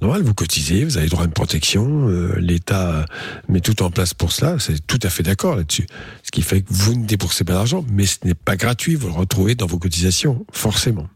[0.00, 3.04] Normal, vous cotisez, vous avez droit à une protection, euh, l'État
[3.48, 5.86] met tout en place pour cela, c'est tout à fait d'accord là-dessus.
[6.22, 9.08] Ce qui fait que vous ne déboursez pas d'argent, mais ce n'est pas gratuit, vous
[9.08, 11.08] le retrouvez dans vos cotisations, forcément.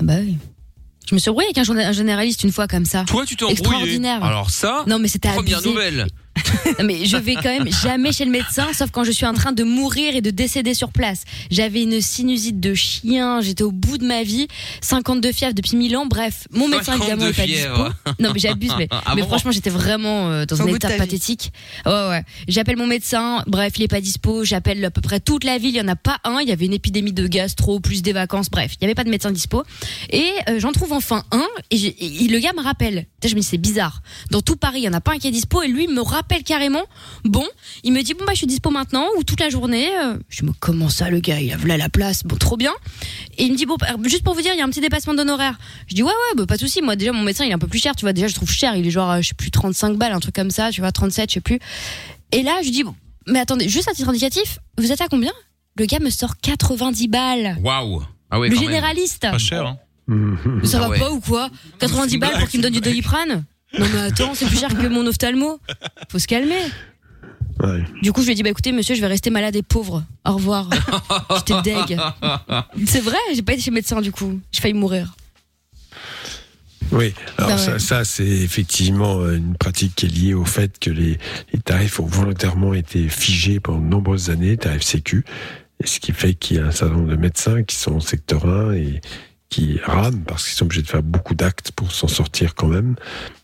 [0.00, 0.38] Ah Bah oui.
[1.08, 3.04] Je me suis embrouillée avec un, journa- un généraliste une fois comme ça.
[3.04, 3.60] Toi tu t'es embrouillé.
[3.60, 4.22] Extraordinaire.
[4.22, 5.70] Alors ça, Non, mais c'était première abusé.
[5.70, 6.06] nouvelle.
[6.78, 9.34] Non, mais je vais quand même jamais chez le médecin, sauf quand je suis en
[9.34, 11.24] train de mourir et de décéder sur place.
[11.50, 14.48] J'avais une sinusite de chien, j'étais au bout de ma vie,
[14.80, 16.06] 52 fièvre depuis 1000 ans.
[16.06, 18.12] Bref, mon médecin 52 évidemment n'est pas dispo.
[18.20, 20.90] Non, mais j'abuse, mais, Ah mais bon franchement, j'étais vraiment euh, dans Au un état
[20.90, 21.52] pathétique.
[21.86, 22.22] Ouais, ouais.
[22.46, 24.44] J'appelle mon médecin, bref, il est pas dispo.
[24.44, 26.40] J'appelle à peu près toute la ville, il y en a pas un.
[26.40, 29.04] Il y avait une épidémie de gastro, plus des vacances, bref, il y avait pas
[29.04, 29.62] de médecin dispo.
[30.10, 33.06] Et euh, j'en trouve enfin un, et, et le gars me rappelle.
[33.20, 34.02] Putain, Je me dis, c'est bizarre.
[34.30, 36.00] Dans tout Paris, il y en a pas un qui est dispo, et lui me
[36.00, 36.82] rappelle carrément.
[37.24, 37.44] Bon,
[37.84, 39.88] il me dit bon bah je suis dispo maintenant ou toute la journée.
[40.02, 42.72] Euh, Je me comment ça le gars, il a voilà la place, bon trop bien.
[43.38, 44.80] Et il me dit bon bah, juste pour vous dire, il y a un petit
[44.80, 45.58] dépassement d'honoraires.
[45.86, 46.82] Je dis ouais ouais bah, pas de souci.
[46.82, 48.12] Moi déjà mon médecin il est un peu plus cher, tu vois.
[48.12, 50.34] Déjà je trouve cher, il est genre euh, je sais plus 35 balles, un truc
[50.34, 51.58] comme ça, tu vois 37, je sais plus.
[52.32, 52.94] Et là je dis bon
[53.26, 55.32] mais attendez juste à titre indicatif, vous êtes à combien?
[55.76, 57.56] Le gars me sort 90 balles.
[57.62, 58.02] Waouh.
[58.30, 58.70] Ah ouais, le quand même.
[58.70, 59.20] généraliste.
[59.22, 59.78] Pas cher, hein.
[60.64, 60.98] Ça Ah va ouais.
[60.98, 61.50] pas ou quoi?
[61.78, 63.44] 90 balles pour qu'il me donne du doliprane?
[63.76, 65.58] Non mais attends, c'est plus cher que mon ophtalmo.
[66.10, 66.60] Faut se calmer.
[67.60, 67.82] Ouais.
[68.02, 70.04] Du coup, je lui ai dit, bah écoutez, monsieur, je vais rester malade et pauvre.
[70.24, 70.70] Au revoir.
[71.36, 71.98] J'étais deg.
[72.86, 74.40] C'est vrai, j'ai pas été chez le médecin du coup.
[74.52, 75.14] J'ai failli mourir.
[76.90, 77.78] Oui, alors Bah ça, ouais.
[77.78, 81.18] ça, c'est effectivement euh, une pratique qui est liée au fait que les,
[81.52, 85.22] les tarifs ont volontairement été figés pendant de nombreuses années, tarifs sécu,
[85.82, 88.00] et ce qui fait qu'il y a un certain nombre de médecins qui sont en
[88.00, 89.00] secteur 1 et
[89.50, 92.96] qui rament parce qu'ils sont obligés de faire beaucoup d'actes pour s'en sortir quand même,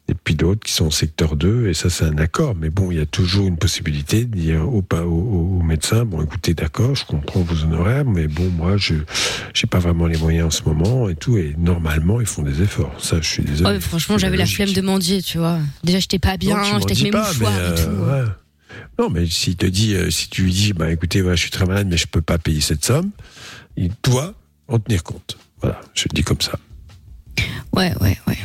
[0.07, 2.91] et puis d'autres qui sont en secteur 2, et ça c'est un accord, mais bon,
[2.91, 4.99] il y a toujours une possibilité de dire au, au,
[5.59, 8.97] au médecin, bon écoutez, d'accord, je comprends vos honoraires, mais bon, moi, je
[9.55, 12.61] j'ai pas vraiment les moyens en ce moment, et tout, et normalement, ils font des
[12.61, 13.69] efforts, ça je suis désolé.
[13.71, 15.59] Ouais, mais franchement, j'avais la flemme de mendier, tu vois.
[15.85, 17.91] Déjà, j'étais pas bien, j'étais avec mes pas, mouchoirs mais, et tout.
[17.91, 18.31] euh, ouais.
[18.99, 21.51] Non, mais s'il te dit, euh, si tu lui dis, bah écoutez, ouais, je suis
[21.51, 23.11] très malade, mais je peux pas payer cette somme,
[23.79, 24.35] il doit
[24.69, 25.39] en tenir compte.
[25.65, 26.53] Voilà, je le dis comme ça.
[27.73, 28.39] Ouais, ouais, ouais.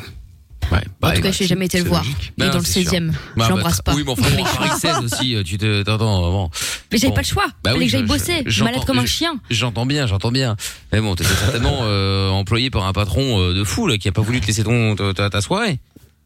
[0.71, 2.03] Ouais, en tout cas, je n'ai jamais été le voir.
[2.05, 2.91] Il est Ben, dans le c'est sûr.
[2.93, 3.11] 16e.
[3.35, 3.95] Bah, je l'embrasse bah, pas.
[3.95, 6.49] Oui, mais enfin, bon, Paris 16 aussi, euh, tu te, t'entends, bon.
[6.91, 7.15] Mais j'avais Bon.
[7.15, 7.45] pas le choix.
[7.63, 8.43] Bah Fallait oui, que j'aille bosser.
[8.45, 9.39] je- malade comme un chien.
[9.49, 10.55] J'entends bien, j'entends bien.
[10.93, 14.11] Mais bon, t'étais certainement euh, employé par un patron euh, de fou là, qui a
[14.11, 15.79] pas voulu te laisser ton ta soirée.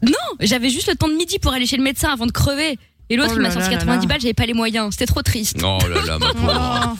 [0.05, 2.77] Non, j'avais juste le temps de midi pour aller chez le médecin avant de crever.
[3.09, 4.07] Et l'autre, Oh il m'a sorti là 90 là.
[4.09, 4.89] balles, j'avais pas les moyens.
[4.91, 5.57] C'était trop triste.
[5.63, 6.97] Oh là là, ma pauvre,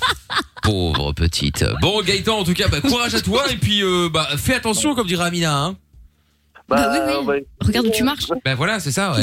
[0.62, 1.66] pauvre petite.
[1.82, 4.96] Bon, Gaëtan, en tout cas, bah, courage à toi et puis euh, bah, fais attention,
[4.96, 5.58] comme dirait Amina.
[5.58, 5.76] Hein.
[6.70, 7.36] Bah oui, oui.
[7.62, 8.28] Regarde où tu marches.
[8.46, 9.14] Bah voilà, c'est ça.
[9.14, 9.22] Ouais.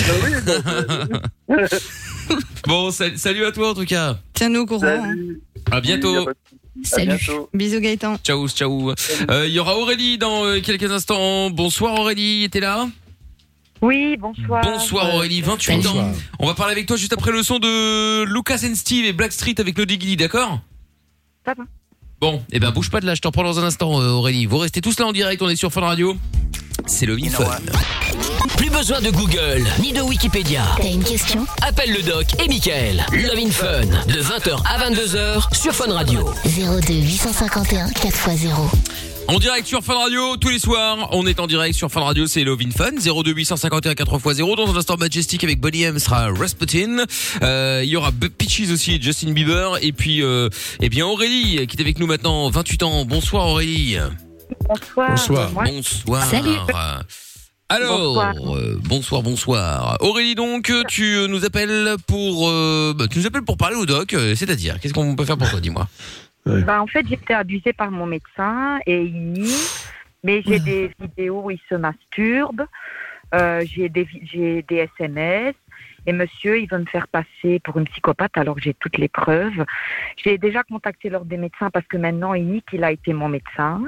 [2.66, 4.18] bon, sal- salut à toi en tout cas.
[4.34, 4.86] Tiens-nous au courant.
[4.86, 5.14] hein.
[5.70, 6.28] À bientôt.
[6.82, 7.18] Salut.
[7.54, 8.16] Bisous Gaëtan.
[8.24, 8.92] Ciao, ciao.
[9.30, 11.50] Euh, Il y aura Aurélie dans euh, quelques instants.
[11.50, 12.88] Bonsoir Aurélie, t'es là?
[13.82, 14.62] Oui, bonsoir.
[14.62, 16.12] Bonsoir Aurélie, 28 ans.
[16.38, 19.54] On va parler avec toi juste après le son de Lucas and Steve et Blackstreet
[19.58, 20.60] avec le Diggity, d'accord?
[21.46, 21.64] Ça va.
[22.20, 24.44] Bon, eh ben bouge pas de là, je t'en prends dans un instant euh, Aurélie.
[24.44, 26.16] Vous restez tous là en direct, on est sur Fun Radio.
[26.86, 27.46] C'est le Fun.
[28.56, 30.62] Plus besoin de Google ni de Wikipédia.
[30.76, 31.46] T'as une question?
[31.62, 33.04] Appelle le doc et Michael.
[33.12, 36.30] Love in Fun de 20h à 22h sur Fun Radio.
[36.44, 38.48] 02 851 4x0.
[39.28, 41.08] En direct sur Fun Radio tous les soirs.
[41.12, 44.56] On est en direct sur Fun Radio, c'est Love in Fun 02 851 4x0.
[44.56, 47.04] Dans un instant Majestic avec Bonnie M sera Rasputin.
[47.42, 50.48] Euh, il y aura B- Peaches aussi, Justin Bieber et puis euh,
[50.80, 53.04] eh bien Aurélie qui est avec nous maintenant, 28 ans.
[53.04, 53.96] Bonsoir Aurélie.
[54.68, 55.10] Bonsoir.
[55.10, 55.50] Bonsoir.
[55.52, 56.24] Bonsoir.
[56.24, 56.56] Salut.
[57.70, 58.34] Alors, Bonsoir.
[58.56, 59.96] euh, bonsoir, bonsoir.
[60.00, 63.76] Aurélie, donc, euh, tu euh, nous appelles pour, euh, bah, tu nous appelles pour parler
[63.76, 65.88] au doc, c'est-à-dire, qu'est-ce qu'on peut faire pour toi, dis-moi?
[66.46, 69.46] Bah, en fait, j'ai été abusée par mon médecin et il
[70.22, 72.66] mais j'ai des vidéos où il se masturbe,
[73.34, 74.06] euh, j'ai des,
[74.68, 75.54] des SMS.
[76.06, 79.08] Et monsieur, il veut me faire passer pour une psychopathe alors que j'ai toutes les
[79.08, 79.64] preuves.
[80.22, 83.28] J'ai déjà contacté l'ordre des médecins parce que maintenant il nie qu'il a été mon
[83.28, 83.82] médecin.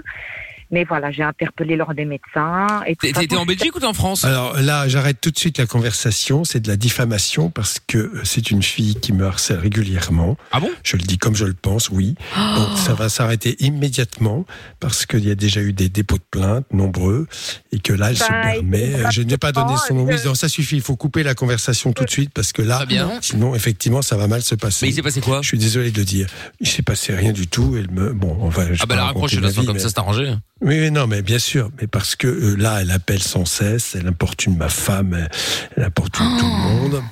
[0.72, 2.66] Mais voilà, j'ai interpellé l'ordre des médecins.
[2.86, 4.24] Et façon, en Belgique ou t'es en France?
[4.24, 6.44] Alors là, j'arrête tout de suite la conversation.
[6.44, 10.38] C'est de la diffamation parce que c'est une fille qui me harcèle régulièrement.
[10.50, 10.70] Ah bon?
[10.82, 12.14] Je le dis comme je le pense, oui.
[12.36, 12.40] Oh.
[12.56, 14.46] Donc ça va s'arrêter immédiatement
[14.80, 17.26] parce qu'il y a déjà eu des dépôts de plainte nombreux
[17.70, 18.92] et que là, elle se Bah, permet.
[18.92, 20.04] écoute, Je n'ai pas donné son nom.
[20.04, 20.76] Oui, non, ça suffit.
[20.76, 23.10] Il faut couper la conversation tout de suite parce que là, bien.
[23.20, 24.86] sinon, effectivement, ça va mal se passer.
[24.86, 25.42] Mais il s'est passé quoi?
[25.42, 26.28] Je suis désolé de le dire.
[26.60, 27.74] Il s'est passé rien du tout.
[27.76, 29.98] Elle me, bon, enfin, je Ah bah la raccroche de façon comme mais- ça, c'est
[29.98, 30.32] arrangé.
[30.62, 34.06] Oui, non, mais bien sûr, mais parce que euh, là, elle appelle sans cesse, elle
[34.06, 35.30] importune ma femme, elle,
[35.76, 37.02] elle importune tout le monde.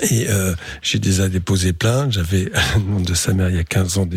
[0.00, 2.12] Et euh, j'ai déjà déposé plainte.
[2.12, 4.08] J'avais, au nom de sa mère, il y a 15 ans,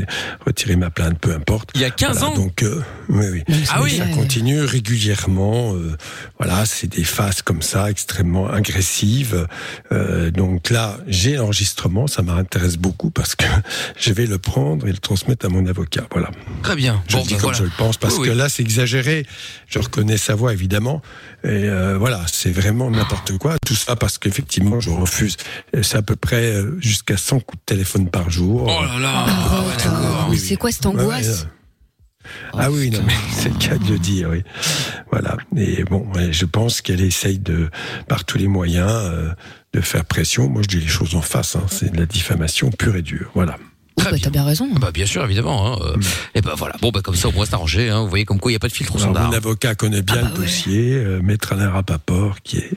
[0.46, 1.70] retiré ma plainte, peu importe.
[1.76, 3.44] Il y a 15 Voilà, ans Donc, euh, oui, oui.
[3.70, 5.76] Ah oui Ça continue régulièrement.
[5.76, 5.96] euh,
[6.40, 9.48] voilà, c'est des phases comme ça, extrêmement agressives.
[9.92, 12.08] Euh, donc là, j'ai l'enregistrement.
[12.08, 13.46] Ça m'intéresse beaucoup parce que
[14.00, 16.08] je vais le prendre et le transmettre à mon avocat.
[16.12, 16.32] Voilà.
[16.64, 17.04] Très bien.
[17.08, 17.58] Je Bon, le dis bah, comme voilà.
[17.60, 19.26] je le pense, parce Oui, que là, c'est exagéré.
[19.68, 21.02] Je reconnais sa voix, évidemment.
[21.48, 23.56] Et euh, voilà, c'est vraiment n'importe quoi.
[23.66, 25.38] Tout ça parce qu'effectivement, je refuse.
[25.82, 28.64] C'est à peu près euh, jusqu'à 100 coups de téléphone par jour.
[28.64, 29.26] Oh là là
[29.78, 30.28] d'accord.
[30.30, 31.48] Mais c'est quoi cette angoisse
[32.54, 34.44] ah oui, non, mais c'est le cas de le dire, oui.
[35.12, 35.38] Voilà.
[35.56, 37.70] Et bon, je pense qu'elle essaye de,
[38.08, 39.30] par tous les moyens, euh,
[39.74, 40.50] de faire pression.
[40.50, 41.56] Moi, je dis les choses en face.
[41.56, 41.66] Hein.
[41.70, 43.32] C'est de la diffamation pure et dure.
[43.34, 43.58] Voilà.
[43.98, 44.70] Bah, T'as bien raison.
[44.76, 45.74] Ah Bah bien sûr, évidemment.
[45.74, 45.80] Hein.
[45.82, 45.96] euh,
[46.36, 46.76] Et bah voilà.
[46.82, 47.90] Bon bah comme ça au moins c'est arrangé.
[47.90, 48.02] Hein.
[48.02, 50.30] Vous voyez comme quoi il n'y a pas de filtre au mon avocat connaît bien
[50.30, 52.72] le dossier, euh, Maître Alain Rapaport, qui est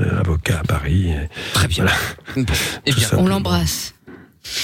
[0.00, 1.10] euh, avocat à Paris.
[1.52, 1.86] Très bien.
[2.86, 3.94] Eh bien, On l'embrasse.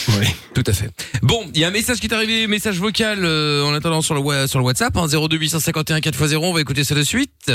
[0.09, 0.27] Oui.
[0.55, 0.91] Tout à fait.
[1.23, 4.15] Bon, il y a un message qui est arrivé, message vocal euh, en attendant sur
[4.21, 7.51] le, sur le WhatsApp, hein, 02 851 4x0, on va écouter ça de suite.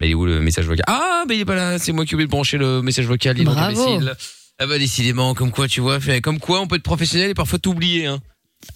[0.00, 0.84] Mais il est où le message vocal?
[0.86, 3.06] Ah, mais il est pas là, c'est moi qui ai oublié de brancher le message
[3.06, 3.82] vocal, il est donc Bravo.
[3.82, 4.14] imbécile.
[4.58, 7.34] Ah bah décidément, comme quoi tu vois, fait- comme quoi on peut être professionnel et
[7.34, 8.06] parfois t'oublier.
[8.06, 8.20] Hein.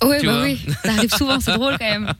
[0.05, 0.61] Ouais, Tu bah vois oui.
[0.85, 2.13] Ça arrive souvent, c'est drôle quand même.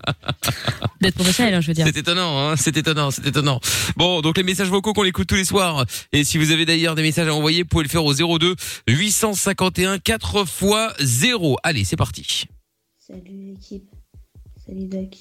[1.01, 1.87] D'être professionnel, hein, je veux dire.
[1.87, 3.61] C'est étonnant, hein, c'est étonnant, c'est étonnant.
[3.97, 5.87] Bon, donc les messages vocaux qu'on écoute tous les soirs.
[6.13, 8.57] Et si vous avez d'ailleurs des messages à envoyer, vous pouvez le faire au 02
[8.89, 11.57] 851 4 x 0.
[11.63, 12.47] Allez, c'est parti.
[12.99, 13.21] Salut
[13.55, 13.85] l'équipe.
[14.67, 15.17] Salut Doc.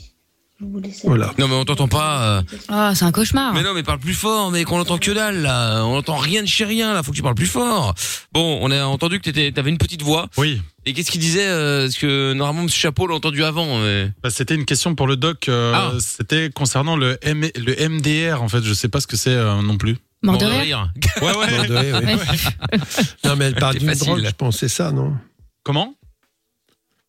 [1.04, 1.34] Voilà.
[1.40, 2.24] Non mais on t'entend pas.
[2.38, 2.42] euh.
[2.70, 3.54] Ah, c'est un cauchemar.
[3.54, 5.84] Mais non, mais parle plus fort, mais qu'on entend que dalle là.
[5.86, 7.02] On entend rien de chez rien là.
[7.04, 7.94] Faut que tu parles plus fort.
[8.32, 10.28] Bon, on a entendu que t'étais- t'avais une petite voix.
[10.38, 10.62] Oui.
[10.86, 13.80] Et qu'est-ce qu'il disait euh, Parce que normalement, Monsieur Chapeau l'a entendu avant.
[13.80, 15.48] mais- Bah, c'était une question pour le doc.
[15.50, 15.92] euh, Ah.
[16.00, 18.64] C'était concernant le, M- le MDR, en fait.
[18.64, 19.98] Je sais pas ce que c'est euh, non plus.
[20.24, 20.92] Mort de rire.
[21.22, 21.58] Ouais, ouais.
[21.58, 22.80] Mort de rire, oui.
[23.26, 25.16] Non, mais elle parle d'une drogue, je pense, c'est ça, non?
[25.64, 25.96] Comment?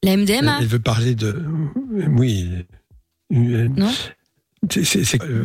[0.03, 1.42] La MDMA Elle veut parler de.
[2.18, 2.48] Oui.
[3.33, 3.91] Euh, Non
[4.76, 5.45] euh,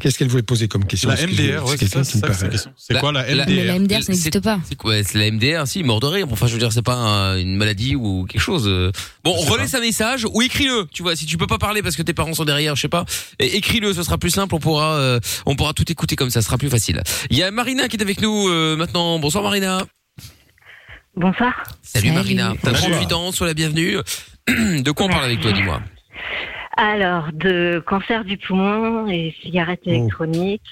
[0.00, 1.08] Qu'est-ce qu'elle voulait poser comme question?
[1.08, 2.70] La MDR, ouais, c'est ça, qui c'est paraît- question.
[3.00, 3.34] Quoi la Mais
[3.64, 4.60] la MDR MDR, ça n'existe pas.
[4.68, 5.02] C'est quoi?
[5.02, 6.26] C'est la MDR, si, mort de rire.
[6.30, 8.66] Enfin, je veux dire, c'est pas un- une maladie ou quelque chose.
[8.68, 8.92] euh.
[9.24, 10.86] Bon, sais relaisse un message ou écris-le.
[10.92, 12.88] Tu vois, si tu peux pas parler parce que tes parents sont derrière, je sais
[12.88, 13.06] pas,
[13.38, 14.54] écris-le, ce sera plus simple.
[14.54, 17.02] On pourra, euh, on pourra tout écouter comme ça, ce sera plus facile.
[17.30, 19.18] Il y a Marina qui est avec nous euh, maintenant.
[19.18, 19.86] Bonsoir Marina.
[21.16, 21.52] Bonsoir.
[21.82, 22.12] Salut, Salut.
[22.18, 22.52] Marina.
[22.62, 22.90] T'as Bonsoir.
[22.90, 23.96] 38 ans, sois la bienvenue.
[24.46, 25.80] De quoi on parle avec toi, dis-moi?
[26.80, 29.90] Alors, de cancer du poumon et cigarettes Oh.
[29.90, 30.62] électroniques.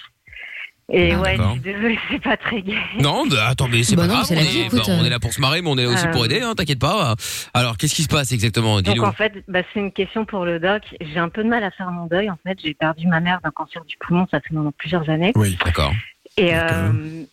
[0.93, 2.79] Et Ah, ouais, désolée, c'est pas très gai.
[3.01, 4.27] Non, bah, attends, mais c'est Bah pas non, grave.
[4.31, 4.83] on, vie, est, écoute.
[4.87, 6.13] bah, on est là pour se marrer, mais on est là aussi Euh.
[6.13, 6.41] pour aider.
[6.43, 7.17] Hein, T'inquiète pas.
[7.55, 10.61] Alors, qu'est-ce qui se passe exactement Donc en fait, bah, c'est une question pour le
[10.61, 10.83] doc.
[11.01, 12.31] J'ai un peu de mal à faire mon deuil.
[12.31, 15.33] En fait, j'ai perdu ma mère d'un cancer du poumon, ça fait maintenant plusieurs années.
[15.35, 15.59] Oui.
[15.65, 15.93] D'accord.
[16.37, 17.25] Et, euh,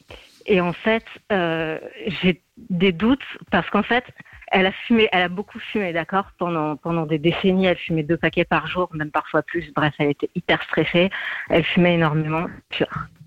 [0.47, 1.77] et en fait, euh,
[2.23, 3.21] j'ai des doutes
[3.51, 4.03] parce qu'en fait,
[4.53, 7.65] elle a fumé, elle a beaucoup fumé, d'accord, pendant pendant des décennies.
[7.65, 9.73] Elle fumait deux paquets par jour, même parfois plus.
[9.73, 11.09] Bref, elle était hyper stressée.
[11.49, 12.47] Elle fumait énormément.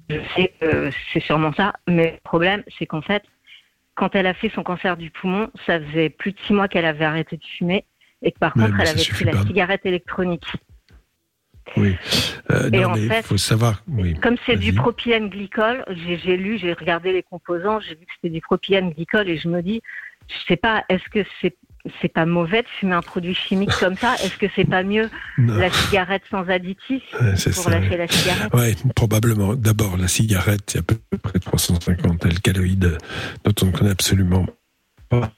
[0.09, 3.25] Je sais que c'est sûrement ça, mais le problème, c'est qu'en fait,
[3.97, 6.85] quand elle a fait son cancer du poumon, ça faisait plus de six mois qu'elle
[6.85, 7.85] avait arrêté de fumer
[8.23, 10.47] et que par contre, mais elle avait pris la cigarette électronique.
[11.77, 11.97] Oui.
[12.53, 13.83] Euh, Et non, en mais fait, faut savoir.
[13.89, 14.15] Oui.
[14.21, 18.13] Comme c'est du propylène glycol, j'ai j'ai lu, j'ai regardé les composants, j'ai vu que
[18.15, 19.83] c'était du propylène glycol et je me dis,
[20.29, 21.57] je sais pas, est-ce que c'est
[22.03, 24.17] c'est pas mauvais de fumer un produit chimique comme ça?
[24.17, 25.09] Est-ce que c'est pas mieux
[25.39, 25.55] Non.
[25.55, 27.97] la cigarette sans additif Ouais, pour ça, lâcher oui.
[27.97, 28.53] la cigarette?
[28.55, 29.55] Ouais, probablement.
[29.55, 32.99] D'abord, la cigarette, il y a à peu près 350 alcaloïdes
[33.45, 34.47] dont on ne connaît absolument
[35.09, 35.31] pas.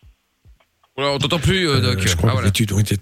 [0.97, 1.99] Alors, on t'entend plus, euh, Doc.
[1.99, 2.41] Euh, je crois Ah, que voilà.
[2.47, 2.97] les études ont été.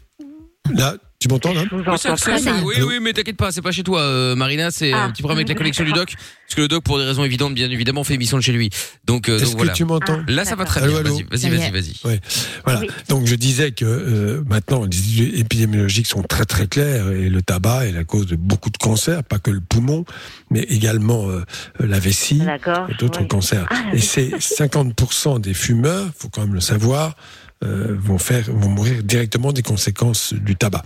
[0.74, 2.62] Là, tu m'entends là Oui, ça- entends ça- très ça- bien.
[2.64, 5.04] oui, oui, mais t'inquiète pas, c'est pas chez toi, euh, Marina, c'est Ah.
[5.04, 7.24] un petit problème avec la connexion du doc, parce que le doc, pour des raisons
[7.24, 8.70] évidentes, bien évidemment, fait émission de chez lui.
[9.06, 9.72] Donc, euh, Est-ce donc que voilà.
[9.72, 11.12] tu m'entends Là, ça va très Allô, bien.
[11.30, 11.94] Vas-y, vas-y, vas-y.
[12.04, 12.20] Ouais.
[12.64, 12.80] Voilà.
[12.80, 12.88] Oui.
[13.08, 17.42] Donc je disais que euh, maintenant les études épidémiologiques sont très très claires et le
[17.42, 20.04] tabac est la cause de beaucoup de cancers, pas que le poumon,
[20.50, 21.44] mais également euh,
[21.80, 23.28] la vessie et d'autres oui.
[23.28, 23.66] cancers.
[23.70, 27.16] Ah, et c'est 50% des fumeurs, faut quand même le savoir,
[27.62, 30.84] vont faire vont mourir directement des conséquences du tabac.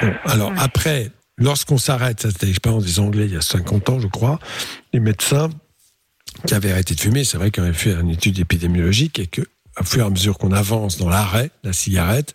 [0.00, 4.00] Bon, alors après, lorsqu'on s'arrête, ça c'était l'expérience des Anglais il y a 50 ans,
[4.00, 4.38] je crois,
[4.92, 5.48] les médecins
[6.46, 9.42] qui avaient arrêté de fumer, c'est vrai qu'on avait fait une étude épidémiologique et que,
[9.80, 12.34] au fur et à mesure qu'on avance dans l'arrêt de la cigarette,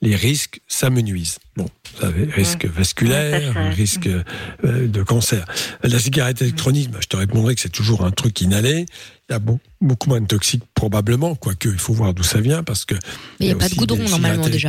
[0.00, 1.38] les risques s'amenuisent.
[1.56, 1.66] Bon,
[1.96, 3.68] vous savez, risque vasculaire, Ouais, ça.
[3.70, 5.44] risque euh, de cancer.
[5.82, 8.86] La cigarette électronique, bah, je te répondrai que c'est toujours un truc inhalé.
[9.28, 12.40] Il y a beau- beaucoup moins de toxiques probablement, quoique il faut voir d'où ça
[12.40, 13.00] vient parce que Mais
[13.40, 14.68] il n'y a pas de goudron normalement déjà.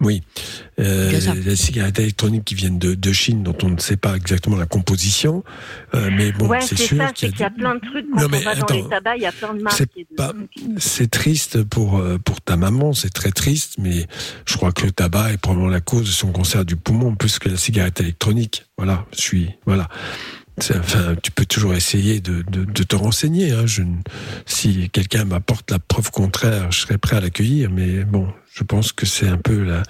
[0.00, 0.22] Oui,
[0.78, 1.10] euh,
[1.42, 4.66] les cigarettes électroniques qui viennent de, de Chine, dont on ne sait pas exactement la
[4.66, 5.42] composition,
[5.94, 8.04] euh, mais bon, ouais, c'est sûr qu'il c'est qu'il y a plein de trucs.
[8.12, 9.82] Quand Non, on mais va dans attends, les tabacs, il y a plein de marques.
[10.76, 14.06] C'est triste pour euh, pour ta maman, c'est très triste, mais
[14.44, 17.38] je crois que le tabac est probablement la cause de son cancer du poumon plus
[17.38, 18.66] que la cigarette électronique.
[18.76, 19.88] Voilà, je suis voilà.
[20.58, 23.52] Enfin, tu peux toujours essayer de, de, de te renseigner.
[23.52, 23.66] Hein.
[23.66, 23.82] Je,
[24.46, 27.70] si quelqu'un m'apporte la preuve contraire, je serais prêt à l'accueillir.
[27.70, 29.82] Mais bon, je pense que c'est un peu la.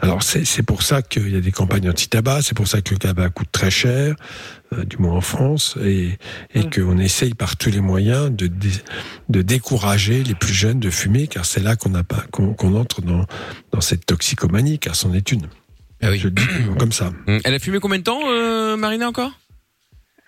[0.00, 2.40] Alors c'est pour ça qu'il y a des campagnes anti-tabac.
[2.42, 4.14] C'est pour ça que le tabac coûte très cher,
[4.72, 6.18] euh, du moins en France, et,
[6.54, 8.70] et qu'on essaye par tous les moyens de dé-
[9.28, 11.94] de décourager les plus jeunes de fumer, car c'est là qu'on
[12.74, 13.26] entre dans
[13.70, 15.46] dans cette toxicomanie, car c'en est une.
[16.02, 16.18] Ah oui.
[16.18, 16.42] Je le dis
[16.78, 17.12] comme ça.
[17.44, 19.32] Elle a fumé combien de temps, euh, Marina, encore?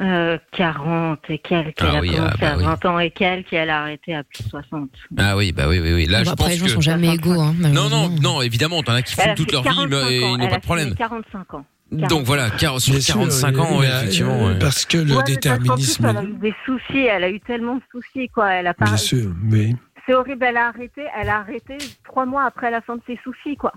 [0.02, 1.76] Euh, 40 et quelques.
[1.80, 2.64] Ah elle a oui, commencé ah bah à oui.
[2.64, 4.90] 20 ans et quelques et elle a arrêté à plus de 60.
[5.16, 6.06] Ah oui, bah oui, oui, oui.
[6.06, 6.70] Là, Bon, je après, pense les gens que...
[6.72, 7.40] sont jamais égaux.
[7.40, 10.16] Hein, Non, non, non, évidemment, t'en as qui Elle a toute leur vie, 45 mais
[10.16, 10.84] ils n'ont pas a de problème.
[10.86, 11.64] fumé 45 ans.
[11.92, 14.44] Donc voilà, car- sur Bien sûr, 45 ans, a- effectivement.
[14.46, 14.58] ouais.
[14.58, 16.06] Parce que le Ouais, mais parce qu'en plus, déterminisme.
[16.06, 18.50] elle a eu des soucis, elle a eu tellement de soucis, quoi.
[18.54, 18.86] Elle a pas.
[18.86, 19.74] Bien sûr, mais
[20.06, 23.18] C'est horrible, elle a arrêté, elle a arrêté trois mois après la fin de ses
[23.22, 23.72] soucis, quoi.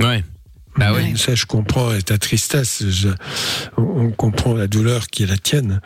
[0.00, 0.22] Ouais.
[0.76, 1.14] Bah ouais.
[1.16, 2.84] Ça, je comprends et ta tristesse.
[2.88, 3.08] je-
[3.76, 5.80] on, comprend la douleur qui est la tienne.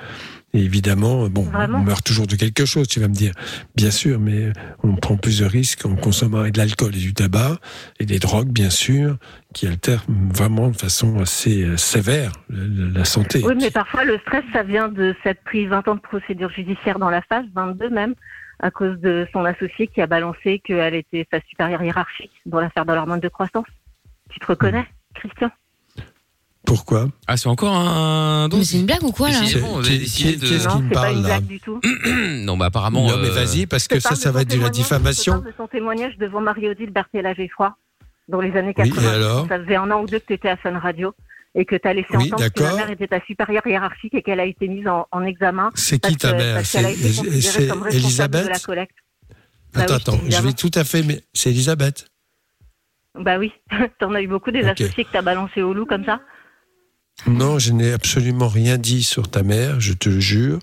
[0.53, 3.33] Et évidemment, bon, Vraiment on meurt toujours de quelque chose, tu vas me dire.
[3.77, 4.53] Bien sûr, mais
[4.83, 7.59] on prend plus de risques en consommant de l'alcool et du tabac
[8.01, 9.17] et des drogues, bien sûr,
[9.55, 13.43] qui altèrent vraiment de façon assez euh, sévère la, santé.
[13.45, 16.99] Oui, mais parfois le stress, ça vient de s'être pris 20 ans de procédure judiciaire
[16.99, 18.15] dans la face, 22 même,
[18.59, 22.85] à cause de son associé qui a balancé qu'elle était sa supérieure hiérarchique dans l'affaire
[22.85, 23.67] de l'hormone de croissance.
[24.31, 25.51] Tu te reconnais, Christian?
[26.67, 27.09] Pourquoi?
[27.27, 28.49] Ah, c'est encore un.
[28.53, 29.49] Mais c'est une blague ou quoi là avez
[29.83, 31.81] Qui- décidé de- qu'est-ce qui me parle là du tout.
[32.45, 33.09] non, bah apparemment.
[33.09, 35.33] Non, mais euh, vas-y, parce que Je ça, ça va être de la Je diffamation.
[35.33, 37.75] parle de son témoignage devant Marie-Odile Berthéla-Geffroy
[38.29, 39.03] dans les années Oui, 80.
[39.03, 41.13] et alors ça faisait un an ou deux que tu étais à Fun Radio
[41.57, 44.23] et que tu as laissé Oui, entendre que la mère était ta supérieure hiérarchique et
[44.23, 45.71] qu'elle a été mise en, en examen.
[45.75, 48.51] C'est qui ta mère parce qu'elle a été C'est- considérée c'est comme responsable Elisabeth de
[48.51, 48.95] la collecte.
[49.73, 52.07] Bah Attends, oui, attends, je vais tout à fait, mais c'est Elisabeth.
[53.19, 53.53] Bah oui,
[53.99, 56.21] t'en as eu beaucoup des associés que t'as balancé au loup comme ça?
[57.27, 60.59] Non, je n'ai absolument rien dit sur ta mère, je te le jure.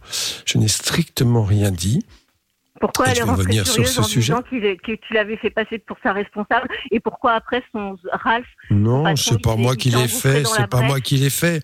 [0.45, 2.05] Je n'ai strictement rien dit.
[2.79, 4.33] Pourquoi elle est rentrée revenir sur ce en sujet.
[4.33, 6.67] disant est- que tu l'avais fait passer pour sa responsable?
[6.91, 10.99] Et pourquoi après son Ralph Non, c'est pas moi qui l'ai fait, c'est pas moi
[10.99, 11.63] qui l'ai fait.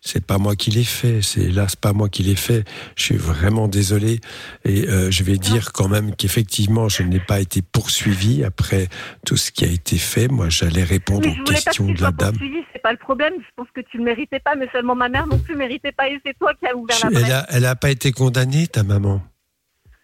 [0.00, 2.64] C'est pas moi qui l'ai fait, c'est là, c'est pas moi qui l'ai fait.
[2.96, 4.20] Je suis vraiment désolé
[4.64, 8.88] et euh, je vais dire quand même qu'effectivement, je n'ai pas été poursuivi après
[9.24, 10.28] tout ce qui a été fait.
[10.28, 12.32] Moi, j'allais répondre je aux voulais pas que questions tu de la dame.
[12.32, 13.34] poursuivi, c'est pas le problème.
[13.38, 16.08] Je pense que tu le méritais pas, mais seulement ma mère non plus méritait pas
[16.08, 17.24] et c'est toi qui as ouvert la brèche.
[17.24, 19.22] Elle a, elle a pas été condamnée, ta maman.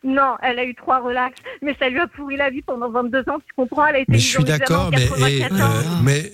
[0.04, 3.20] Non, elle a eu trois relax, mais ça lui a pourri la vie pendant 22
[3.28, 3.38] ans.
[3.46, 5.66] Tu comprends Elle a été Mais je suis d'accord, mais, 84 et, ans.
[5.66, 6.32] euh, mais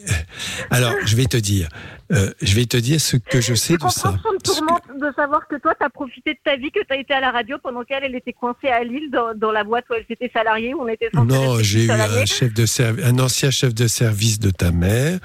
[0.71, 1.69] alors, je vais te dire,
[2.13, 4.09] euh, je vais te dire ce que je sais Tu de ça.
[4.11, 6.81] comprends, ça me tourmente de savoir que toi, tu as profité de ta vie, que
[6.81, 9.53] tu as été à la radio pendant qu'elle elle était coincée à Lille, dans, dans
[9.53, 12.65] la boîte où elle s'était salariée, où on était Non, j'ai eu un chef de
[12.65, 15.19] serv- un ancien chef de service de ta mère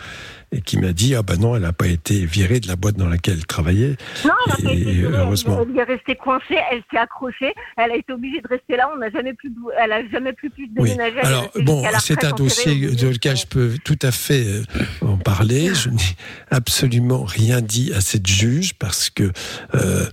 [0.53, 2.95] et qui m'a dit ah ben non, elle n'a pas été virée de la boîte
[2.95, 3.95] dans laquelle elle travaillait.
[4.25, 5.65] Non, elle Et été heureusement.
[5.67, 8.97] Elle, est restée coincée, elle s'est accrochée, elle a été obligée de rester là, on
[8.99, 10.89] n'a jamais bou- elle a jamais plus pu Oui.
[10.91, 11.17] déménager.
[11.17, 14.63] est Alors bon, c'est un dossier de lequel je peux tout à fait euh,
[15.01, 15.73] en parler.
[15.73, 15.97] Je n'ai
[16.51, 19.31] absolument rien dit à cette juge parce que
[19.75, 20.05] euh,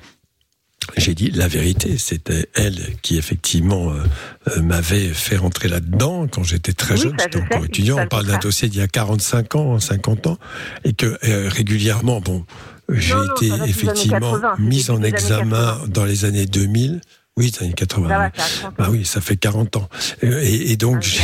[0.97, 1.97] j'ai dit la vérité.
[1.99, 4.03] C'était elle qui effectivement euh,
[4.49, 7.17] euh, m'avait fait rentrer là-dedans quand j'étais très Oui, jeune.
[7.19, 7.99] J'étais encore étudiant.
[7.99, 10.39] On le parle d'un dossier d'il y a 45 ans, 50 ans,
[10.85, 12.45] et que euh, régulièrement, bon,
[12.89, 15.89] j'ai non, été effectivement 80, c'est mis début en examen 80.
[15.89, 17.01] dans les années 2000.
[17.41, 18.09] Oui, années 80.
[18.09, 18.33] Ça va, oui.
[18.37, 18.75] ça a 30 ans.
[18.79, 19.89] Bah oui, ça fait 40 ans.
[20.25, 21.23] Euh, Et, et donc, j'ai,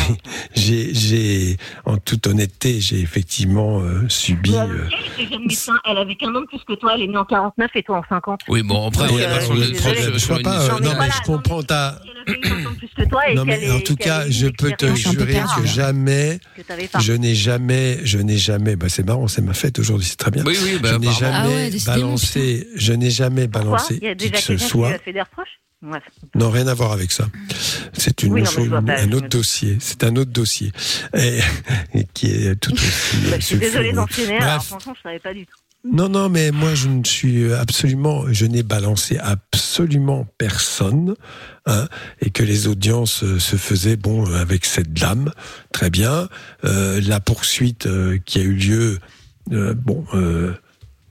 [0.54, 4.52] j'ai, j'ai, en toute honnêteté, j'ai effectivement euh, subi.
[4.52, 4.88] Mais euh,
[5.84, 7.98] elle, avait qu'un an de plus que toi, elle est née en 49 et toi
[7.98, 8.40] en 50.
[8.48, 9.56] Oui, bon, après, on est pas une
[10.82, 12.00] non, mais je comprends ta.
[12.24, 15.66] plus que toi et Non, mais en tout cas, je une peux te jurer que
[15.66, 16.40] jamais,
[16.98, 20.30] je n'ai jamais, je n'ai jamais, bah c'est marrant, c'est ma fête aujourd'hui, c'est très
[20.30, 20.44] bien.
[20.46, 24.14] Oui, oui, bah, je n'ai jamais Ah balancé, je n'ai jamais balancé Il y a
[24.14, 24.98] qui déjà que ce soit.
[24.98, 25.58] fait des reproches?
[26.34, 27.28] Non, rien à voir avec ça.
[27.92, 29.76] C'est une Oui, non, chose, pas, un autre me- dossier.
[29.80, 30.72] C'est un autre dossier
[31.16, 31.38] et,
[31.94, 33.16] et qui est tout aussi.
[33.30, 34.62] Bah, je suis désolée d'enchaîner, Bref.
[34.64, 35.56] franchement, je savais pas du tout.
[35.88, 41.14] Non, non, mais moi, je ne suis absolument, je n'ai balancé absolument personne,
[41.66, 41.86] hein,
[42.20, 45.30] et que les audiences se faisaient, bon, avec cette dame,
[45.72, 46.28] très bien.
[46.64, 48.98] Euh, la poursuite euh, qui a eu lieu,
[49.52, 50.04] euh, bon,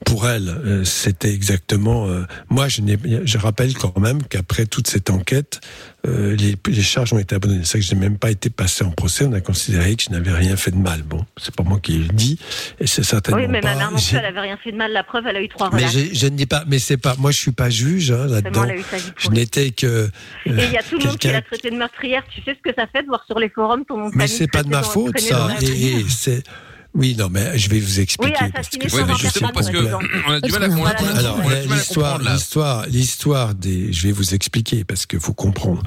[0.06, 2.08] pour elle, euh, c'était exactement.
[2.08, 5.60] euh, moi, je, rappelle quand même qu'après toute cette enquête,
[6.08, 7.66] euh, les, les charges ont été abandonnées.
[7.66, 9.26] C'est que je n'ai même pas été passé en procès.
[9.26, 11.02] On a considéré que je n'avais rien fait de mal.
[11.02, 12.40] Bon, c'est pas moi qui le dis,
[12.80, 13.74] et c'est certainement Oui, mais pas.
[13.76, 14.92] ma mère elle avait rien fait de mal.
[14.94, 17.32] La preuve, elle a eu trois mais je ne dis pas, mais c'est pas, moi
[17.32, 18.66] je suis pas juge hein, là-dedans.
[19.18, 19.88] Je n'étais que.
[19.88, 20.08] euh,
[20.46, 22.24] Et il y a tout le monde qui l'a traité de meurtrière.
[22.30, 24.48] Tu sais ce que ça fait de voir sur les forums ton nom Mais c'est
[24.48, 25.50] pas de ma faute ça.
[25.62, 26.44] et c'est.
[26.96, 28.34] Oui, non, mais je vais vous expliquer.
[28.42, 29.78] Oui, parce que Oui, mais justement, parce que
[30.28, 34.14] on a du mal à a- Alors, à l'histoire, comprendre l'histoire, l'histoire des, je vais
[34.14, 35.84] vous expliquer parce qu'il faut comprendre.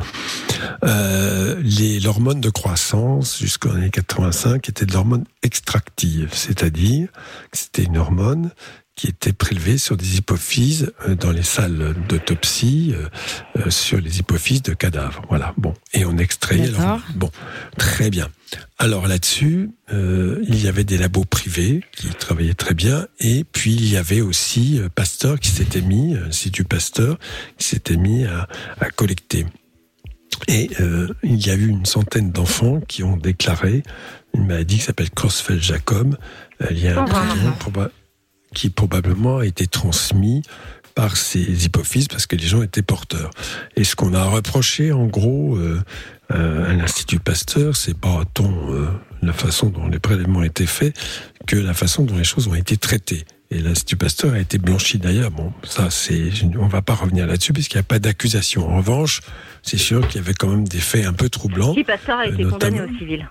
[0.84, 7.08] Euh, les, l'hormone de croissance jusqu'en années 85 était de l'hormone extractive, c'est-à-dire
[7.50, 8.50] que c'était une hormone
[8.98, 13.08] qui était prélevée sur des hypophyses euh, dans les salles d'autopsie, euh,
[13.60, 15.22] euh, sur les hypophyses de cadavres.
[15.28, 15.54] Voilà.
[15.56, 17.00] Bon, et on extrayait l'hormone.
[17.14, 17.30] Bon,
[17.78, 18.28] très bien.
[18.76, 23.72] Alors là-dessus, euh, il y avait des labos privés qui travaillaient très bien, et puis
[23.72, 27.18] il y avait aussi Pasteur qui s'était mis, euh, Institut Pasteur,
[27.56, 28.48] qui s'était mis à,
[28.80, 29.46] à collecter.
[30.48, 33.82] Et euh, il y a eu une centaine d'enfants qui ont déclaré
[34.34, 36.16] une maladie qui s'appelle Creutzfeldt-Jacob.
[36.70, 37.90] Il y a un traitement proba-
[38.58, 40.42] qui probablement a été transmis
[40.96, 43.30] par ces hypophyses parce que les gens étaient porteurs.
[43.76, 45.80] Et ce qu'on a reproché, en gros, euh,
[46.32, 48.88] euh, à l'Institut Pasteur, c'est pas tant euh,
[49.22, 50.98] la façon dont les prélèvements étaient faits
[51.46, 53.24] que la façon dont les choses ont été traitées.
[53.52, 55.30] Et l'Institut Pasteur a été blanchi d'ailleurs.
[55.30, 58.68] Bon, ça, c'est, on va pas revenir là-dessus puisqu'il n'y a pas d'accusation.
[58.68, 59.20] En revanche,
[59.62, 61.74] c'est sûr qu'il y avait quand même des faits un peu troublants.
[61.74, 63.28] Si Pasteur a été condamné au civil.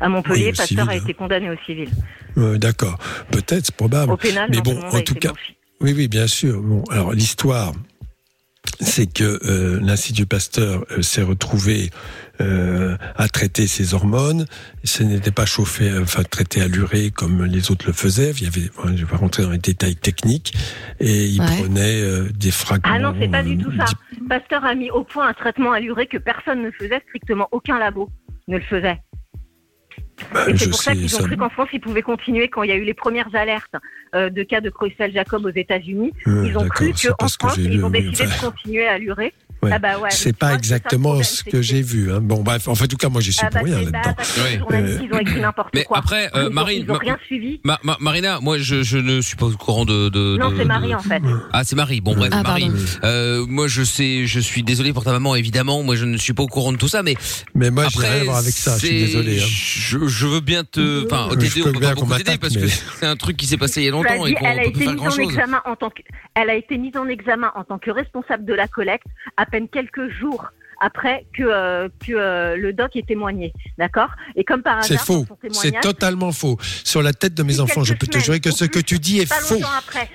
[0.00, 0.96] À Montpellier, Oui, Pasteur civil, a hein.
[0.96, 1.88] été condamné au civil.
[2.36, 2.98] Euh, D'accord,
[3.30, 4.12] peut-être, c'est probable.
[4.12, 5.56] Au pénal, Mais non, bon, tout en tout cas, blanchi.
[5.80, 6.60] oui, oui, bien sûr.
[6.62, 7.72] Bon, alors l'histoire,
[8.80, 11.90] c'est que euh, l'Institut Pasteur euh, s'est retrouvé
[12.40, 14.44] euh, à traiter ses hormones.
[14.84, 18.30] Ce n'était pas chauffé, enfin traité à l'urée comme les autres le faisaient.
[18.36, 20.54] Il y avait, je vais pas rentrer dans les détails techniques,
[21.00, 21.46] et il Ouais.
[21.58, 22.92] prenait euh, des fragments.
[22.94, 23.86] Ah non, c'est pas du tout ça.
[24.28, 27.78] Pasteur a mis au point un traitement à l'urée que personne ne faisait, strictement aucun
[27.78, 28.08] labo
[28.46, 28.98] ne le faisait.
[30.32, 32.62] Bah, Et c'est pour ça qu'ils ont ça- cru qu'en France, ils pouvaient continuer quand
[32.62, 33.74] il y a eu les premières alertes
[34.14, 36.12] euh, de cas de Creutzfeldt-Jacob aux États-Unis.
[36.26, 38.98] Ils ont cru qu'en que France, ils lu, ont mais décidé de enfin- continuer à
[38.98, 39.32] l'urée.
[39.62, 39.70] Ouais.
[39.72, 42.12] Ah bah ouais, c'est pas exactement ce que j'ai vu.
[42.12, 42.20] Hein.
[42.22, 43.90] Bon, bref, en fait, en tout cas, moi, j'y suis Ah bah pour rien c'est
[43.90, 44.14] là-dedans.
[44.52, 45.98] les journalistes, ils ont écrit n'importe Mais quoi.
[45.98, 47.60] après, euh, ils, ont, ils rien suivi.
[47.64, 50.08] Ma- ma- Marina, moi je, je ne suis pas au courant de.
[50.10, 51.22] de Non, de- c'est Marie de- en fait.
[51.52, 52.00] Ah, c'est Marie.
[52.00, 52.70] Bon, bref, Ah, Marie.
[53.04, 55.82] Euh, moi, je sais, je suis désolé pour ta maman, évidemment.
[55.82, 57.16] Moi, je ne suis pas au courant de tout ça, mais.
[57.54, 59.46] Mais moi, j'ai après, rien à voir avec ça, je suis désolé, hein.
[59.48, 61.04] Je, je veux bien te.
[61.06, 62.66] Enfin, t'aider, on peut pas beaucoup t'aider parce que
[63.00, 64.62] c'est un truc qui s'est passé il y a longtemps Vas-y, et qu'on elle a
[64.62, 65.18] peut été faire mise grand en chose.
[65.32, 66.02] examen en tant que,
[66.34, 69.06] elle a été mise en examen en tant que responsable de la collecte
[69.48, 70.46] peine quelques jours
[70.80, 74.10] après que euh, que euh, le doc ait témoigné, d'accord?
[74.36, 75.26] Et comme par C'est hasard, faux.
[75.28, 76.56] dans son C'est totalement faux.
[76.84, 79.18] Sur la tête de mes enfants, je peux te jurer que ce que tu dis
[79.18, 79.56] est faux.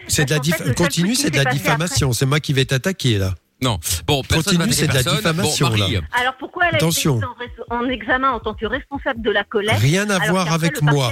[0.08, 2.14] C'est de la fait, Continue, c'est de la diffamation.
[2.14, 3.34] C'est moi qui vais t'attaquer là.
[3.62, 3.80] Non.
[4.08, 5.86] Bon, personne va Continue, c'est de la diffamation Bon, là.
[6.20, 7.18] Alors pourquoi elle a Attention.
[7.18, 10.82] été mise en, examen en tant que responsable de la collecte Rien à voir avec
[10.82, 11.12] moi.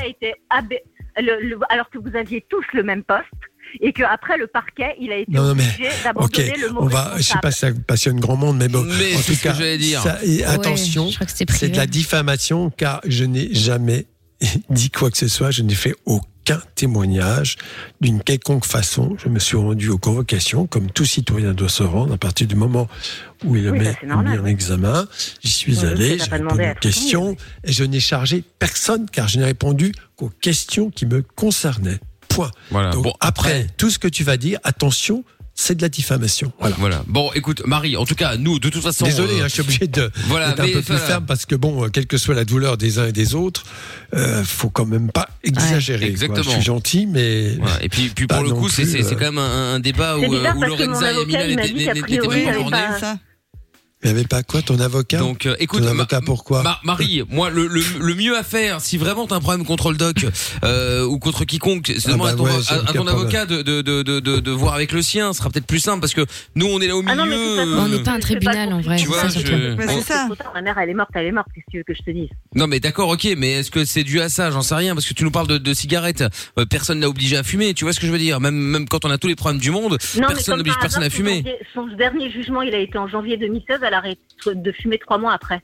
[1.20, 3.24] le- le- alors que vous aviez tous le même poste
[3.80, 6.70] et que après le parquet, il a été Non, non, mais obligé ok, d'abandonner le
[6.72, 7.14] mot on va.
[7.18, 8.84] Je sais pas si ça passionne grand monde, mais bon.
[8.84, 10.02] Mais en tout que cas, j'allais dire.
[10.02, 14.08] ça- et Ouais, attention, c'est de la diffamation car je n'ai jamais
[14.70, 15.52] dit quoi que ce soit.
[15.52, 17.58] Je n'ai fait aucun témoignage
[18.02, 19.16] d'une quelconque façon.
[19.24, 22.56] Je me suis rendu aux convocations, comme tout citoyen doit se rendre à partir du
[22.56, 22.88] moment
[23.46, 25.08] où il le Oui, bah, met normal, mis en examen.
[25.44, 29.46] J'y suis allé, j'ai répondu aux questions et je n'ai chargé personne car je n'ai
[29.46, 32.00] répondu qu'aux questions qui me concernaient.
[32.34, 32.52] Point.
[32.70, 32.92] Voilà.
[32.92, 36.54] Donc Bon, après, tout ce que tu vas dire, attention, c'est de la diffamation.
[36.60, 36.76] Voilà.
[36.80, 37.04] Voilà.
[37.08, 39.04] Bon, écoute, Marie, en tout cas, nous, de toute façon.
[39.06, 41.56] Désolé, euh, hein, je suis obligé de voilà, d'être un peu plus ferme parce que
[41.56, 43.64] bon, quelle que soit la douleur des uns et des autres,
[44.16, 46.00] euh, faut quand même pas exagérer.
[46.06, 46.10] quoi.
[46.10, 46.44] exactement.
[46.44, 47.84] Je suis gentil, mais Voilà.
[47.84, 50.54] Et puis, puis pour le coup, c'est euh, quand même un, un débat où, euh,
[50.56, 52.70] où Lorenza et m'a n'étaient pas en journée.
[52.72, 53.18] pas-
[54.04, 55.18] il n'y avait pas quoi ton avocat?
[55.20, 56.64] Donc, euh, écoute, ton ma- avocat pourquoi?
[56.64, 59.92] Ma- Marie, moi, le, le, le mieux à faire, si vraiment t'as un problème contre
[59.92, 60.26] le doc
[60.64, 62.94] euh, ou contre quiconque, c'est Ah bah à ton, ouais, à- j'ai à aucun ton
[63.06, 63.16] problème.
[63.16, 65.34] avocat de, de, de, de, de, de voir avec le sien.
[65.34, 66.26] Ce sera peut-être plus simple parce que
[66.56, 67.14] nous, on est là au milieu.
[67.14, 68.96] Ah non, mais façon, On n'est pas un tribunal en vrai.
[68.98, 71.48] Tu c'est vois, ça, je- tard, Ma mère, elle est morte, elle est morte.
[71.54, 72.30] Qu'est-ce que tu veux que je te dise?
[72.56, 74.52] Non mais d'accord, ok, mais est-ce que c'est dû à ça?
[74.52, 76.24] J'en sais rien parce que tu nous parles de, de cigarettes.
[76.60, 77.74] Euh, personne n'a obligé à fumer.
[77.74, 78.40] Tu vois ce que je veux dire?
[78.40, 81.04] Même même quand on a tous les problèmes du monde, Non, mais personne n'oblige personne
[81.04, 81.44] à fumer.
[81.74, 83.80] Son dernier jugement, il a été en janvier 2016.
[83.92, 84.16] Elle
[84.64, 85.62] de fumer trois mois après.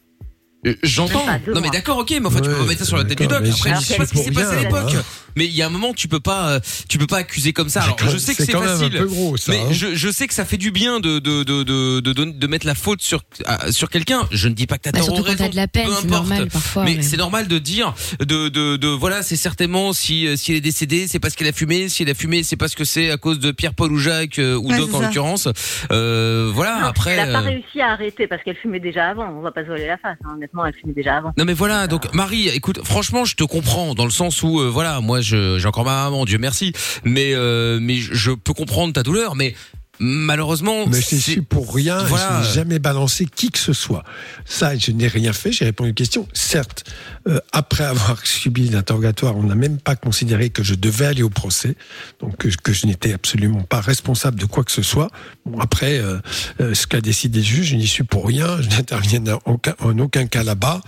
[0.66, 1.26] Euh, J'entends.
[1.54, 3.28] Non mais d'accord, ok, mais enfin tu peux pas mettre ça sur la tête du
[3.28, 3.44] doc.
[3.46, 4.94] Après, je sais pas ce qui s'est passé à l'époque.
[4.96, 5.04] hein.
[5.36, 6.60] Mais il y a un moment, tu peux pas, euh,
[6.90, 7.84] tu peux pas accuser comme ça.
[7.84, 9.06] Alors je sais que c'est facile.
[9.50, 9.68] mais hein.
[9.72, 13.04] je, sais que ça fait du bien de de de de de, mettre la faute
[13.04, 13.22] sur
[13.70, 14.28] sur quelqu'un.
[14.32, 15.48] Je ne dis pas que t'as Bah, tort ou raison.
[15.48, 16.10] de la peine, peu c'est importe.
[16.10, 16.84] normal parfois.
[16.86, 20.58] Mais c'est normal de dire de de de voilà, c'est certainement si euh, si elle
[20.58, 21.88] est décédée, c'est parce qu'elle a fumé.
[21.88, 24.40] Si elle a fumé, c'est parce que c'est à cause de Pierre, Paul ou Jacques
[24.42, 25.48] ou Doc en l'occurrence.
[25.92, 26.84] Euh, voilà.
[26.88, 27.12] Après.
[27.12, 29.30] elle n'a pas réussi à arrêter parce qu'elle fumait déjà avant.
[29.30, 30.18] On va pas se voiler la face.
[30.48, 31.34] Honnêtement, elle fumait déjà avant.
[31.38, 34.70] Non mais voilà, donc Marie, écoute, franchement, je te comprends dans le sens où euh,
[34.70, 36.72] voilà, moi je j'ai encore ma maman, Dieu merci,
[37.04, 39.56] mais euh, mais je- peux comprendre ta douleur, mais
[40.00, 42.42] malheureusement, Mais je c'est- suis pour rien, Voilà.
[42.44, 44.04] je n'ai jamais balancé qui que ce soit.
[44.46, 46.28] Ça, je n'ai rien fait, j'ai répondu aux questions.
[46.34, 46.84] Certes,
[47.28, 51.30] euh, après avoir subi l'interrogatoire, on n'a même pas considéré que je devais aller au
[51.30, 51.76] procès,
[52.20, 55.10] donc que, je n'étais absolument pas responsable de quoi que ce soit.
[55.46, 56.20] Bon, après, euh,
[56.62, 60.28] euh, ce qu'a décidé le juge, je n'y suis pour rien, je n'interviens en aucun,
[60.28, 60.82] cas là-bas.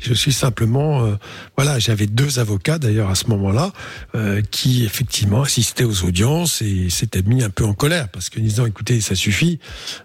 [0.00, 1.16] Je suis simplement, euh,
[1.56, 3.72] voilà, j'avais deux avocats d'ailleurs à ce moment-là,
[4.14, 8.40] euh, qui effectivement assistaient aux audiences et s'étaient mis un peu en colère parce que
[8.40, 9.58] disant, écoutez, ça suffit,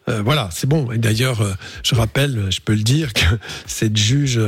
[0.07, 0.91] euh, voilà, c'est bon.
[0.91, 3.25] Et d'ailleurs, je rappelle, je peux le dire, que
[3.65, 4.39] cette juge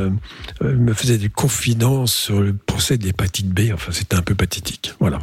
[0.61, 3.71] me faisait des confidences sur le procès de l'hépatite B.
[3.73, 4.93] Enfin, c'était un peu pathétique.
[4.99, 5.19] Voilà.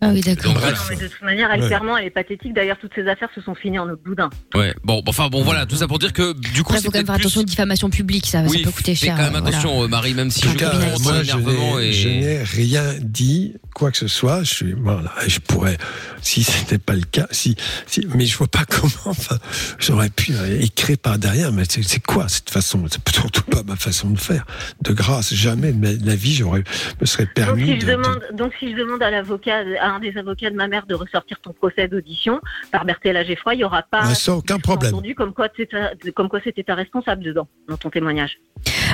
[0.00, 0.52] Ah oui, d'accord.
[0.52, 0.76] Donc, voilà.
[0.76, 1.66] De toute manière, elle, Ouais.
[1.66, 2.54] clairement, elle est pathétique.
[2.54, 4.30] D'ailleurs, toutes ces affaires se sont finies en boudin.
[4.54, 6.98] Ouais, bon, enfin bon, voilà, tout ça pour dire que du coup, c'est faut quand
[6.98, 7.22] même peut-être faire plus.
[7.22, 9.16] attention aux diffamations publiques, ça, Oui, ça peut coûter fais cher.
[9.16, 9.56] quand même euh, voilà.
[9.58, 11.92] attention, euh, Marie, même si En je tout cas, moi, je énervement n'ai et.
[11.92, 14.44] je n'ai rien dit, quoi que ce soit.
[14.44, 15.76] Je suis, voilà, je pourrais,
[16.22, 17.56] si c'était pas le cas, si,
[17.88, 19.38] si, mais je vois pas comment, enfin,
[19.80, 22.84] j'aurais pu euh, écrire par derrière, mais c'est quoi cette façon?
[22.88, 24.44] C'est surtout pas ma façon de faire.
[24.80, 26.62] De grâce, jamais de la vie, j'aurais,
[27.00, 29.64] me serait Donc permis si, je de- de- demande, donc, si je demande à l'avocat,
[29.90, 32.40] un des avocats de ma mère de ressortir ton procès d'audition
[32.72, 34.94] par Berthella Geffroy, il n'y aura pas Ouais, ça, aucun problème.
[34.94, 38.38] entendu comme quoi c'était ta- comme quoi c'était ta responsable dedans, dans ton témoignage.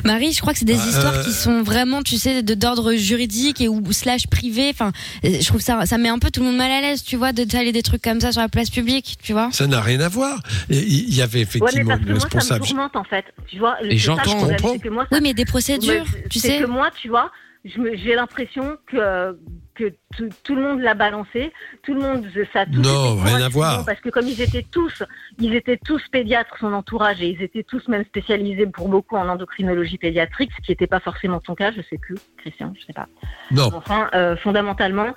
[0.04, 2.94] Marie, je crois que c'est des Euh, histoires qui sont vraiment, tu sais, de d'ordre
[2.94, 4.68] juridique et ou slash privé.
[4.70, 4.92] Enfin,
[5.24, 7.16] euh, je trouve ça, ça met un peu tout le monde mal à l'aise, tu
[7.16, 9.48] vois, de t'aller des trucs comme ça sur la place publique, tu vois.
[9.52, 10.40] Ça n'a rien à voir.
[10.68, 13.24] Il y avait Ouais, mais effectivement parce que le moi, ça me tourmente en fait.
[13.46, 14.22] Tu vois, Et c'est j'entends.
[14.24, 14.72] Je comprends.
[14.74, 16.58] c'est que moi, Oui, mais des procédures, Mais tu c'est sais.
[16.60, 17.30] que moi, tu vois,
[17.64, 19.38] j'ai l'impression que
[19.74, 23.40] que tout, tout le monde l'a balancé, tout le monde ça a tout Non, rien
[23.42, 23.84] à voir.
[23.84, 25.02] parce que comme ils étaient tous,
[25.40, 29.28] ils étaient tous pédiatres, son entourage, et ils étaient tous même spécialisés pour beaucoup en
[29.28, 32.92] endocrinologie pédiatrique, ce qui n'était pas forcément ton cas, je sais plus, Christian, je sais
[32.92, 33.08] pas.
[33.50, 33.70] Non.
[33.74, 35.08] Enfin, euh, fondamentalement,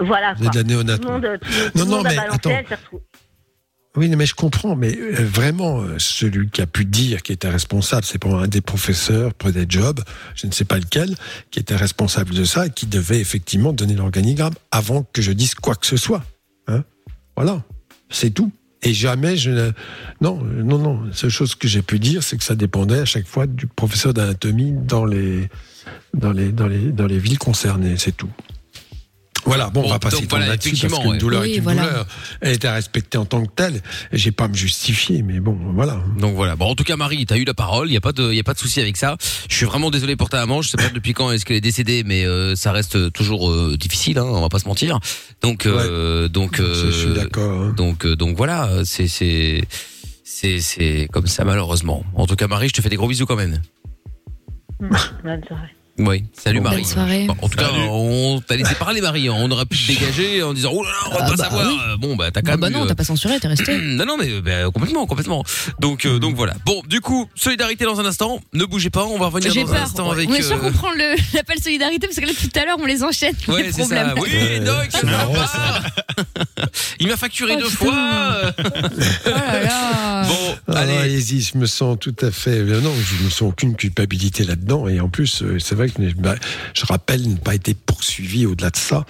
[0.00, 0.34] voilà.
[0.34, 0.48] Quoi.
[0.48, 2.50] de la Tout le monde, tout, Non, non, monde a mais balancé, attends.
[2.50, 3.02] elle s'est retrouvée-
[3.96, 7.48] Oui, mais je comprends, mais euh, vraiment, euh, celui qui a pu dire qui était
[7.48, 10.00] responsable, c'est pour un des professeurs, prenait job,
[10.34, 11.14] je ne sais pas lequel,
[11.52, 15.54] qui était responsable de ça et qui devait effectivement donner l'organigramme avant que je dise
[15.54, 16.24] quoi que ce soit.
[16.66, 16.82] Hein
[17.36, 17.62] voilà,
[18.10, 18.50] c'est tout.
[18.82, 19.70] Et jamais je ne...
[20.20, 21.02] Non, euh, non, non.
[21.04, 23.68] La seule chose que j'ai pu dire, c'est que ça dépendait à chaque fois du
[23.68, 25.48] professeur d'anatomie dans les,
[26.14, 28.30] dans les, dans les, dans les villes concernées, c'est tout.
[29.46, 31.18] Voilà, bon, on va pas donc s'étendre voilà, là-dessus parce effectivement, qu'une ouais.
[31.18, 31.82] douleur Oui, est une voilà.
[31.82, 32.06] douleur.
[32.40, 33.82] Elle était respectée en tant que telle.
[34.12, 36.00] J'ai pas à me justifier, mais bon, voilà.
[36.18, 36.56] Donc voilà.
[36.56, 37.90] Bon, en tout cas, Marie, t'as eu la parole.
[37.90, 39.16] Il y a pas de, il y a pas de souci avec ça.
[39.50, 40.62] Je suis vraiment désolé pour ta maman.
[40.62, 43.76] Je sais pas depuis quand est-ce qu'elle est décédée, mais euh, ça reste toujours euh,
[43.78, 44.18] difficile.
[44.18, 44.98] Hein, on va pas se mentir.
[45.42, 47.64] Donc, euh, donc, Je suis d'accord.
[47.64, 47.74] hein.
[47.76, 48.70] donc, euh, donc voilà.
[48.84, 49.62] C'est, c'est,
[50.24, 52.02] c'est, c'est comme ça malheureusement.
[52.14, 53.60] En tout cas, Marie, je te fais des gros bisous quand même.
[54.80, 55.68] Bonne soirée.
[55.96, 56.84] Oui, salut Bonne Marie.
[56.84, 57.26] soirée.
[57.28, 59.28] Bon, en tout cas, on t'a laissé parler Marie.
[59.28, 59.34] hein.
[59.36, 61.44] On aurait pu te dégager en disant oh là là, on va Ah pas bah
[61.44, 61.66] savoir.
[61.68, 61.78] oui.
[61.88, 62.60] Euh, Bon bah t'as quand Ah même.
[62.60, 63.78] bah non, euh, t'as pas censuré, t'es resté.
[63.80, 65.44] non, non, mais euh, bah, complètement, complètement.
[65.78, 66.54] Donc, euh, donc voilà.
[66.66, 68.40] Bon, du coup, solidarité dans un instant.
[68.54, 69.82] Ne bougez pas, on va revenir dans un peur.
[69.84, 70.28] instant avec.
[70.28, 72.78] on est sûr euh, qu'on prend le- l'appel solidarité parce que là tout à l'heure
[72.80, 73.34] on les enchaîne.
[73.48, 74.08] Ouais, les c'est problèmes.
[74.08, 74.14] ça.
[74.20, 75.32] Oui, Doc, c'est marrant,
[76.98, 77.76] il m'a facturé Oh, deux putain.
[77.76, 78.52] fois.
[80.66, 82.58] Bon, allez-y, je me sens tout à fait.
[82.58, 84.88] euh, Non, je me sens aucune culpabilité là-dedans.
[84.88, 86.34] Et en plus, euh, c'est vrai que bah,
[86.74, 89.04] je rappelle ne pas été poursuivi au-delà de ça.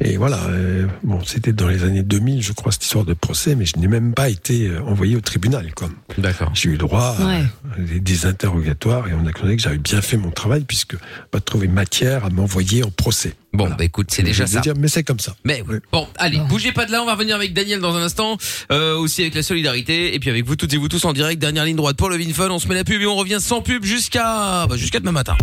[0.00, 0.38] Et voilà.
[0.48, 3.78] euh, bon, c'était dans les années 2000, je crois, cette histoire de procès, mais je
[3.78, 5.72] n'ai même pas été euh, envoyé au tribunal.
[5.74, 5.88] quoi.
[6.18, 6.50] D'accord.
[6.54, 10.16] J'ai eu droit à des, des interrogatoires et on a considéré que j'avais bien fait
[10.16, 10.96] mon travail puisque
[11.30, 13.34] pas trouvé matière à m'envoyer en procès.
[13.52, 14.60] Bon, bah écoute, c'est déjà Je veux ça.
[14.60, 15.34] dire, mais c'est comme ça.
[15.44, 15.76] Mais oui.
[15.92, 18.38] bon, allez, bougez pas de là, on va revenir avec Daniel dans un instant,
[18.70, 21.40] euh, aussi avec la solidarité, et puis avec vous toutes et vous tous en direct,
[21.40, 23.38] dernière ligne droite pour le Vin Fun, on se met la pub et on revient
[23.40, 25.36] sans pub jusqu'à bah, jusqu'à demain matin.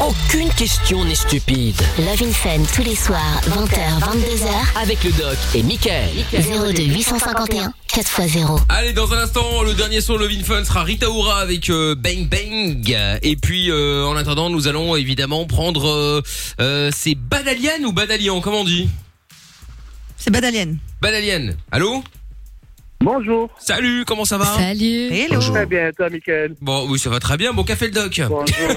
[0.00, 1.76] Aucune question n'est stupide.
[1.98, 4.80] Love in Fun tous les soirs, 20h, 22h.
[4.82, 6.08] Avec le doc et Mickaël.
[6.32, 8.60] 02 851 4x0.
[8.70, 11.68] Allez, dans un instant, le dernier son de Love in Fun sera Rita Ora avec
[11.68, 12.96] euh, Bang Bang.
[13.22, 15.86] Et puis, euh, en attendant, nous allons évidemment prendre...
[15.86, 16.22] Euh,
[16.60, 18.88] euh, c'est Badalian ou Badalian, comment on dit?
[20.16, 20.78] C'est Badalienne.
[21.02, 22.02] Badalian, allô?
[23.02, 23.48] Bonjour.
[23.58, 25.08] Salut, comment ça va Salut.
[25.10, 25.40] Hello.
[25.40, 26.54] Très bien, toi, Michael.
[26.60, 27.54] Bon, oui, ça va très bien.
[27.54, 28.20] Bon, café le doc.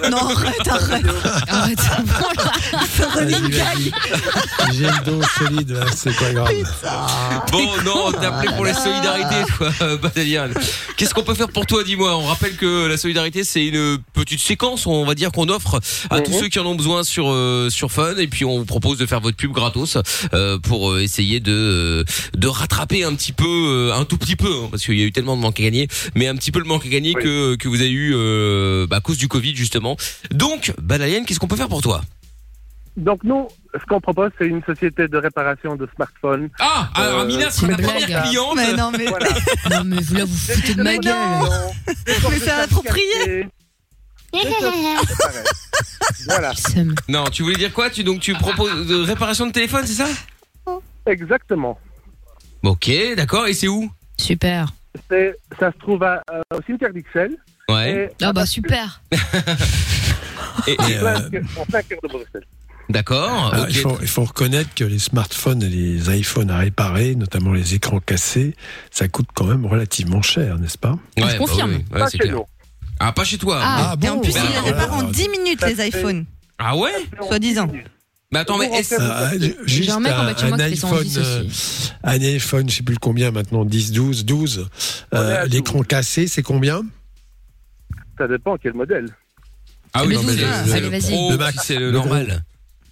[0.10, 1.06] Non, arrête, arrête.
[1.50, 1.80] Arrête.
[4.74, 6.54] J'ai le dos solide, là, c'est pas grave.
[7.52, 9.70] Bon, non, t'as appelé pour la solidarité, toi,
[10.02, 10.52] Badalian.
[10.96, 12.16] Qu'est-ce qu'on peut faire pour toi, dis-moi?
[12.16, 16.22] On rappelle que la solidarité, c'est une petite séquence, on va dire, qu'on offre à
[16.22, 18.98] tous ceux qui en ont besoin sur euh, sur Fun, et puis on vous propose
[19.00, 19.98] de faire votre pub gratos
[20.34, 22.04] euh, pour euh, essayer de euh,
[22.38, 25.06] de rattraper un petit peu, euh, un tout petit peu, hein, parce qu'il y a
[25.06, 27.56] eu tellement de manque à gagner, mais un petit peu le manque à gagner que
[27.56, 29.98] que vous avez eu euh, bah, à cause du Covid justement.
[30.30, 32.02] Donc, Badalian, qu'est-ce qu'on peut faire pour toi?
[32.96, 36.50] Donc, nous, ce qu'on propose, c'est une société de réparation de smartphones.
[36.60, 38.56] Ah, alors Euh, Amina, c'est la première cliente.
[38.56, 39.06] Mais non, mais,
[39.72, 41.16] Non mais vous là vous foutez de ma gueule.
[41.88, 43.48] mais c'est approprié.
[46.28, 46.54] Voilà.
[47.10, 47.90] Non, tu voulais dire quoi?
[47.90, 50.08] Tu donc tu proposes de réparation de téléphone, c'est ça?
[51.06, 51.78] Exactement.
[52.64, 53.48] Ok, d'accord.
[53.48, 53.92] Et c'est où?
[54.18, 54.68] Super.
[55.10, 57.36] C'est- Ça se trouve à, euh, au cimetière d'Ixelles.
[57.70, 58.12] Ouais.
[58.22, 59.02] Ah bah super.
[60.68, 62.44] Et, En et, plein, euh, en plein cœur de Bruxelles.
[62.90, 63.52] d'accord.
[63.54, 63.68] Ah, ok.
[63.70, 67.74] il, faut, il faut reconnaître que les smartphones et les iPhones à réparer, notamment les
[67.74, 68.56] écrans cassés,
[68.92, 70.92] ça coûte quand même relativement cher, n'est-ce pas?
[70.92, 71.72] Ouais, Je bah confirme.
[71.72, 72.36] oui, ouais, Pas c'est chez clair.
[72.36, 72.46] nous.
[73.00, 73.60] Ah, pas chez toi.
[73.62, 74.78] Ah, Ah et en bon plus, Ben, il les voilà.
[74.84, 76.26] répare en 10 minutes, les iPhones.
[76.60, 76.92] Ah ouais?
[77.28, 77.68] Soi-disant.
[78.34, 79.32] Mais attends, mais est-ce Ah,
[79.66, 81.44] juste un en iPhone, 10 euh,
[82.04, 84.68] un iPhone, je sais plus le combien maintenant, 10, 12, 12.
[85.12, 85.88] On est euh, L'écran 12.
[85.88, 86.82] cassé, c'est combien?
[88.18, 89.06] Ça dépend quel modèle.
[89.94, 91.12] Ah oui, Le non, mais 12, le- le vas-y.
[91.12, 92.44] pro, Le max, c'est le, le normal.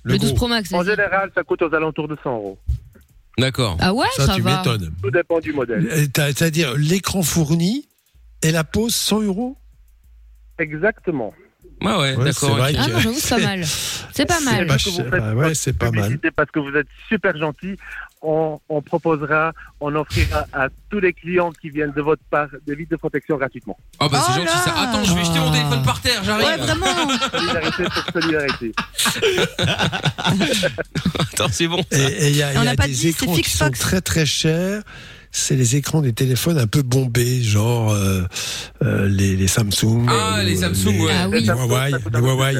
[0.03, 0.35] Le 12 gros.
[0.35, 0.71] Pro Max.
[0.73, 2.59] En général, ça coûte aux alentours de 100 euros.
[3.39, 3.77] D'accord.
[3.79, 4.57] Ah ouais, Ça, ça, tu va.
[4.57, 4.93] m'étonnes.
[5.01, 5.87] Tout dépend du modèle.
[5.91, 7.87] Euh, C'est-à-dire l'écran fourni
[8.43, 9.57] et la pose 100 euros?
[10.59, 11.33] Exactement.
[11.83, 12.33] Ah ouais, Ouais, d'accord.
[12.49, 12.77] c'est vrai ok.
[12.79, 13.63] Ah non, j'avoue, c'est pas mal.
[14.13, 14.67] C'est pas mal.
[14.67, 14.75] Bah,
[15.19, 16.01] bah ouais, c'est pas mal.
[16.03, 17.75] publicité parce que vous êtes super gentil.
[18.23, 22.75] On, on proposera, on offrira à tous les clients qui viennent de votre part des
[22.75, 23.77] vides de protection gratuitement.
[23.99, 24.73] Ah bah c'est Oh gentil ça.
[24.79, 26.45] Attends, je vais jeter mon téléphone par terre, j'arrive.
[26.45, 26.85] Ouais, vraiment.
[27.31, 28.71] Solidarité pour solidarité.
[31.19, 31.83] Attends, c'est bon.
[31.91, 33.49] Et et il y a, On y n'a a pas des dit, c'est écrans qui
[33.49, 34.83] sont très très chers.
[35.33, 38.21] C'est les écrans des téléphones un peu bombés, genre euh,
[38.83, 40.05] euh, les, les Samsung.
[40.09, 41.11] Ah, euh, les Samsung, ouais.
[41.13, 41.39] Ah oui.
[41.41, 41.91] Les Huawei.
[42.13, 42.53] Les Huawei.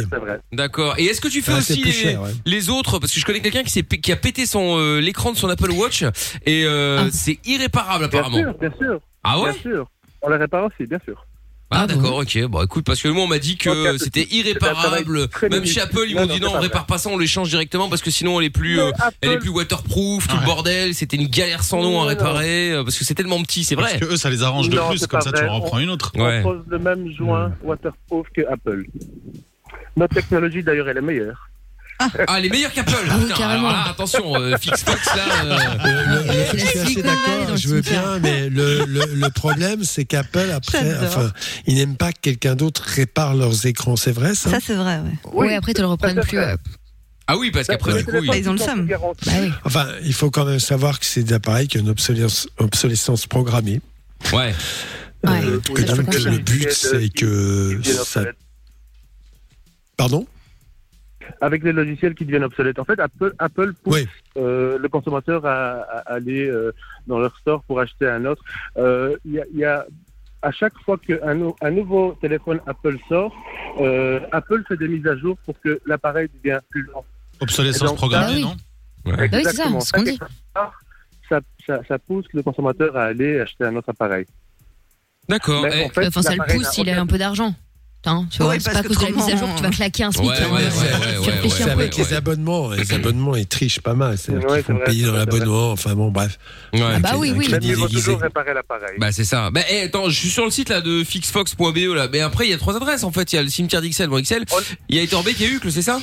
[0.53, 0.95] D'accord.
[0.97, 2.29] Et est-ce que tu fais Ah, aussi les, cher, ouais.
[2.45, 5.49] les autres Parce que je connais quelqu'un qui, a pété son euh, l'écran de son
[5.49, 6.03] Apple Watch
[6.45, 7.09] et euh, Ah.
[7.11, 8.37] c'est irréparable Bien apparemment.
[8.37, 8.99] sûr, bien sûr.
[9.23, 9.51] Ah ouais?
[9.51, 9.87] Bien sûr.
[10.21, 11.25] On les répare aussi, bien sûr.
[11.73, 12.45] Ah Ah d'accord, ok.
[12.47, 15.27] Bon écoute, parce que moi on m'a dit que c'était irréparable.
[15.49, 17.49] Même chez Apple, ils Non, m'ont non, dit non, on répare pas ça, on l'échange
[17.49, 20.45] directement parce que sinon elle est plus, euh, Apple- elle est plus waterproof, tout le
[20.45, 20.93] bordel.
[20.93, 23.91] C'était une galère sans nom à réparer euh, parce que c'est tellement petit, c'est Parce
[23.91, 23.99] vrai.
[23.99, 25.49] que eux, ça les arrange de Non, plus, c'est comme pas ça tu vrai.
[25.49, 26.11] en reprends une autre.
[26.15, 26.39] Ouais.
[26.39, 28.85] On pose le même joint waterproof que Apple.
[29.95, 31.49] Notre technologie d'ailleurs est la meilleure.
[32.27, 32.93] Ah les meilleurs qu'Apple.
[33.09, 35.25] Ah oui, alors là, attention, euh, Fixbox là.
[35.45, 39.29] euh, Le- le- C'est je suis assez d'accord, je veux bien, mais le, le, le
[39.29, 41.31] problème, c'est qu'Apple, après, enfin,
[41.67, 44.49] ils n'aiment pas que quelqu'un d'autre répare leurs écrans, c'est vrai ça?
[44.49, 45.13] Ça, c'est vrai, ouais.
[45.33, 46.39] Oui, après, te le reprennent plus.
[47.27, 48.85] Ah oui, parce qu'après du coup, ils ont le seum.
[48.87, 48.97] Bah
[49.41, 49.51] oui.
[49.63, 53.25] Enfin, il faut quand même savoir que c'est des appareils qui ont une obsolescence, obsolescence
[53.27, 53.79] programmée.
[54.33, 54.53] ouais.
[55.23, 58.23] Ouais, Euh, que donc, le but, c'est que ça.
[59.97, 60.25] Pardon
[61.39, 62.79] Avec les logiciels qui deviennent obsolètes.
[62.79, 64.07] En fait, Apple, Apple pousse Oui.
[64.37, 66.71] euh, le consommateur à, à aller euh,
[67.07, 68.43] dans leur store pour acheter un autre.
[68.77, 69.85] Euh, Il y, a, il y a
[70.41, 73.31] à chaque fois qu'un nou- un nouveau téléphone Apple sort,
[73.79, 77.05] euh, Apple fait des mises à jour pour que l'appareil devienne plus lent.
[77.39, 78.41] Obsolescence donc, programmée, bah oui.
[78.43, 78.55] non
[79.11, 79.29] Ouais.
[79.29, 79.79] Bah oui, c'est ça, Exactement.
[79.79, 80.19] c'est ce qu'on dit.
[81.29, 84.25] Ça, ça, ça pousse le consommateur à aller acheter un autre appareil.
[85.29, 85.63] D'accord.
[85.63, 87.53] Mais Eh, en fait, Enfin, ça le pousse s'il a un peu d'argent.
[88.03, 89.57] Hein, tu vois, c'est pas à que cause de la mise à jour autrement- que
[89.59, 90.29] tu vas claquer un SMIC.
[90.31, 90.53] Ouais, hein.
[90.55, 92.71] ouais, C'est avec les abonnements.
[92.71, 94.17] Les abonnements, ils trichent pas mal.
[94.17, 95.71] C'est-à-dire Ouais, qu'ils font c'est vrai, payer dans l'abonnement.
[95.71, 96.39] Enfin bon, bref.
[96.73, 96.81] Ouais.
[96.83, 97.45] Ah bah oui, oui.
[97.45, 98.03] crédit Mais il faut déguisé.
[98.05, 98.97] toujours réparer l'appareil.
[98.97, 99.51] Bah c'est ça.
[99.51, 102.07] Bah attends, je suis sur le site là de fixfox.be là.
[102.11, 103.31] Mais après il y a trois adresses en fait.
[103.33, 104.45] Il y a le cimetière d'Ixelles, bon Excel.
[104.51, 104.57] On-
[104.89, 105.99] Il y a Etterbeek et Uccle, c'est ça?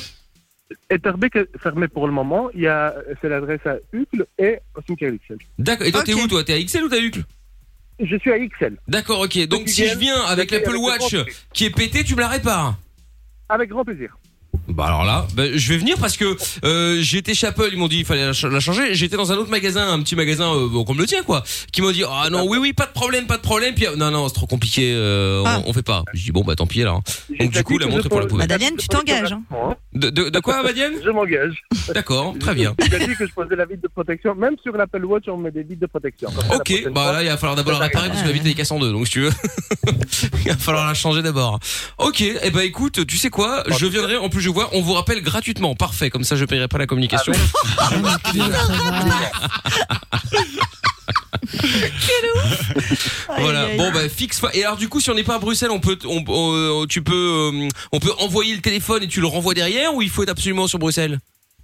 [0.89, 2.49] Etterbeek est fermé pour le moment.
[2.53, 5.37] Il y a, c'est l'adresse à Uccle et au cimetière Ixelles.
[5.57, 5.85] D'accord.
[5.87, 6.43] Et toi t'es où toi?
[6.43, 7.23] T'es à Excel ou t'es à Uccle?
[7.99, 8.77] Je suis à Ixelles.
[8.87, 9.47] D'accord, ok.
[9.47, 11.15] Donc si je viens avec l'Apple le Watch
[11.53, 12.77] qui est pété, tu me la répares
[13.49, 14.17] Avec grand plaisir.
[14.67, 17.87] Bah alors là, bah, je vais venir parce que euh, j'étais chez Apple, ils m'ont
[17.87, 18.93] dit il fallait la, ch- la changer.
[18.93, 21.81] J'étais dans un autre magasin, un petit magasin euh, bon, comme le tien quoi, qui
[21.81, 23.73] m'ont dit ah non oui oui pas de problème pas de problème.
[23.73, 25.61] Puis non non c'est trop compliqué, euh, Ah.
[25.65, 26.03] on, on fait pas.
[26.13, 27.01] Je dis bon bah tant pis alors.
[27.39, 28.47] Donc du coup la montre est pour la poubelle.
[28.47, 29.33] Madalienne, tu t'engages.
[29.33, 29.41] hein.
[29.93, 31.63] De, de, de quoi Madiane Je m'engage.
[31.93, 32.75] D'accord, très bien.
[32.91, 34.35] J'ai dit que je posais la vitre de protection.
[34.35, 36.29] Même sur l'Apple Watch, on met des vitres de protection.
[36.53, 38.51] Ok, bah fois, là il va falloir d'abord la réparer parce que la vitre elle
[38.51, 39.31] est cassée en deux, donc si tu veux,
[40.45, 41.59] il va falloir la changer d'abord.
[41.97, 44.17] Ok, et eh ben écoute, tu sais quoi, je viendrai.
[44.17, 46.09] En plus je vois, on vous rappelle gratuitement, parfait.
[46.09, 47.33] Comme ça je paierai pas la communication.
[53.37, 53.61] Voilà.
[53.63, 53.77] Aïe, aïe.
[53.77, 54.41] Bon bah fixe.
[54.53, 57.01] Et alors du coup, si on n'est pas à Bruxelles, on peut, on, on- tu
[57.01, 57.13] peux,
[57.53, 60.29] euh, on peut envoyer le téléphone et tu le renvoies derrière, ou il faut être
[60.29, 61.19] absolument sur Bruxelles?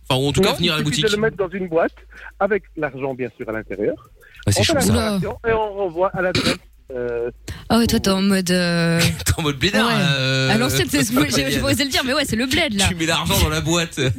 [0.07, 1.05] Enfin, ou en tout cas Non, venir à la boutique.
[1.05, 1.93] de le mettre dans une boîte
[2.39, 3.95] avec l'argent bien sûr à l'intérieur.
[4.45, 5.19] Ah, c'est chaud ça.
[5.47, 6.57] et on renvoie à l'adresse.
[6.91, 7.31] Euh,
[7.69, 8.51] Ah ouais, toi, t'es en mode.
[8.51, 9.87] euh, T'es en mode blédard.
[9.87, 9.93] Ouais.
[9.97, 12.73] euh, À l'ancienne, c'est ce que j'ai osé le dire, mais ouais, c'est le bled
[12.75, 12.85] là.
[12.87, 13.99] Tu mets l'argent dans la boîte.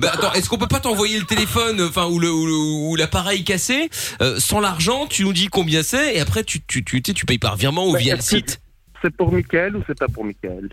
[0.00, 3.88] Bah attends, est-ce qu'on peut pas t'envoyer le téléphone, enfin ou le ou, l'appareil cassé
[4.20, 7.38] euh, sans l'argent Tu nous dis combien c'est et après tu tu tu tu, payes
[7.38, 8.60] par virement ou Bah, via le site.
[9.00, 10.70] C'est pour Michael ou c'est pas pour Michael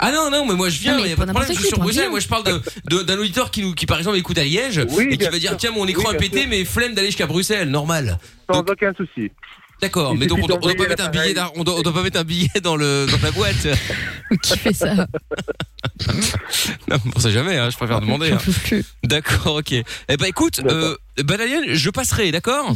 [0.00, 1.50] Ah non non mais moi je viens, Non, il mais y a pas de problème,
[1.54, 2.10] je suis sur Bruxelles.
[2.10, 5.16] Moi je parle d'un auditeur qui nous qui par exemple écoute à Liège Oui, et
[5.16, 6.50] qui va dire tiens mon écran Oui, bien pété sûr.
[6.50, 8.18] mais flemme d'aller jusqu'à Bruxelles, normal.
[8.50, 9.30] Sans Donc- aucun souci.
[9.82, 11.82] D'accord, mais donc on doit, on doit pas mettre un billet d'ar- on doit, on
[11.82, 13.66] doit pas mettre un billet dans le dans la boîte.
[14.42, 14.94] Qui fait ça
[16.88, 18.28] Non, on sait jamais, hein, je préfère demander.
[18.30, 18.36] J'en
[18.76, 18.80] hein.
[19.02, 19.72] D'accord, ok.
[19.72, 19.84] Eh
[20.16, 22.72] ben écoute, euh, Badalienne, je passerai, d'accord?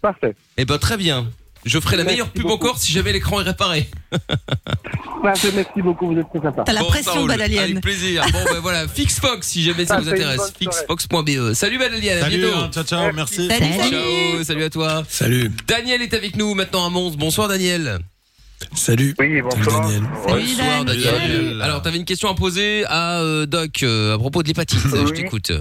[0.00, 0.36] Parfait.
[0.56, 1.28] Eh ben très bien.
[1.64, 2.54] Je ferai la Merci meilleure pub beaucoup.
[2.66, 3.88] encore si jamais l'écran est réparé.
[5.22, 6.62] Parfait, merci beaucoup, vous êtes très sympa.
[6.66, 7.28] T'as la Bon, ça pression, roule.
[7.28, 7.62] Badalienne.
[7.62, 8.22] Avec plaisir.
[8.32, 10.36] Bon ben voilà, FixFox si jamais ça Ah, vous une intéresse.
[10.36, 10.86] bonne soirée.
[10.86, 11.52] Fixfox.be.
[11.54, 12.56] Salut Badalienne, à Salut, bientôt.
[12.58, 13.48] hein, ciao, ciao, merci.
[13.48, 13.90] Salut, Salut.
[13.90, 15.02] Ciao, salut à toi.
[15.08, 15.50] Salut.
[15.66, 17.16] Daniel est avec nous maintenant à Mons.
[17.16, 17.98] Bonsoir Daniel.
[18.74, 19.14] Salut.
[19.18, 19.80] Oui, Salut, bonsoir.
[19.88, 20.02] Daniel.
[20.26, 20.96] Salut, Bonsoir Dan.
[20.96, 21.62] Daniel.
[21.62, 24.78] Alors t'avais une question à poser à euh, Doc euh, à propos de l'hépatite.
[24.82, 25.52] Je t'écoute.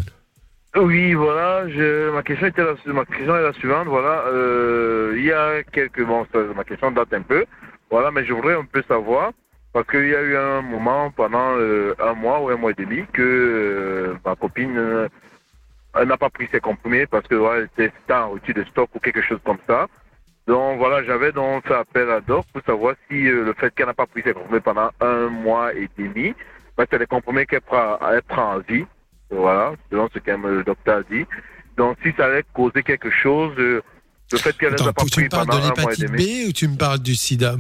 [0.76, 5.24] Oui, voilà, je, ma question était la, ma question est la suivante, voilà, euh, il
[5.24, 6.26] y a quelques, bon,
[6.56, 7.46] ma question date un peu,
[7.92, 9.34] voilà, mais je voudrais un peu savoir,
[9.74, 12.76] parce qu'il y a eu un moment pendant euh, un mois ou un mois et
[12.76, 15.08] demi que euh, ma copine euh,
[16.06, 19.22] n'a pas pris ses comprimés parce que ouais, c'était en rupture de stock ou quelque
[19.22, 19.88] chose comme ça.
[20.46, 23.94] Donc voilà, j'avais donc fait appel à Doc pour savoir si le fait qu'elle n'a
[23.94, 26.36] pas pris ses comprimés pendant un mois et demi,
[26.78, 28.86] bah, c'est des comprimés qu'elle prend, elle prend en vie.
[29.36, 31.26] Voilà, selon ce que le docteur a dit.
[31.78, 33.82] Donc si ça allait causer quelque chose, euh,
[34.32, 36.12] le fait qu'elle ne les a Attends, pas tu me pris parles de l'hépatite.
[36.12, 37.56] B ou tu me parles du sida?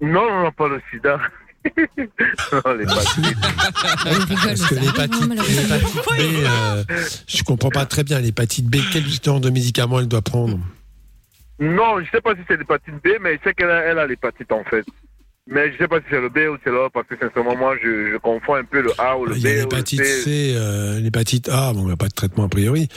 [0.00, 1.18] Non, non, non, pas le sida.
[1.76, 3.36] non, l'hépatite.
[4.04, 6.84] Parce que l'hépatite l'hépatite B, euh,
[7.26, 8.20] je comprends pas très bien.
[8.20, 10.58] L'hépatite B, quel genre de médicament elle doit prendre?
[11.60, 14.06] Non, je sais pas si c'est l'hépatite B, mais je sais qu'elle a, elle a
[14.06, 14.84] l'hépatite en fait.
[15.46, 17.76] Mais je sais pas si c'est le B ou c'est l'A, parce que sincèrement, moi,
[17.82, 20.54] je, je confonds un peu le A ou le Il B y a l'hépatite C.
[20.56, 22.88] Euh, l'hépatite A, bon, il n'y a pas de traitement a priori.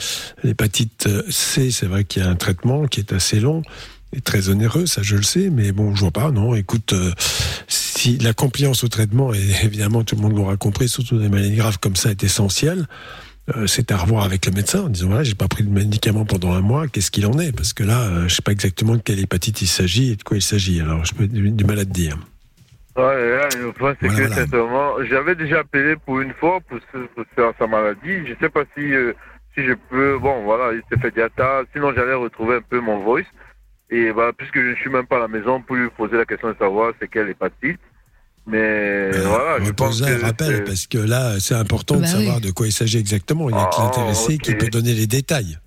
[0.42, 3.60] L'hépatite euh, C, c'est vrai qu'il y a un traitement qui est assez long
[4.16, 6.54] et très onéreux, ça je le sais, mais bon, je vois pas, non.
[6.54, 7.12] Écoute, euh,
[7.66, 11.56] si la compliance au traitement, et évidemment tout le monde l'aura compris, surtout des maladies
[11.56, 12.86] graves comme ça, est essentielle,
[13.66, 16.52] c'est à revoir avec le médecin en disant voilà, j'ai pas pris de médicament pendant
[16.52, 17.50] un mois, qu'est-ce qu'il en est?
[17.50, 20.36] Parce que là, je sais pas exactement de quelle hépatite il s'agit et de quoi
[20.36, 22.18] il s'agit, alors je peux du mal à te dire.
[22.98, 24.44] Ouais, ouais, le point, c'est Voilà, que voilà.
[24.46, 28.26] sincèrement, j'avais déjà appelé pour une fois pour, ce- pour sa, sa maladie.
[28.26, 29.12] Je sais pas si, euh,
[29.56, 30.18] si je peux.
[30.18, 31.62] Bon, voilà, il s'est fait diata.
[31.72, 33.22] Sinon, j'allais retrouver un peu mon voice.
[33.90, 36.24] Et voilà, puisque je ne suis même pas à la maison pour lui poser la
[36.24, 37.80] question de savoir c'est quelle hépatite.
[38.46, 42.40] Mais voilà, je pense un rappel, parce que là, c'est important de Bah savoir oui.
[42.42, 43.48] de quoi il s'agit exactement.
[43.50, 44.58] Il n'y a que Ah, l'intéressé qui ok.
[44.58, 45.58] peut donner les détails.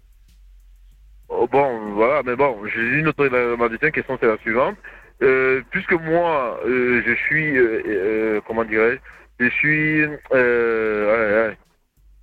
[1.29, 4.75] Oh, bon, voilà, mais bon, j'ai une autre la- ma deuxième question, c'est la suivante.
[5.22, 11.57] Euh, puisque moi, euh, je suis, euh, comment dirais-je, je suis, ouais, ouais,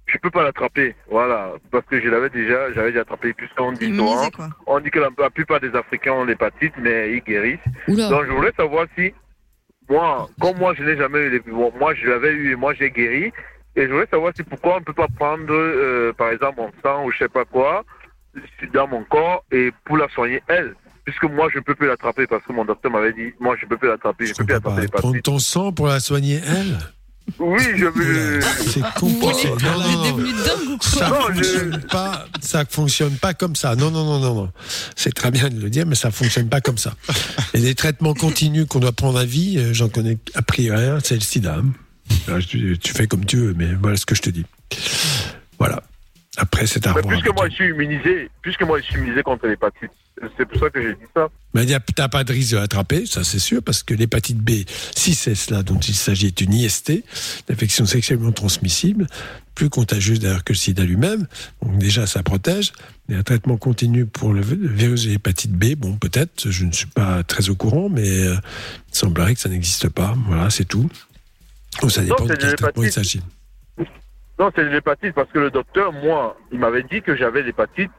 [0.06, 3.94] je peux pas l'attraper, voilà, parce que je l'avais déjà, j'avais déjà attrapé, puisqu'on dit
[3.94, 4.28] souvent,
[4.66, 7.60] on dit que la, la plupart des Africains ont l'hépatite, mais ils guérissent.
[7.86, 8.08] Oula.
[8.08, 9.14] Donc je voulais savoir si,
[9.88, 12.74] moi, comme moi je n'ai jamais eu, les, bon, moi je l'avais eu et moi
[12.74, 13.32] j'ai guéri,
[13.76, 17.04] et je voulais savoir si pourquoi on ne peut pas prendre, par exemple, mon sang
[17.04, 17.84] ou je sais pas quoi,
[18.72, 20.74] dans mon corps et pour la soigner elle.
[21.08, 23.64] Puisque moi, je ne peux plus l'attraper parce que mon docteur m'avait dit, moi, je
[23.64, 25.00] ne peux plus l'attraper, je ne peux plus attraper l'hépatite.
[25.00, 26.78] Prendre ton sang pour la soigner, elle
[27.38, 28.40] Oui, je veux.
[28.42, 29.48] C'est compliqué.
[29.48, 30.78] Non, non, non.
[30.82, 32.26] Ça Non, je- fonctionne pas.
[32.42, 33.74] Ça fonctionne pas comme ça.
[33.74, 34.52] Non, non, non, non, non.
[34.96, 36.92] C'est très bien de le dire, mais ça fonctionne pas comme ça.
[37.54, 41.00] Et les traitements continus qu'on doit prendre à vie, euh, j'en connais a priori un,
[41.00, 41.56] c'est le SIDA.
[42.26, 44.44] Alors, tu, tu fais comme tu veux, mais voilà ce que je te dis.
[45.58, 45.82] Voilà.
[46.36, 47.18] Après, c'est à Mais revoir.
[47.18, 49.90] puisque moi, je suis immunisé, puisque moi, je suis immunisé contre l'hépatite,
[50.36, 51.28] c'est pour ça que j'ai dit ça.
[51.54, 53.94] Mais il y a- t'as pas de risque de l'attraper, ça c'est sûr, parce que
[53.94, 54.50] l'hépatite B,
[54.94, 57.04] si c'est cela dont il s'agit, est une IST,
[57.48, 59.06] l'infection sexuellement transmissible,
[59.54, 61.26] plus contagieuse d'ailleurs que le sida lui-même.
[61.62, 62.72] Donc déjà, ça protège.
[63.08, 65.74] Il a un traitement continu pour le virus de l'hépatite B.
[65.74, 68.34] Bon, peut-être, je ne suis pas très au courant, mais euh,
[68.92, 70.14] il semblerait que ça n'existe pas.
[70.26, 70.88] Voilà, c'est tout.
[71.82, 73.20] Ou ça Non, dépend de quel traitement il s'agit.
[74.38, 77.90] Non, c'est l'hépatite parce que le docteur, moi, il m'avait dit que j'avais l'hépatite,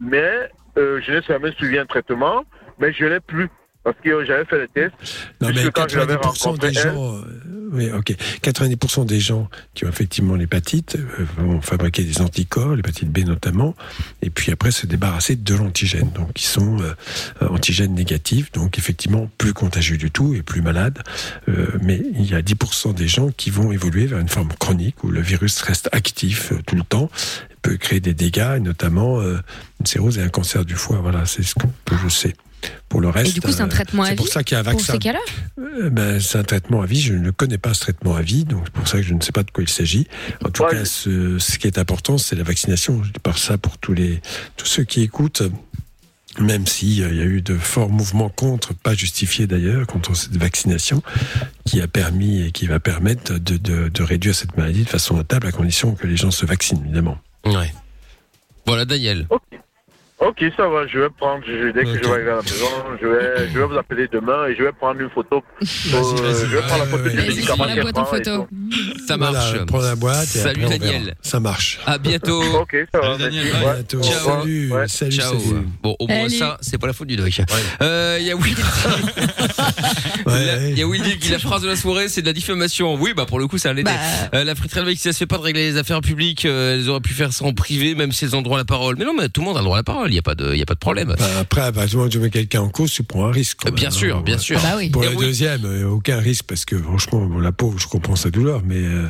[0.00, 2.44] mais euh, je n'ai jamais suivi un traitement,
[2.78, 3.48] mais je l'ai plus.
[3.88, 4.94] Parce que j'avais fait les tests.
[5.40, 9.20] Non, mais puisque quand je l'avais 90% rencontré, des gens, euh, oui, ok, 90% des
[9.20, 13.74] gens qui ont effectivement l'hépatite euh, vont fabriquer des anticorps, l'hépatite B notamment,
[14.20, 16.10] et puis après se débarrasser de l'antigène.
[16.14, 16.92] Donc, ils sont euh,
[17.42, 20.98] euh, antigènes négatifs, donc effectivement plus contagieux du tout et plus malades.
[21.48, 25.02] Euh, mais il y a 10% des gens qui vont évoluer vers une forme chronique
[25.02, 27.10] où le virus reste actif euh, tout le temps,
[27.62, 30.98] peut créer des dégâts, et notamment une cirrhose et un cancer du foie.
[31.02, 32.34] Voilà, c'est ce que je sais.
[32.88, 34.54] Pour le reste, Et du coup, c'est un euh, traitement à c'est pour ça qu'il
[34.54, 34.92] y a un pour vaccin.
[34.94, 35.18] ces cas-là
[35.58, 37.00] Euh, ben, c'est un traitement à vie.
[37.00, 39.20] Je ne connais pas ce traitement à vie, donc c'est pour ça que je ne
[39.20, 40.06] sais pas de quoi il s'agit.
[40.44, 43.02] En tout cas, ce, ce qui est important, c'est la vaccination.
[43.04, 44.20] Je dis par ça pour tous les
[44.56, 45.42] tous ceux qui écoutent.
[46.38, 51.02] Même s'il y a eu de forts mouvements contre, pas justifiés d'ailleurs, contre cette vaccination,
[51.64, 55.16] qui a permis et qui va permettre de, de, de réduire cette maladie de façon
[55.16, 57.18] notable, à condition que les gens se vaccinent, évidemment.
[57.44, 57.74] Ouais.
[58.66, 59.26] Voilà, Daniel.
[60.20, 62.66] Ok, ça va, je vais prendre, je, dès que je vais arriver à la maison,
[63.00, 65.44] je vais, je vais vous appeler demain et je vais prendre une photo.
[65.62, 68.48] Euh, je vais prendre la photo du médicament qu'elle prend et tout.
[69.06, 69.50] Ça marche.
[69.50, 70.24] Voilà, prends la boîte.
[70.24, 70.78] et Salut, après.
[70.80, 71.14] Daniel.
[71.22, 71.78] Ça marche.
[71.86, 72.42] À bientôt.
[72.60, 73.16] Ok, ça va.
[73.16, 74.02] Daniel, bientôt.
[74.02, 74.40] Ciao.
[74.40, 75.38] Salut, salut, Ciao.
[75.38, 75.68] salut.
[75.84, 76.30] Bon, au moins Allez.
[76.30, 77.40] ça, c'est pas la faute du doc.
[77.80, 78.56] Euh, Il y a Will.
[80.26, 80.68] La-.
[80.68, 82.94] Il y a Will dit que la phrase de la soirée, c'est de la diffamation.
[82.96, 83.84] Oui, bah pour le coup, ça allait.
[83.84, 83.92] Bah.
[84.34, 86.88] Euh, la friterie si ça se fait pas de régler les affaires publiques, euh, elles
[86.88, 88.96] auraient pu faire ça en privé, même si elles ont le droit à la parole.
[88.98, 90.07] Mais non, mais tout le monde a le droit à la parole.
[90.10, 91.14] Il y a pas de, il y a pas de problème.
[91.18, 93.32] Bah, après, à partir du moment où tu mets quelqu'un en cause, tu prends un
[93.32, 93.58] risque.
[93.62, 94.22] quand bien même, sûr, hein.
[94.24, 94.58] bien sûr.
[94.64, 94.90] Ah bah oui.
[94.90, 98.16] Pour y la deuxième, euh, aucun risque parce que franchement, bon, la pauvre, je comprends
[98.16, 99.06] sa douleur, mais euh,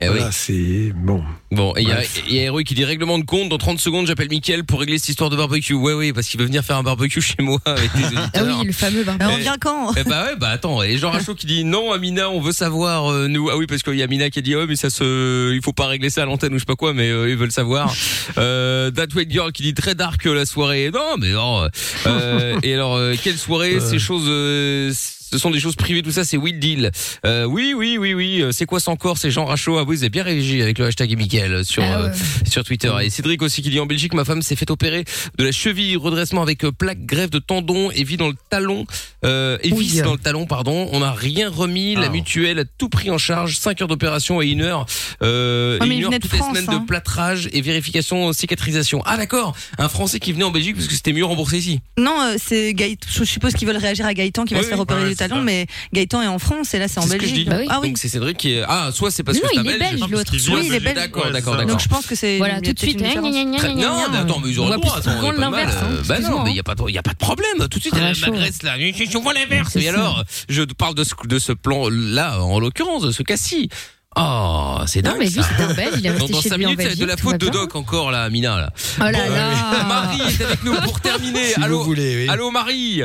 [0.00, 0.30] Eh voilà, oui.
[0.32, 1.22] c'est bon.
[1.52, 2.22] Bon, et il y a, Bref.
[2.28, 3.48] il y a Héroï qui dit règlement de compte.
[3.48, 5.74] Dans 30 secondes, j'appelle Mickaël pour régler cette histoire de barbecue.
[5.74, 8.30] Ouais, oui, parce qu'il veut venir faire un barbecue chez moi avec des auditeurs.
[8.34, 9.30] Ah oui, le fameux barbecue.
[9.32, 12.28] on vient quand Eh bah ouais, bah attends, et Jean Rachaud qui dit non, Amina,
[12.30, 13.48] on veut savoir euh, nous.
[13.50, 15.62] Ah oui, parce qu'il y a Amina qui a dit oh mais ça se, il
[15.62, 17.52] faut pas régler ça à l'antenne ou je sais pas quoi, mais euh, ils veulent
[17.52, 17.94] savoir.
[18.38, 20.90] Euh, That White Girl qui dit très dark euh, la soirée.
[20.92, 21.68] Non, mais non.
[22.06, 24.92] Euh, et alors euh, quelle soirée Ces choses, euh,
[25.34, 26.92] ce sont des choses privées, tout ça, c'est Will Deal.
[27.26, 28.40] Euh, oui, oui, oui, oui.
[28.40, 29.78] euh, C'est quoi ça encore C'est Jean Rachaud.
[29.78, 32.12] Ah oui, vous avez bien réagi avec le hashtag Mickaël sur Ah euh,
[32.48, 32.92] sur Twitter.
[33.02, 35.04] Et Cédric aussi qui dit en Belgique, ma femme s'est fait opérer
[35.36, 38.86] de la cheville, redressement avec euh, plaque, grève de tendon et vie dans le talon,
[39.24, 40.88] euh, et vis dans le talon, pardon.
[40.92, 41.94] On n'a rien remis.
[41.96, 42.02] Ah.
[42.02, 43.56] La mutuelle a tout pris en charge.
[43.58, 44.86] 5 heures d'opération et une heure,
[45.22, 46.78] euh, et une heure toutes les semaines hein.
[46.78, 49.02] de plâtrage et vérification cicatrisation.
[49.04, 51.80] Ah d'accord, un Français qui venait en Belgique parce que c'était mieux remboursé ici.
[51.98, 53.08] Non, euh, c'est Gaëtan.
[53.10, 55.16] Je suppose qu'ils veulent réagir à Gaëtan qui va Oui, se faire oui, opérer du
[55.16, 57.48] talon, mais Gaëtan est en France et là c'est en Belgique.
[57.48, 57.66] dis.
[57.68, 57.88] Ah oui.
[57.88, 58.62] Donc c'est Cédric qui est.
[58.68, 60.00] Ah, soit c'est parce Non, que c'est il un est belge.
[60.00, 60.32] belge, l'autre.
[60.34, 60.94] Oui, il est belge.
[60.96, 61.66] D'accord, d'accord, d'accord.
[61.72, 62.38] Donc je pense que c'est.
[62.38, 62.94] Voilà, tout de suite.
[62.94, 63.34] une Gna, différence.
[63.34, 64.98] gna, gna, Très- gna, Non, mais attends, mais ils va le droit.
[65.06, 67.68] Euh, Bah non, mais il y a pas, de- problème.
[67.70, 68.74] Tout de suite, Ah, elle m'agresse là.
[68.78, 69.72] Je souvent l'inverse.
[69.72, 69.78] Ça.
[69.88, 73.68] alors, je parle de ce, de ce plan-là, en l'occurrence, de ce cas-ci.
[74.16, 75.18] Oh, c'est Non, dingue.
[75.20, 75.42] mais lui, ça.
[75.56, 76.92] c'est un Belge, il est Dans, resté dans chez 5 lui en minutes, ça va
[76.92, 77.48] être de Belgique, la tout faute de.
[77.48, 78.56] Doc encore, là, Mina.
[78.58, 78.70] Là.
[79.00, 79.84] Oh là Bon, là.
[79.88, 81.44] Marie est avec nous pour terminer.
[81.44, 82.28] Si allô, vous voulez, oui.
[82.30, 83.02] allô, Marie.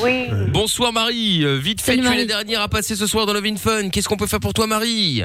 [0.00, 1.44] Oui, Bonsoir, Marie.
[1.44, 2.20] Euh, Vite fait, Salut, tu es Marie.
[2.20, 3.90] la dernière à passer ce soir dans Love in Fun.
[3.90, 5.22] Qu'est-ce qu'on peut faire pour toi, Marie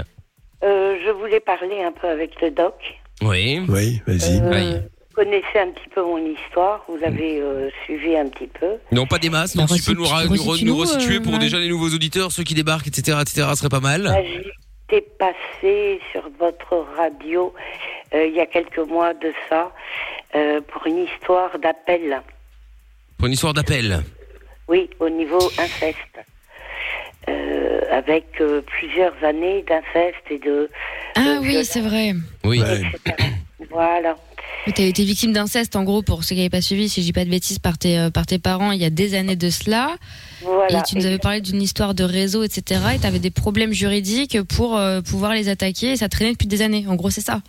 [0.66, 2.74] euh, je voulais parler un peu avec le doc.
[3.22, 3.62] Oui.
[3.68, 4.40] Oui, vas-y.
[4.40, 4.74] Euh, Oui.
[5.16, 8.78] Vous connaissez un petit peu mon histoire, vous l'avez euh, suivi un petit peu.
[8.94, 9.56] Non, pas des masses.
[9.58, 11.68] Bah, Donc, tu peux nous, ra- nous, re- resitue-nous, nous resituer euh, pour déjà les
[11.68, 14.04] nouveaux auditeurs, ceux qui débarquent, etc., etc., serait pas mal.
[14.04, 14.16] Là,
[15.02, 17.54] Passée sur votre radio
[18.14, 19.72] euh, il y a quelques mois de ça
[20.36, 22.22] euh, pour une histoire d'appel.
[23.18, 24.04] Pour une histoire d'appel.
[24.68, 25.98] Oui, au niveau inceste.
[27.30, 30.70] Euh, avec euh, plusieurs années d'inceste et de.
[31.16, 32.14] Ah de oui, c'est vrai.
[32.44, 32.60] Oui.
[32.60, 33.16] Etc.
[33.70, 34.18] Voilà.
[34.66, 37.06] Tu as été victime d'inceste, en gros, pour ceux qui n'avaient pas suivi, si je
[37.08, 39.36] dis pas de bêtises, par tes, euh, par tes parents il y a des années
[39.36, 39.96] de cela.
[40.42, 40.80] Voilà.
[40.80, 42.80] Et tu nous avais parlé d'une histoire de réseau, etc.
[42.96, 45.92] Et tu avais des problèmes juridiques pour euh, pouvoir les attaquer.
[45.92, 46.86] Et ça traînait depuis des années.
[46.88, 47.42] En gros, c'est ça.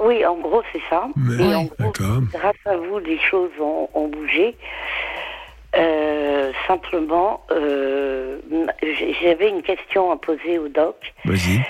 [0.00, 1.06] Oui, en gros, c'est ça.
[1.14, 2.20] Mais- Et en gros, D'accord.
[2.32, 4.56] grâce à vous, les choses ont, ont bougé.
[5.76, 8.38] Euh, simplement, euh,
[9.22, 10.96] j'avais une question à poser au doc.
[11.24, 11.60] Vas-y.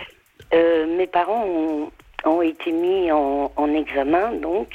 [0.55, 1.91] Euh, mes parents ont,
[2.27, 4.69] ont été mis en, en examen, donc,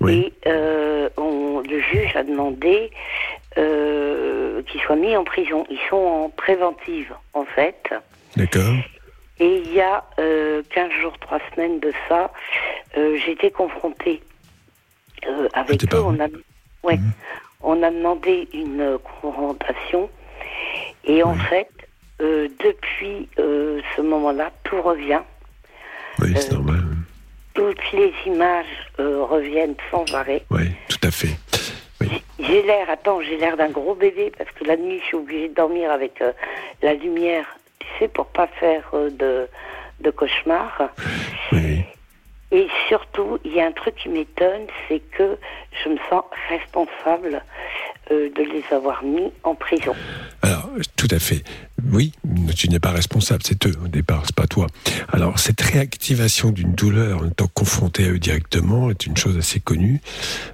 [0.00, 0.32] Oui.
[0.44, 2.90] et euh, on- le juge a demandé
[3.56, 5.64] euh, qu'ils soient mis en prison.
[5.70, 7.92] Ils sont en préventive, en fait.
[8.36, 8.74] D'accord.
[9.40, 12.30] Et il y a euh, 15 jours, 3 semaines de ça,
[12.96, 14.20] euh, été confrontée
[15.52, 16.02] avec eux.
[16.04, 16.26] On a,
[16.84, 16.98] ouais,
[17.62, 20.08] on a demandé une confrontation.
[21.04, 21.68] Et en fait,
[22.20, 25.20] depuis ce moment-là, tout revient.
[26.20, 26.84] Oui, c'est Euh, normal.
[27.54, 28.66] Toutes les images
[29.00, 30.44] euh, reviennent sans arrêt.
[30.50, 31.36] Oui, tout à fait.
[32.38, 35.48] J'ai l'air, attends, j'ai l'air d'un gros bébé parce que la nuit, je suis obligée
[35.48, 36.32] de dormir avec euh,
[36.82, 37.44] la lumière,
[37.80, 39.48] tu sais, pour pas faire euh, de,
[40.00, 40.90] de cauchemar.
[41.52, 41.82] Oui.
[42.52, 45.36] Et surtout, il y a un truc qui m'étonne, c'est que
[45.84, 47.42] je me sens responsable
[48.12, 49.94] euh, de les avoir mis en prison.
[50.42, 51.44] Alors, tout à fait.
[51.92, 52.10] Oui,
[52.56, 54.66] tu n'es pas responsable, c'est eux au départ, c'est pas toi.
[55.12, 59.60] Alors, cette réactivation d'une douleur en étant confronté à eux directement est une chose assez
[59.60, 60.00] connue.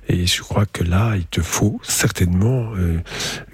[0.07, 3.01] Et je crois que là, il te faut certainement euh,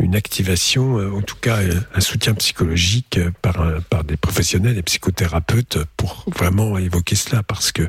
[0.01, 3.65] une activation, euh, en tout cas euh, un soutien psychologique par,
[4.05, 7.89] des professionnels et psychothérapeutes pour vraiment évoquer cela, parce que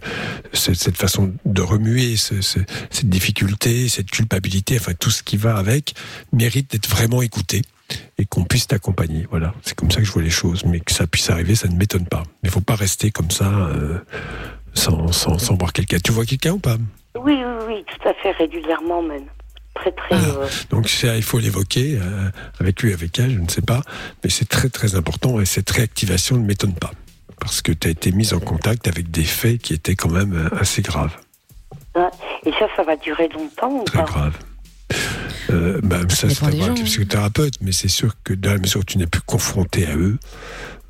[0.53, 2.59] cette façon de remuer ce- ce-
[2.91, 5.95] cette difficulté, cette culpabilité, enfin tout ce qui va avec,
[6.33, 7.63] mérite d'être vraiment écouté
[8.18, 9.27] et qu'on puisse t'accompagner.
[9.30, 10.63] Voilà, c'est comme ça que je vois les choses.
[10.65, 12.23] Mais que ça puisse arriver, ça ne m'étonne pas.
[12.43, 13.97] Mais il faut pas rester comme ça euh,
[14.73, 15.97] sans, sans, sans voir quelqu'un.
[16.03, 16.77] Tu vois quelqu'un ou pas?
[17.19, 19.26] Oui, oui, oui, tout à fait, régulièrement même.
[19.76, 20.15] Très, très.
[20.15, 23.81] euh, Donc ça, il faut l'évoquer euh, avec lui, avec elle, je ne sais pas.
[24.23, 26.91] Mais c'est très très important et cette réactivation ne m'étonne pas.
[27.39, 30.49] Parce que tu as été mise en contact avec des faits qui étaient quand même
[30.59, 31.15] assez graves.
[31.95, 32.03] ouais.
[32.45, 34.03] Et ça, ça va durer longtemps ou Très pas?
[34.05, 34.38] grave.
[35.49, 36.85] Euh, bah, ça, c'est à des voir avec gens, les hein.
[36.85, 40.18] psychothérapeutes, mais c'est sûr que dans la mesure où tu n'es plus confronté à eux,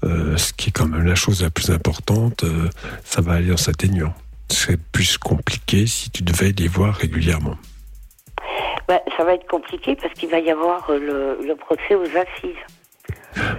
[0.04, 2.70] euh, ce qui est quand même la chose la plus importante, euh,
[3.04, 4.14] ça va aller en s'atténuant.
[4.50, 7.56] Ce serait plus compliqué si tu devais les voir régulièrement.
[8.88, 12.04] bah, Ça va être compliqué parce qu'il va y avoir euh, le, le procès aux
[12.18, 12.58] assises.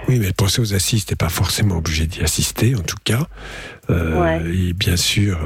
[0.07, 3.27] Oui, mais le procès aux assises, t'es pas forcément obligé d'y assister, en tout cas.
[3.89, 4.43] Euh, Ouais.
[4.55, 5.39] Et bien sûr,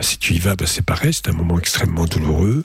[0.00, 2.62] si tu y vas, bah, c'est pareil, c'est un moment extrêmement douloureux.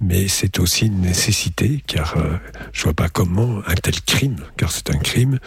[0.00, 2.36] Mais c'est aussi une nécessité, car euh,
[2.72, 5.38] je vois pas comment un tel crime, car c'est un crime,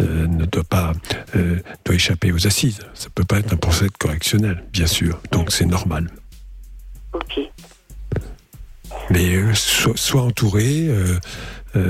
[0.00, 0.92] euh, ne doit pas
[1.36, 2.80] euh, doit échapper aux assises.
[2.94, 5.20] Ça peut pas être un procès correctionnel, bien sûr.
[5.30, 6.10] Donc c'est normal.
[7.12, 7.40] Ok.
[9.10, 10.88] Mais euh, soit, soit entouré,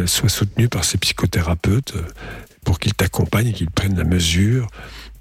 [0.07, 1.95] soit soutenu par ses psychothérapeutes
[2.65, 4.69] pour qu'ils t'accompagnent et qu'ils prennent la mesure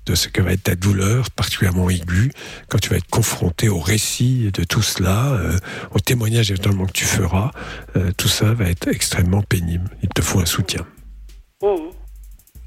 [0.06, 2.32] de ce que va être ta douleur particulièrement aiguë
[2.70, 5.58] quand tu vas être confronté au récit de tout cela, euh,
[5.92, 7.52] au témoignage éventuellement que tu feras.
[7.96, 9.90] euh, tout ça va être extrêmement pénible.
[10.02, 10.86] Il te faut un soutien.
[11.64, 11.92] Mhm.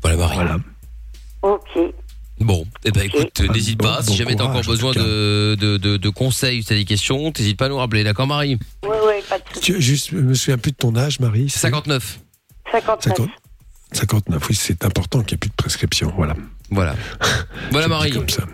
[0.02, 0.34] Voilà, Marie.
[0.36, 0.56] Voilà.
[1.42, 1.78] Ok.
[2.40, 4.02] Bon, eh ben écoute, n'hésite bon- pas.
[4.02, 6.68] si bon jamais t'as encore courage, en besoin de, de, de, de conseils ou si
[6.68, 8.58] t'as des questions, t'hésites pas à nous rappeler, d'accord, Marie?
[8.82, 11.48] Ouais, ouais, pas de Tu, juste, je me souviens plus de ton âge, Marie.
[11.48, 11.60] c'est?
[11.60, 12.18] 59.
[12.72, 13.12] 59.
[13.12, 13.30] 50
[13.92, 16.12] 59, oui, c'est important qu'il n'y ait plus de prescription.
[16.16, 16.34] Voilà.
[16.74, 16.94] Voilà.
[17.70, 18.10] Voilà, Marie.
[18.10, 18.44] Comme ça.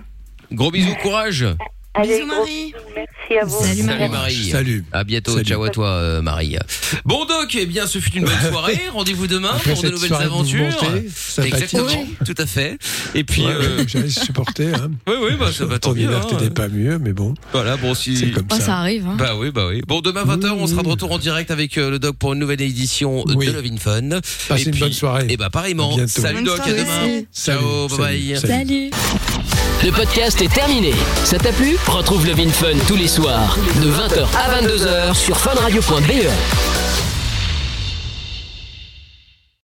[0.53, 1.45] Gros bisous, courage.
[1.93, 2.73] Allez, Marie.
[2.95, 3.65] Merci à vous.
[3.65, 4.51] Salut Marie.
[4.51, 4.85] Salut.
[4.93, 5.33] À bientôt.
[5.33, 5.45] Salut.
[5.45, 6.57] Ciao à toi, euh, Marie.
[7.05, 8.81] Bon, Doc, eh bien, ce fut une bonne soirée.
[8.93, 10.73] Rendez-vous demain Après pour de cette nouvelles soirée aventures.
[10.73, 11.55] sympathique.
[11.55, 12.07] Exactement.
[12.25, 12.79] Tout à fait.
[13.17, 14.73] Et puis, Ouais, euh, J'allais supporter.
[14.73, 14.91] Hein.
[15.09, 16.03] oui, oui, bah, ça va tant Ton mieux.
[16.03, 16.27] hiver, hein.
[16.31, 17.35] t'étais pas mieux, mais bon.
[17.53, 18.17] Voilà, bon, si.
[18.17, 19.17] C'est comme Oh, ça arrive, hein.
[19.19, 19.83] Bah oui, bah oui.
[19.89, 22.39] Bon, demain 20h, on sera de retour en direct avec euh, le Doc pour une
[22.39, 23.47] nouvelle édition Oui.
[23.49, 24.21] de Love in Fun.
[24.49, 25.27] Passez une bonne soirée.
[25.29, 25.93] Et bah pareillement.
[25.93, 26.21] À bientôt.
[26.21, 27.05] Salut Bonne Doc, à soirée demain.
[27.05, 27.27] aussi.
[27.35, 28.41] Ciao, Salut, bye bye.
[28.41, 28.53] salut.
[28.53, 28.91] Salut.
[29.83, 30.93] Le podcast est terminé.
[31.25, 31.77] Ça t'a plu?
[31.87, 36.90] Retrouve Love in Fun tous les soirs de 20h à 22h sur funradio.be.